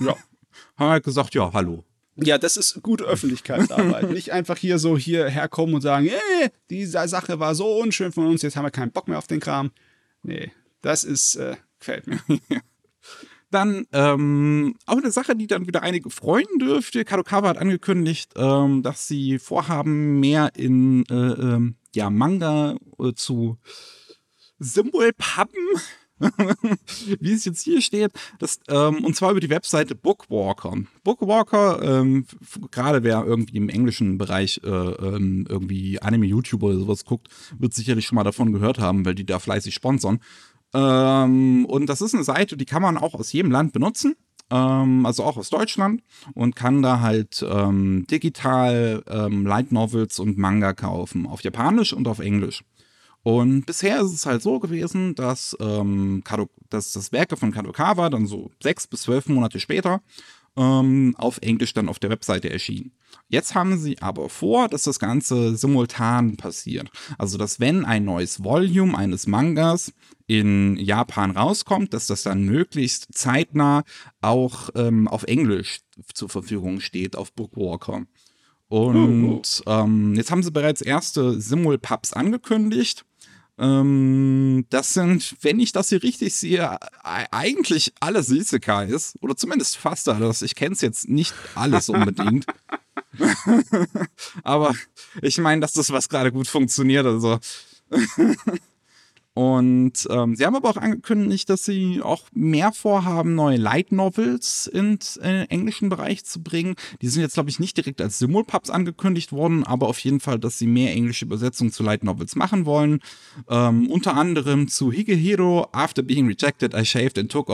[0.00, 0.16] ja
[0.76, 1.84] haben halt gesagt, ja, hallo.
[2.16, 4.10] Ja, das ist gute Öffentlichkeitsarbeit.
[4.10, 8.26] Nicht einfach hier so hierher kommen und sagen, hey, diese Sache war so unschön von
[8.26, 9.70] uns, jetzt haben wir keinen Bock mehr auf den Kram.
[10.22, 10.52] Nee,
[10.82, 12.20] das ist, äh, gefällt mir.
[13.50, 17.04] Dann ähm, auch eine Sache, die dann wieder einige freuen dürfte.
[17.04, 23.58] Kadokawa hat angekündigt, ähm, dass sie vorhaben, mehr in äh, ähm, ja, Manga äh, zu
[24.60, 25.66] Symbolpappen
[27.20, 30.74] wie es jetzt hier steht, das, ähm, und zwar über die Webseite Bookwalker.
[31.02, 32.26] Bookwalker, ähm,
[32.70, 37.74] gerade wer irgendwie im englischen Bereich äh, ähm, irgendwie Anime, YouTube oder sowas guckt, wird
[37.74, 40.20] sicherlich schon mal davon gehört haben, weil die da fleißig sponsern.
[40.74, 44.14] Ähm, und das ist eine Seite, die kann man auch aus jedem Land benutzen
[44.50, 46.02] ähm, also auch aus Deutschland
[46.34, 52.08] und kann da halt ähm, digital ähm, Light Novels und Manga kaufen, auf Japanisch und
[52.08, 52.64] auf Englisch.
[53.22, 58.08] Und bisher ist es halt so gewesen, dass, ähm, Kado, dass das Werke von Kadokawa
[58.08, 60.00] dann so sechs bis zwölf Monate später
[60.56, 62.92] ähm, auf Englisch dann auf der Webseite erschienen.
[63.28, 66.90] Jetzt haben sie aber vor, dass das Ganze simultan passiert.
[67.18, 69.92] Also, dass wenn ein neues Volume eines Mangas
[70.26, 73.84] in Japan rauskommt, dass das dann möglichst zeitnah
[74.20, 75.80] auch ähm, auf Englisch
[76.14, 78.06] zur Verfügung steht auf Bookwalker.
[78.68, 79.82] Und oh, oh.
[79.84, 83.04] Ähm, jetzt haben sie bereits erste Simulpubs angekündigt.
[83.60, 89.14] Ähm, das sind, wenn ich das hier richtig sehe, eigentlich alles Isekais.
[89.20, 90.42] Oder zumindest fast alles.
[90.42, 92.46] Ich kenne es jetzt nicht alles unbedingt.
[94.42, 94.74] Aber
[95.22, 97.06] ich meine, dass das was gerade gut funktioniert.
[97.06, 97.38] Also
[99.32, 104.66] Und ähm, sie haben aber auch angekündigt, dass sie auch mehr vorhaben, neue Light Novels
[104.66, 106.74] ins äh, englischen Bereich zu bringen.
[107.00, 110.40] Die sind jetzt, glaube ich, nicht direkt als Simulpubs angekündigt worden, aber auf jeden Fall,
[110.40, 113.00] dass sie mehr englische Übersetzungen zu Light Novels machen wollen.
[113.48, 117.50] Ähm, unter anderem zu Higehiro, After Being Rejected, I Shaved and Took,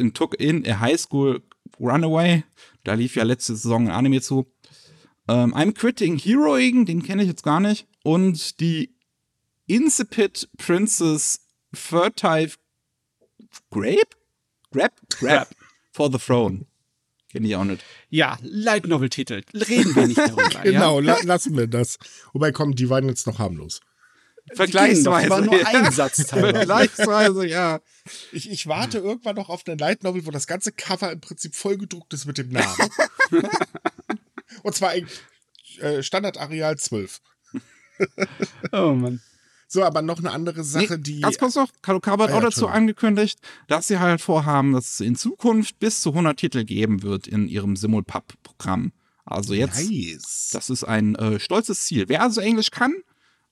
[0.00, 1.42] and took in a High School
[1.80, 2.44] Runaway.
[2.84, 4.46] Da lief ja letzte Saison ein Anime zu.
[5.28, 7.88] Ähm, I'm Quitting Heroing, den kenne ich jetzt gar nicht.
[8.04, 8.95] Und die
[9.66, 11.40] Insipid Princess
[11.74, 12.52] Fertile
[13.70, 14.16] Grape?
[14.72, 14.92] Grab?
[15.18, 15.48] Grab.
[15.92, 16.66] For the Throne.
[17.32, 17.84] Kenne ich auch nicht.
[18.08, 19.42] Ja, Light Novel Titel.
[19.52, 20.48] Reden wir nicht darüber.
[20.62, 21.18] genau, ja?
[21.24, 21.98] lassen wir das.
[22.32, 23.80] Wobei kommen, die waren jetzt noch harmlos.
[24.54, 25.28] Vergleichsweise.
[25.28, 27.80] war nur ein Satz Vergleichsweise, ja.
[28.30, 31.54] Ich, ich warte irgendwann noch auf eine Light Novel, wo das ganze Cover im Prinzip
[31.56, 32.90] vollgedruckt ist mit dem Namen.
[34.62, 35.08] Und zwar in
[35.80, 37.20] äh, Standardareal 12.
[38.72, 39.20] oh Mann.
[39.68, 41.20] So, aber noch eine andere Sache, nee, die.
[41.20, 44.94] Ganz kurz noch, Kadokawa hat ah, ja, auch dazu angekündigt, dass sie halt vorhaben, dass
[44.94, 48.92] es in Zukunft bis zu 100 Titel geben wird in ihrem Simulpub-Programm.
[49.24, 50.50] Also jetzt, nice.
[50.52, 52.04] das ist ein äh, stolzes Ziel.
[52.08, 52.94] Wer also Englisch kann,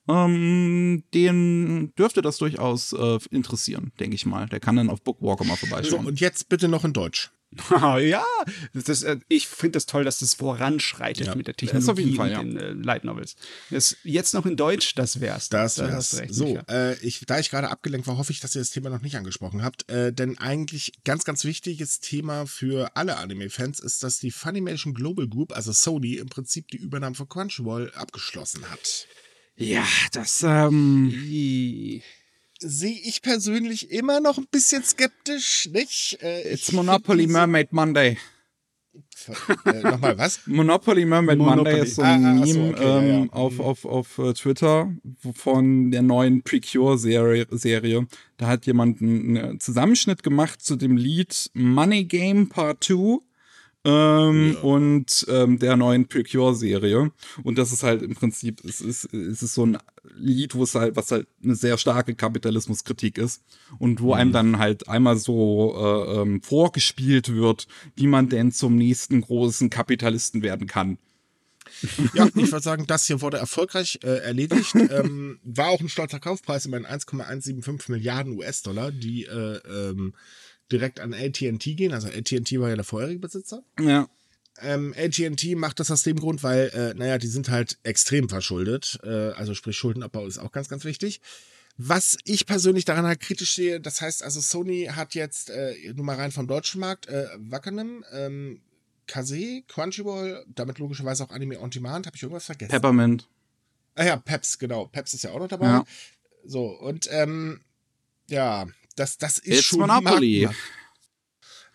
[0.08, 4.46] ähm, den dürfte das durchaus äh, interessieren, denke ich mal.
[4.48, 6.02] Der kann dann auf Bookwalker mal vorbeischauen.
[6.02, 7.32] So, und jetzt bitte noch in Deutsch.
[8.00, 8.24] ja,
[8.72, 12.16] das, äh, ich finde das toll, dass das voranschreitet ja, mit der Technologie auf jeden
[12.16, 12.38] Fall, ja.
[12.38, 13.36] den äh, Light Novels.
[13.70, 15.48] Das, jetzt noch in Deutsch, das wär's.
[15.48, 16.18] Das wär's.
[16.18, 18.90] Recht, so, äh, ich, da ich gerade abgelenkt war, hoffe ich, dass ihr das Thema
[18.90, 19.90] noch nicht angesprochen habt.
[19.90, 25.28] Äh, denn eigentlich ganz, ganz wichtiges Thema für alle Anime-Fans ist, dass die Funimation Global
[25.28, 29.06] Group, also Sony, im Prinzip die Übernahme von Crunchyroll abgeschlossen hat.
[29.56, 31.12] Ja, das, ähm
[32.60, 36.18] sehe ich persönlich immer noch ein bisschen skeptisch, nicht?
[36.22, 38.16] Äh, It's Monopoly Mermaid Monday.
[39.66, 40.40] äh, Nochmal was?
[40.46, 41.64] Monopoly Mermaid Monopoly.
[41.64, 43.32] Monday ist so ein Ah, ah, Meme so, okay, ja, ähm, ja.
[43.32, 43.60] auf, Mhm.
[43.60, 44.92] auf, auf äh, Twitter
[45.34, 47.46] von der neuen Precure-Serie.
[47.50, 48.06] Serie.
[48.36, 53.18] Da hat jemand einen einen Zusammenschnitt gemacht zu dem Lied Money Game Part 2
[53.84, 57.10] ähm, und ähm, der neuen Precure-Serie.
[57.42, 59.78] Und das ist halt im Prinzip, es ist, es ist so ein
[60.16, 63.42] Lied, wo es halt, was halt eine sehr starke Kapitalismuskritik ist
[63.78, 67.66] und wo einem dann halt einmal so äh, ähm, vorgespielt wird,
[67.96, 70.98] wie man denn zum nächsten großen Kapitalisten werden kann.
[72.14, 74.74] Ja, ich würde sagen, das hier wurde erfolgreich äh, erledigt.
[74.90, 80.14] ähm, war auch ein stolzer Kaufpreis immerhin 1,175 Milliarden US-Dollar, die äh, ähm,
[80.70, 81.92] direkt an AT&T gehen.
[81.92, 83.62] Also AT&T war ja der vorherige Besitzer.
[83.80, 84.08] Ja.
[84.60, 88.98] Ähm, AT&T macht das aus dem Grund, weil, äh, naja, die sind halt extrem verschuldet.
[89.02, 91.20] Äh, also sprich Schuldenabbau ist auch ganz, ganz wichtig.
[91.76, 96.04] Was ich persönlich daran halt kritisch sehe, das heißt also Sony hat jetzt, äh, nur
[96.04, 98.60] mal rein vom deutschen Markt, äh, Wackernem, ähm,
[99.08, 102.70] Kase, Crunchyroll, damit logischerweise auch Anime On Demand, habe ich irgendwas vergessen?
[102.70, 103.28] Peppermint.
[103.96, 104.86] Ah ja, Peps, genau.
[104.86, 105.66] Peps ist ja auch noch dabei.
[105.66, 105.84] Ja.
[106.44, 107.60] So, und ähm,
[108.28, 108.66] ja,
[108.96, 110.48] das, das ist It's schon Monopoly.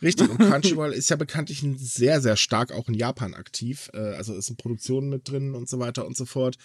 [0.02, 3.90] Richtig, und Crunchyroll ist ja bekanntlich sehr, sehr stark auch in Japan aktiv.
[3.94, 6.58] Äh, also ist in Produktionen mit drin und so weiter und so fort.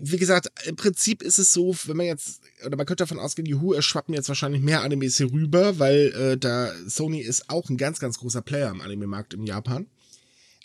[0.00, 3.46] Wie gesagt, im Prinzip ist es so, wenn man jetzt, oder man könnte davon ausgehen,
[3.46, 7.68] Juhu, es schwappen jetzt wahrscheinlich mehr Animes hier rüber, weil äh, da Sony ist auch
[7.68, 9.88] ein ganz, ganz großer Player im Anime-Markt in Japan.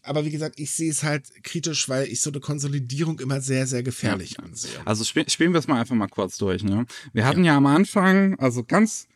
[0.06, 3.68] Aber wie gesagt, ich sehe es halt kritisch, weil ich so eine Konsolidierung immer sehr,
[3.68, 4.72] sehr gefährlich ansehe.
[4.86, 6.64] Also spiel, spielen wir es mal einfach mal kurz durch.
[6.64, 6.86] Ne?
[7.14, 7.58] Wir hatten ja.
[7.58, 9.08] am Anfang, also ganz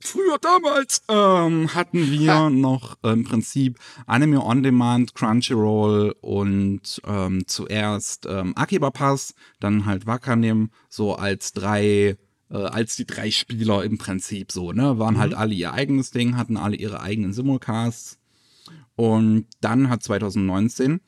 [0.00, 2.50] früher damals, ähm, hatten wir Ha.
[2.50, 9.86] noch äh, im Prinzip Anime On Demand, Crunchyroll und ähm, zuerst ähm, Akiba Pass, dann
[9.86, 12.16] halt Wakanim, so als drei
[12.50, 14.98] äh, als die drei Spieler im Prinzip so, ne?
[14.98, 18.18] Waren halt alle ihr eigenes Ding, hatten alle ihre eigenen Simulcasts.
[18.96, 21.00] Und dann hat 2019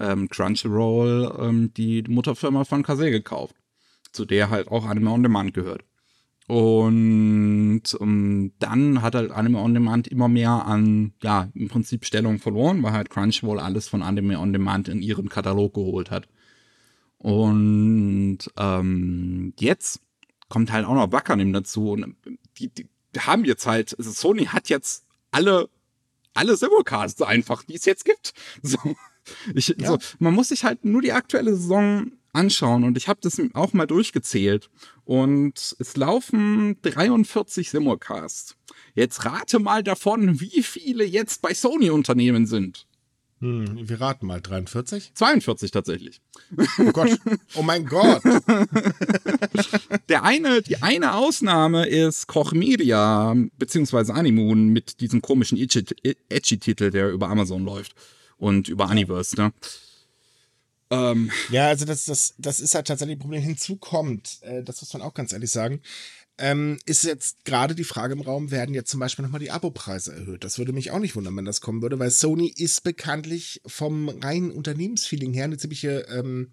[0.00, 3.54] ähm, Crunchyroll ähm, die Mutterfirma von Kase gekauft,
[4.12, 5.84] zu der halt auch Anime On Demand gehört.
[6.46, 12.38] Und ähm, dann hat halt Anime On Demand immer mehr an, ja, im Prinzip Stellung
[12.38, 16.28] verloren, weil halt Crunchyroll alles von Anime On Demand in ihren Katalog geholt hat.
[17.18, 20.00] Und ähm, jetzt
[20.50, 22.14] kommt halt auch noch Wakanim dazu und
[22.58, 22.86] die, die
[23.18, 25.70] haben jetzt halt, also Sony hat jetzt alle
[26.34, 28.32] alle Simulcasts einfach, die es jetzt gibt.
[28.62, 28.78] So,
[29.54, 29.88] ich, Ja.
[29.88, 33.72] so, man muss sich halt nur die aktuelle Saison anschauen und ich habe das auch
[33.72, 34.68] mal durchgezählt
[35.04, 38.56] und es laufen 43 Simulcasts.
[38.94, 42.86] Jetzt rate mal davon, wie viele jetzt bei Sony Unternehmen sind.
[43.44, 45.12] Hm, wir raten mal 43.
[45.14, 46.22] 42 tatsächlich.
[46.78, 47.10] Oh Gott.
[47.56, 48.22] Oh mein Gott.
[50.08, 56.90] Der eine, die eine Ausnahme ist Koch Media, beziehungsweise Animoon mit diesem komischen Edgy- Edgy-Titel,
[56.90, 57.94] der über Amazon läuft
[58.38, 59.52] und über Universe, ne?
[60.90, 63.42] Ähm, Ja, also das, das, das ist halt tatsächlich ein Problem.
[63.42, 65.80] Hinzu kommt, äh, das muss man auch ganz ehrlich sagen,
[66.38, 70.14] ähm, ist jetzt gerade die Frage im Raum, werden jetzt zum Beispiel nochmal die Abopreise
[70.14, 70.44] erhöht?
[70.44, 74.08] Das würde mich auch nicht wundern, wenn das kommen würde, weil Sony ist bekanntlich vom
[74.08, 76.52] reinen Unternehmensfeeling her eine ziemliche, ähm,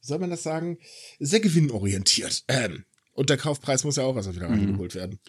[0.00, 0.78] wie soll man das sagen,
[1.18, 2.44] sehr gewinnorientiert.
[2.48, 5.20] Ähm, und der Kaufpreis muss ja auch erstmal wieder reingeholt werden.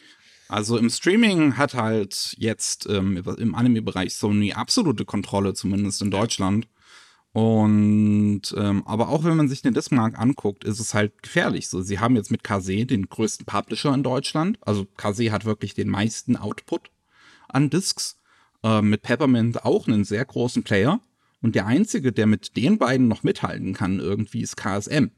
[0.48, 6.68] Also im Streaming hat halt jetzt ähm, im Anime-Bereich Sony absolute Kontrolle, zumindest in Deutschland.
[7.36, 11.68] Und ähm, aber auch wenn man sich den Discmark anguckt, ist es halt gefährlich.
[11.68, 14.58] So, sie haben jetzt mit Kase den größten Publisher in Deutschland.
[14.62, 16.92] Also Kase hat wirklich den meisten Output
[17.50, 18.22] an Discs.
[18.64, 21.02] Ähm, mit Peppermint auch einen sehr großen Player.
[21.42, 25.12] Und der einzige, der mit den beiden noch mithalten kann, irgendwie, ist KSM.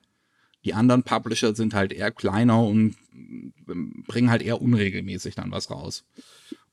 [0.68, 5.72] Die anderen Publisher sind halt eher kleiner und ähm, bringen halt eher unregelmäßig dann was
[5.72, 6.04] raus.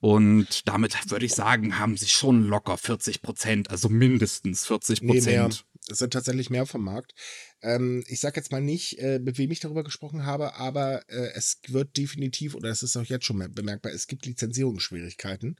[0.00, 5.20] Und damit würde ich sagen, haben sie schon locker 40 Prozent, also mindestens 40 Nee,
[5.20, 5.44] mehr.
[5.44, 5.64] Prozent.
[5.88, 7.14] Es sind tatsächlich mehr vom Markt.
[7.62, 11.30] Ähm, ich sage jetzt mal nicht, äh, mit wem ich darüber gesprochen habe, aber äh,
[11.36, 15.56] es wird definitiv, oder es ist auch jetzt schon bemerkbar, es gibt Lizenzierungsschwierigkeiten,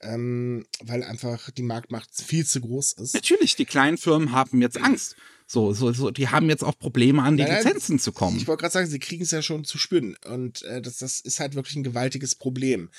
[0.00, 3.14] ähm, weil einfach die Marktmacht viel zu groß ist.
[3.14, 5.14] Natürlich, die kleinen Firmen haben jetzt Angst.
[5.50, 8.36] So, so, so, die haben jetzt auch Probleme, an die Nein, Lizenzen zu kommen.
[8.36, 10.14] Ich wollte gerade sagen, sie kriegen es ja schon zu spüren.
[10.26, 12.90] Und äh, das, das ist halt wirklich ein gewaltiges Problem.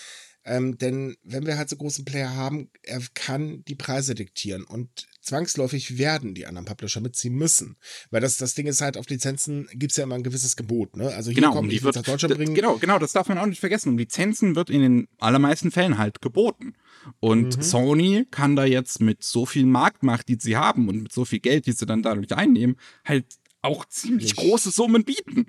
[0.44, 5.08] Ähm, denn wenn wir halt so großen Player haben, er kann die Preise diktieren und
[5.22, 7.78] zwangsläufig werden die anderen Publisher mitziehen müssen.
[8.12, 10.96] Weil das, das Ding ist halt, auf Lizenzen gibt es ja immer ein gewisses Gebot.
[10.96, 11.14] Ne?
[11.14, 12.54] Also hier Genau, kommt, um die wird, nach Deutschland bringen.
[12.56, 13.90] genau, genau, das darf man auch nicht vergessen.
[13.90, 16.74] Um Lizenzen wird in den allermeisten Fällen halt geboten.
[17.20, 17.62] Und Mhm.
[17.62, 21.40] Sony kann da jetzt mit so viel Marktmacht, die sie haben und mit so viel
[21.40, 22.76] Geld, die sie dann dadurch einnehmen,
[23.06, 23.26] halt
[23.62, 25.48] auch ziemlich große Summen bieten.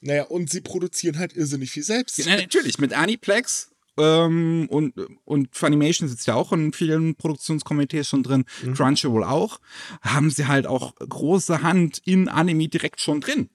[0.00, 2.18] Naja, und sie produzieren halt irrsinnig viel selbst.
[2.18, 4.94] Ja, natürlich, mit Aniplex ähm, und,
[5.24, 8.74] und Funimation sitzt ja auch in vielen Produktionskomitees schon drin, mhm.
[8.74, 9.60] Crunchyroll auch,
[10.00, 13.50] haben sie halt auch große Hand in Anime direkt schon drin.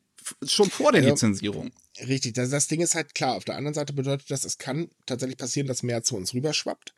[0.45, 1.71] Schon vor der ja, Lizenzierung.
[2.05, 3.35] Richtig, das, das Ding ist halt klar.
[3.35, 6.93] Auf der anderen Seite bedeutet das, es kann tatsächlich passieren, dass mehr zu uns rüberschwappt.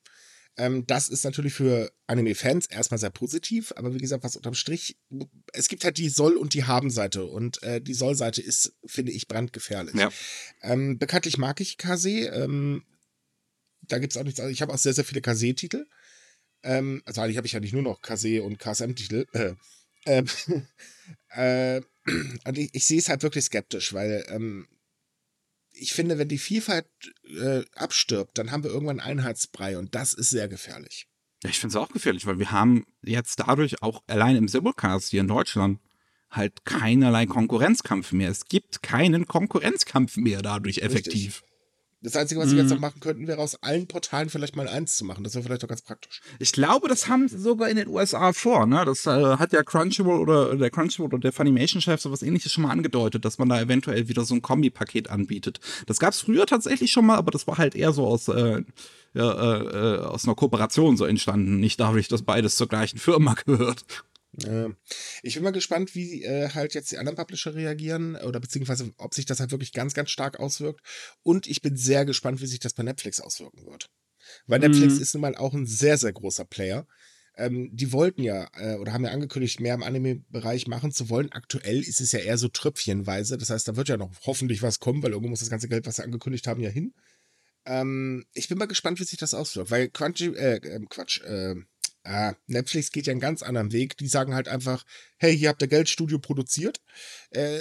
[0.57, 4.97] Ähm, das ist natürlich für Anime-Fans erstmal sehr positiv, aber wie gesagt, was unterm Strich,
[5.53, 9.27] es gibt halt die Soll- und die Haben-Seite und äh, die Soll-Seite ist, finde ich,
[9.27, 9.95] brandgefährlich.
[9.95, 10.09] Ja.
[10.61, 12.83] Ähm, bekanntlich mag ich Kase, ähm,
[13.91, 15.85] da gibt es auch nichts, also ich habe auch sehr, sehr viele Kase-Titel.
[16.63, 19.25] Ähm, also eigentlich habe ich ja nicht nur noch Kase und KSM-Titel.
[19.33, 19.53] Äh,
[20.05, 20.27] ähm,
[21.29, 21.81] äh,
[22.45, 24.67] und ich, ich sehe es halt wirklich skeptisch, weil ähm,
[25.71, 26.87] ich finde, wenn die Vielfalt
[27.41, 31.07] äh, abstirbt, dann haben wir irgendwann Einheitsbrei und das ist sehr gefährlich.
[31.43, 35.09] Ja, ich finde es auch gefährlich, weil wir haben jetzt dadurch auch allein im Simulcast
[35.09, 35.79] hier in Deutschland
[36.31, 38.29] halt keinerlei Konkurrenzkampf mehr.
[38.29, 41.41] Es gibt keinen Konkurrenzkampf mehr dadurch effektiv.
[41.41, 41.48] Richtig.
[42.01, 42.81] Das Einzige, was sie jetzt noch mhm.
[42.81, 45.25] machen könnten, wäre aus allen Portalen vielleicht mal eins zu machen.
[45.25, 46.21] Das wäre vielleicht auch ganz praktisch.
[46.39, 48.65] Ich glaube, das haben sie sogar in den USA vor.
[48.65, 48.85] Ne?
[48.85, 52.71] Das äh, hat ja Crunchyroll oder der Crunchyroll oder der Funimation-Chef sowas ähnliches schon mal
[52.71, 55.59] angedeutet, dass man da eventuell wieder so ein Kombi-Paket anbietet.
[55.87, 58.63] Das gab es früher tatsächlich schon mal, aber das war halt eher so aus, äh,
[59.13, 61.59] ja, äh, aus einer Kooperation so entstanden.
[61.59, 63.83] Nicht dadurch, dass beides zur gleichen Firma gehört.
[65.23, 69.13] Ich bin mal gespannt, wie äh, halt jetzt die anderen Publisher reagieren oder beziehungsweise ob
[69.13, 70.81] sich das halt wirklich ganz, ganz stark auswirkt.
[71.23, 73.89] Und ich bin sehr gespannt, wie sich das bei Netflix auswirken wird.
[74.45, 75.01] Weil Netflix mhm.
[75.01, 76.85] ist nun mal auch ein sehr, sehr großer Player.
[77.35, 81.31] Ähm, die wollten ja äh, oder haben ja angekündigt, mehr im Anime-Bereich machen zu wollen.
[81.31, 83.37] Aktuell ist es ja eher so tröpfchenweise.
[83.37, 85.87] Das heißt, da wird ja noch hoffentlich was kommen, weil irgendwo muss das ganze Geld,
[85.87, 86.93] was sie angekündigt haben, ja hin.
[87.65, 91.55] Ähm, ich bin mal gespannt, wie sich das auswirkt, weil Quatsch, äh, ähm, Quatsch, äh,
[92.09, 93.95] Ah, Netflix geht ja einen ganz anderen Weg.
[93.97, 94.83] Die sagen halt einfach,
[95.17, 96.81] hey, hier habt ihr Geldstudio produziert.
[97.29, 97.59] Äh,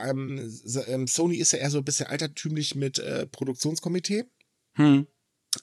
[0.00, 0.56] ähm,
[0.86, 4.26] ähm, Sony ist ja eher so ein bisschen altertümlich mit äh, Produktionskomitee.
[4.74, 5.08] Hm.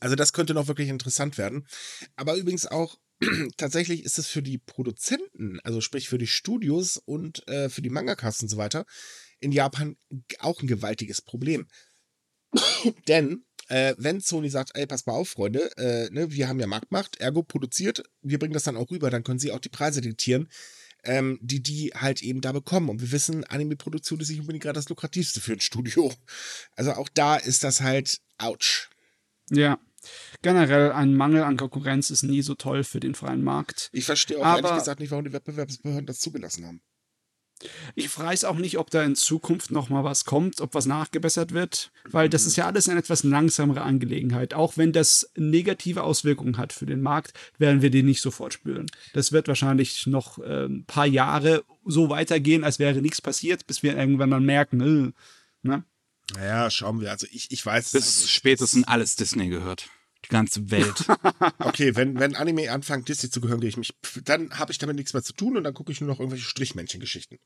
[0.01, 1.65] Also das könnte noch wirklich interessant werden.
[2.17, 2.99] Aber übrigens auch,
[3.57, 7.89] tatsächlich ist es für die Produzenten, also sprich für die Studios und äh, für die
[7.89, 8.85] Mangakas und so weiter,
[9.39, 9.95] in Japan
[10.39, 11.69] auch ein gewaltiges Problem.
[13.07, 16.67] Denn äh, wenn Sony sagt, ey, pass mal auf, Freunde, äh, ne, wir haben ja
[16.67, 20.01] Marktmacht, ergo produziert, wir bringen das dann auch rüber, dann können sie auch die Preise
[20.01, 20.49] diktieren,
[21.03, 22.89] ähm, die die halt eben da bekommen.
[22.89, 26.13] Und wir wissen, Anime-Produktion ist nicht unbedingt gerade das lukrativste für ein Studio.
[26.75, 28.89] Also auch da ist das halt ouch.
[29.49, 29.79] Ja.
[30.43, 33.89] Generell ein Mangel an Konkurrenz ist nie so toll für den freien Markt.
[33.91, 36.81] Ich verstehe auch Aber ehrlich gesagt nicht, warum die Wettbewerbsbehörden das zugelassen haben.
[37.95, 41.53] Ich weiß auch nicht, ob da in Zukunft noch mal was kommt, ob was nachgebessert
[41.53, 44.53] wird, weil das ist ja alles eine etwas langsamere Angelegenheit.
[44.53, 48.87] Auch wenn das negative Auswirkungen hat für den Markt, werden wir die nicht sofort spüren.
[49.13, 53.83] Das wird wahrscheinlich noch äh, ein paar Jahre so weitergehen, als wäre nichts passiert, bis
[53.83, 55.83] wir irgendwann dann merken, äh, ne?
[56.35, 57.11] Naja, schauen wir.
[57.11, 57.91] Also ich, ich weiß.
[57.91, 59.89] Bis spätestens alles Disney gehört
[60.25, 61.05] die ganze Welt.
[61.59, 63.93] okay, wenn, wenn Anime anfängt, Disney zu gehören, ich mich,
[64.23, 66.45] dann habe ich damit nichts mehr zu tun und dann gucke ich nur noch irgendwelche
[66.45, 67.39] Strichmännchen-Geschichten.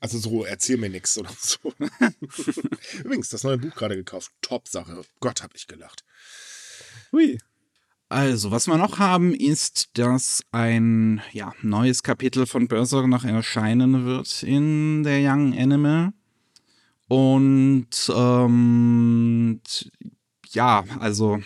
[0.00, 1.72] Also so, erzähl mir nichts oder so.
[3.04, 4.30] Übrigens, das neue Buch gerade gekauft.
[4.42, 5.02] Top-Sache.
[5.20, 6.04] Gott, hab ich gelacht.
[7.12, 7.38] Hui.
[8.10, 14.06] Also, was wir noch haben, ist, dass ein ja, neues Kapitel von Berserk noch erscheinen
[14.06, 16.14] wird in der Young Anime.
[17.08, 19.60] Und ähm,
[20.50, 21.42] ja, also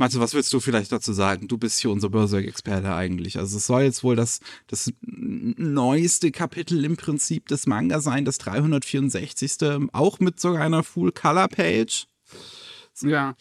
[0.00, 1.46] Matze, was willst du vielleicht dazu sagen?
[1.46, 3.38] Du bist hier unser Berserk-Experte eigentlich.
[3.38, 8.38] Also es soll jetzt wohl das, das neueste Kapitel im Prinzip des Manga sein, das
[8.38, 9.58] 364.
[9.92, 12.06] Auch mit sogar einer Full-Color-Page.
[13.02, 13.36] Ja.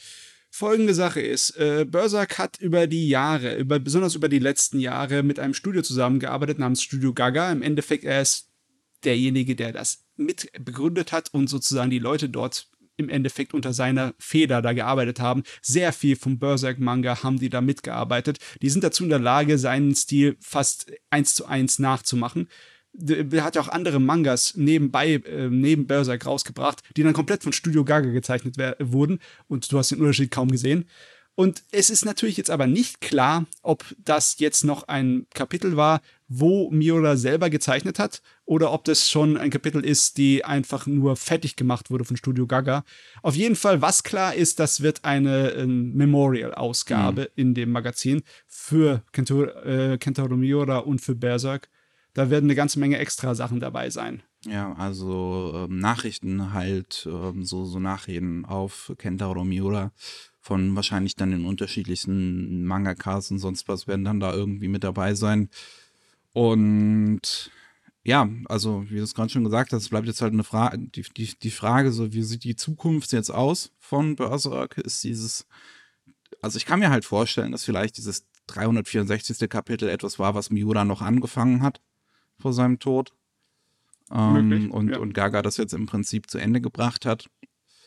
[0.51, 5.23] Folgende Sache ist, äh, Berserk hat über die Jahre, über, besonders über die letzten Jahre
[5.23, 7.51] mit einem Studio zusammengearbeitet namens Studio Gaga.
[7.53, 8.49] Im Endeffekt, er ist
[9.05, 12.68] derjenige, der das mit begründet hat und sozusagen die Leute dort
[12.99, 15.43] im Endeffekt unter seiner Feder da gearbeitet haben.
[15.61, 18.37] Sehr viel vom Berserk-Manga haben die da mitgearbeitet.
[18.61, 22.47] Die sind dazu in der Lage, seinen Stil fast eins zu eins nachzumachen.
[23.07, 27.53] Er hat ja auch andere Mangas nebenbei, äh, neben Berserk rausgebracht, die dann komplett von
[27.53, 29.19] Studio Gaga gezeichnet wurden.
[29.47, 30.85] Und du hast den Unterschied kaum gesehen.
[31.39, 36.01] Und es ist natürlich jetzt aber nicht klar, ob das jetzt noch ein Kapitel war,
[36.27, 41.15] wo Miura selber gezeichnet hat, oder ob das schon ein Kapitel ist, die einfach nur
[41.15, 42.83] fertig gemacht wurde von Studio Gaga.
[43.21, 47.27] Auf jeden Fall, was klar ist, das wird eine äh, Memorial-Ausgabe mhm.
[47.37, 51.69] in dem Magazin für Kento, äh, Kentaro Miura und für Berserk.
[52.15, 54.23] Da werden eine ganze Menge extra Sachen dabei sein.
[54.45, 59.91] Ja, also ähm, Nachrichten halt, ähm, so, so Nachreden auf Kentaro Miura
[60.39, 65.13] von wahrscheinlich dann den unterschiedlichsten Mangakas und sonst was werden dann da irgendwie mit dabei
[65.13, 65.49] sein.
[66.33, 67.51] Und
[68.03, 71.03] ja, also wie du es gerade schon gesagt hast, bleibt jetzt halt eine Frage, die,
[71.03, 74.77] die, die Frage, so wie sieht die Zukunft jetzt aus von Berserk?
[74.77, 75.47] Ist dieses,
[76.41, 79.49] also ich kann mir halt vorstellen, dass vielleicht dieses 364.
[79.49, 81.81] Kapitel etwas war, was Miura noch angefangen hat
[82.39, 83.13] vor seinem Tod.
[84.11, 84.97] Ähm, und, ja.
[84.99, 87.29] und Gaga das jetzt im Prinzip zu Ende gebracht hat.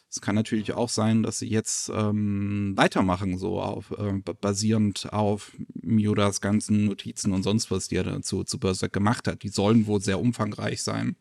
[0.09, 5.53] Es kann natürlich auch sein, dass sie jetzt ähm, weitermachen, so auf, äh, basierend auf
[5.81, 9.43] Miuras ganzen Notizen und sonst was, die er dazu zu Berserk gemacht hat.
[9.43, 11.17] Die sollen wohl sehr umfangreich sein.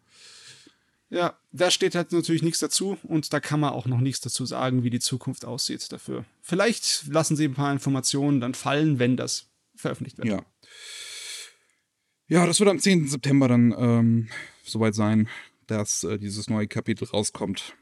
[1.10, 4.46] Ja, da steht halt natürlich nichts dazu und da kann man auch noch nichts dazu
[4.46, 6.26] sagen, wie die Zukunft aussieht dafür.
[6.42, 10.28] Vielleicht lassen sie ein paar Informationen dann fallen, wenn das veröffentlicht wird.
[10.28, 10.46] Ja.
[12.28, 13.10] Ja, das wird am 10.
[13.10, 14.30] September dann ähm,
[14.64, 15.30] soweit sein,
[15.68, 17.76] dass äh, dieses neue Kapitel rauskommt.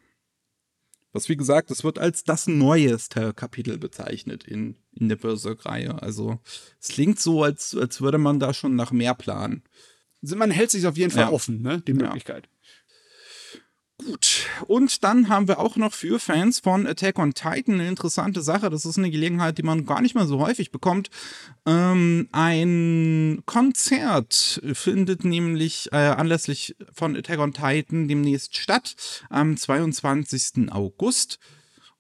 [1.11, 6.01] Was wie gesagt, es wird als das neueste Kapitel bezeichnet in, in der Berserk-Reihe.
[6.01, 6.39] Also
[6.79, 9.63] es klingt so, als, als würde man da schon nach mehr planen.
[10.21, 11.31] Also man hält sich auf jeden Fall ja.
[11.31, 11.81] offen, ne?
[11.81, 12.45] Die Möglichkeit.
[12.45, 12.58] Ja.
[14.05, 18.41] Gut, und dann haben wir auch noch für Fans von Attack on Titan eine interessante
[18.41, 18.69] Sache.
[18.69, 21.09] Das ist eine Gelegenheit, die man gar nicht mehr so häufig bekommt.
[21.65, 28.95] Ähm, ein Konzert findet nämlich äh, anlässlich von Attack on Titan demnächst statt,
[29.29, 30.71] am 22.
[30.71, 31.37] August.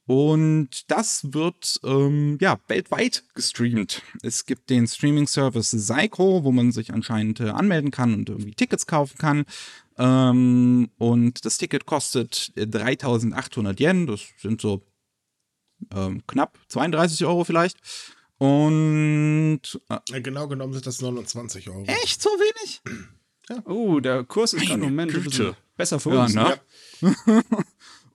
[0.05, 4.01] Und das wird ähm, ja weltweit gestreamt.
[4.23, 8.87] Es gibt den Streaming-Service Psycho, wo man sich anscheinend äh, anmelden kann und irgendwie Tickets
[8.87, 9.45] kaufen kann.
[9.99, 14.81] Ähm, und das Ticket kostet 3800 Yen, das sind so
[15.93, 17.77] ähm, knapp 32 Euro vielleicht.
[18.37, 21.83] Und äh, genau genommen sind das 29 Euro.
[21.83, 22.81] Echt so wenig?
[23.49, 23.61] Ja.
[23.65, 25.11] Oh, der Kurs ist gerade im Moment
[25.75, 26.33] besser für uns.
[26.33, 26.59] Ja, ne?
[27.01, 27.43] ja.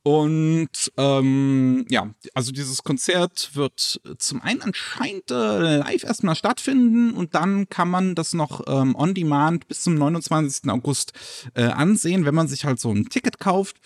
[0.07, 7.35] Und ähm, ja, also dieses Konzert wird zum einen anscheinend äh, live erstmal stattfinden und
[7.35, 10.69] dann kann man das noch ähm, on demand bis zum 29.
[10.69, 11.15] August
[11.55, 13.79] äh, ansehen, wenn man sich halt so ein Ticket kauft.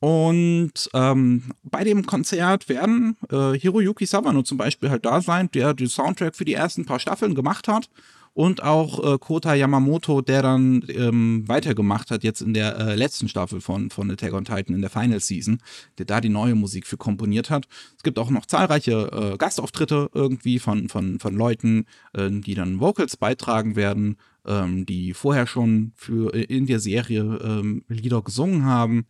[0.00, 5.74] Und ähm, bei dem Konzert werden äh, Hiroyuki Sawano zum Beispiel halt da sein, der
[5.74, 7.90] den Soundtrack für die ersten paar Staffeln gemacht hat
[8.36, 13.30] und auch äh, Kota Yamamoto, der dann ähm, weitergemacht hat jetzt in der äh, letzten
[13.30, 15.58] Staffel von, von Attack on Titan in der Final Season,
[15.96, 17.66] der da die neue Musik für komponiert hat.
[17.96, 22.78] Es gibt auch noch zahlreiche äh, Gastauftritte irgendwie von, von, von Leuten, äh, die dann
[22.78, 28.66] Vocals beitragen werden, ähm, die vorher schon für äh, in der Serie ähm, Lieder gesungen
[28.66, 29.06] haben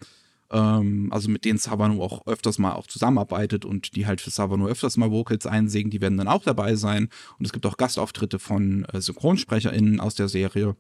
[0.50, 4.66] ähm, also mit denen Savano auch öfters mal auch zusammenarbeitet und die halt für Savano
[4.66, 7.08] öfters mal Vocals einsingen, die werden dann auch dabei sein.
[7.38, 10.76] Und es gibt auch Gastauftritte von äh, SynchronsprecherInnen aus der Serie.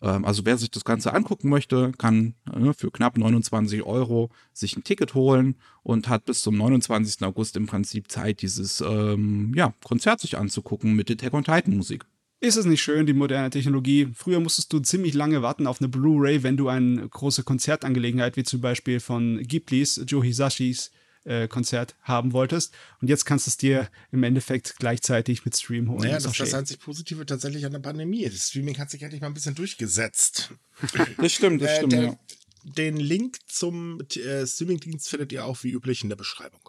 [0.00, 4.76] Ähm, also wer sich das Ganze angucken möchte, kann äh, für knapp 29 Euro sich
[4.76, 7.22] ein Ticket holen und hat bis zum 29.
[7.22, 12.04] August im Prinzip Zeit, dieses ähm, ja, Konzert sich anzugucken mit Attack on Titan Musik.
[12.40, 14.08] Ist es nicht schön, die moderne Technologie?
[14.14, 18.44] Früher musstest du ziemlich lange warten auf eine Blu-ray, wenn du eine große Konzertangelegenheit, wie
[18.44, 20.92] zum Beispiel von Ghiblis, Joe Hisashis
[21.24, 22.72] äh, Konzert haben wolltest.
[23.00, 26.02] Und jetzt kannst du es dir im Endeffekt gleichzeitig mit Stream holen.
[26.02, 28.24] Naja, das ist das einzig Positive tatsächlich an der Pandemie.
[28.24, 30.52] Das Streaming hat sich endlich mal ein bisschen durchgesetzt.
[31.16, 32.18] Das stimmt, das äh, stimmt, der, ja.
[32.62, 36.60] Den Link zum äh, Streamingdienst findet ihr auch wie üblich in der Beschreibung.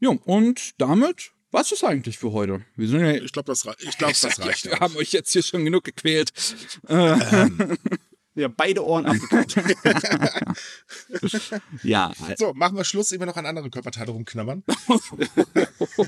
[0.00, 2.64] Ja, und damit was ist eigentlich für heute?
[2.76, 4.66] Wir sind ja ich glaube, das, ich glaub, das reicht.
[4.66, 6.32] wir haben euch jetzt hier schon genug gequält.
[6.88, 7.78] Ähm.
[8.34, 9.56] Ja, beide Ohren abgekackt.
[11.82, 12.12] ja.
[12.36, 14.62] So, machen wir Schluss, immer noch an andere Körperteile rumknabbern.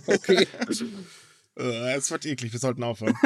[0.06, 0.46] okay.
[1.58, 3.16] Äh, es wird eklig, wir sollten aufhören.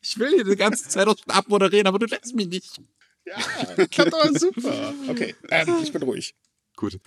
[0.00, 2.80] Ich will hier die ganze Zeit auch schon abmoderieren, aber du lässt mich nicht.
[3.26, 4.94] Ja, klappt aber super.
[5.08, 6.34] Okay, ähm, ich bin ruhig.
[6.74, 6.98] Gut.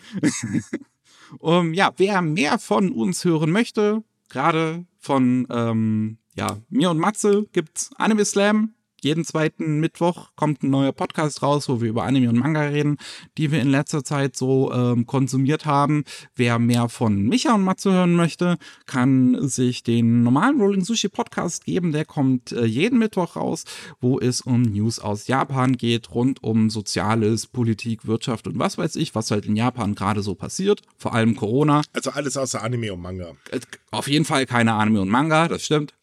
[1.39, 7.47] Um, ja, wer mehr von uns hören möchte, gerade von ähm, ja, mir und Matze,
[7.51, 12.29] gibt's Anime Slam jeden zweiten Mittwoch kommt ein neuer Podcast raus, wo wir über Anime
[12.29, 12.97] und Manga reden,
[13.37, 16.03] die wir in letzter Zeit so ähm, konsumiert haben.
[16.35, 21.65] Wer mehr von Micha und Matze hören möchte, kann sich den normalen Rolling Sushi Podcast
[21.65, 21.91] geben.
[21.91, 23.65] Der kommt äh, jeden Mittwoch raus,
[24.01, 28.95] wo es um News aus Japan geht, rund um Soziales, Politik, Wirtschaft und was weiß
[28.95, 30.81] ich, was halt in Japan gerade so passiert.
[30.97, 31.81] Vor allem Corona.
[31.93, 33.33] Also alles außer Anime und Manga.
[33.51, 33.59] Äh,
[33.91, 35.93] auf jeden Fall keine Anime und Manga, das stimmt.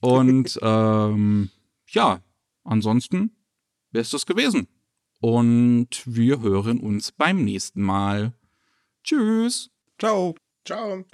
[0.00, 1.50] Und ähm,
[1.88, 2.20] ja,
[2.64, 3.36] Ansonsten
[3.90, 4.68] wäre es das gewesen.
[5.20, 8.34] Und wir hören uns beim nächsten Mal.
[9.04, 9.70] Tschüss.
[9.98, 10.34] Ciao.
[10.64, 11.04] Ciao.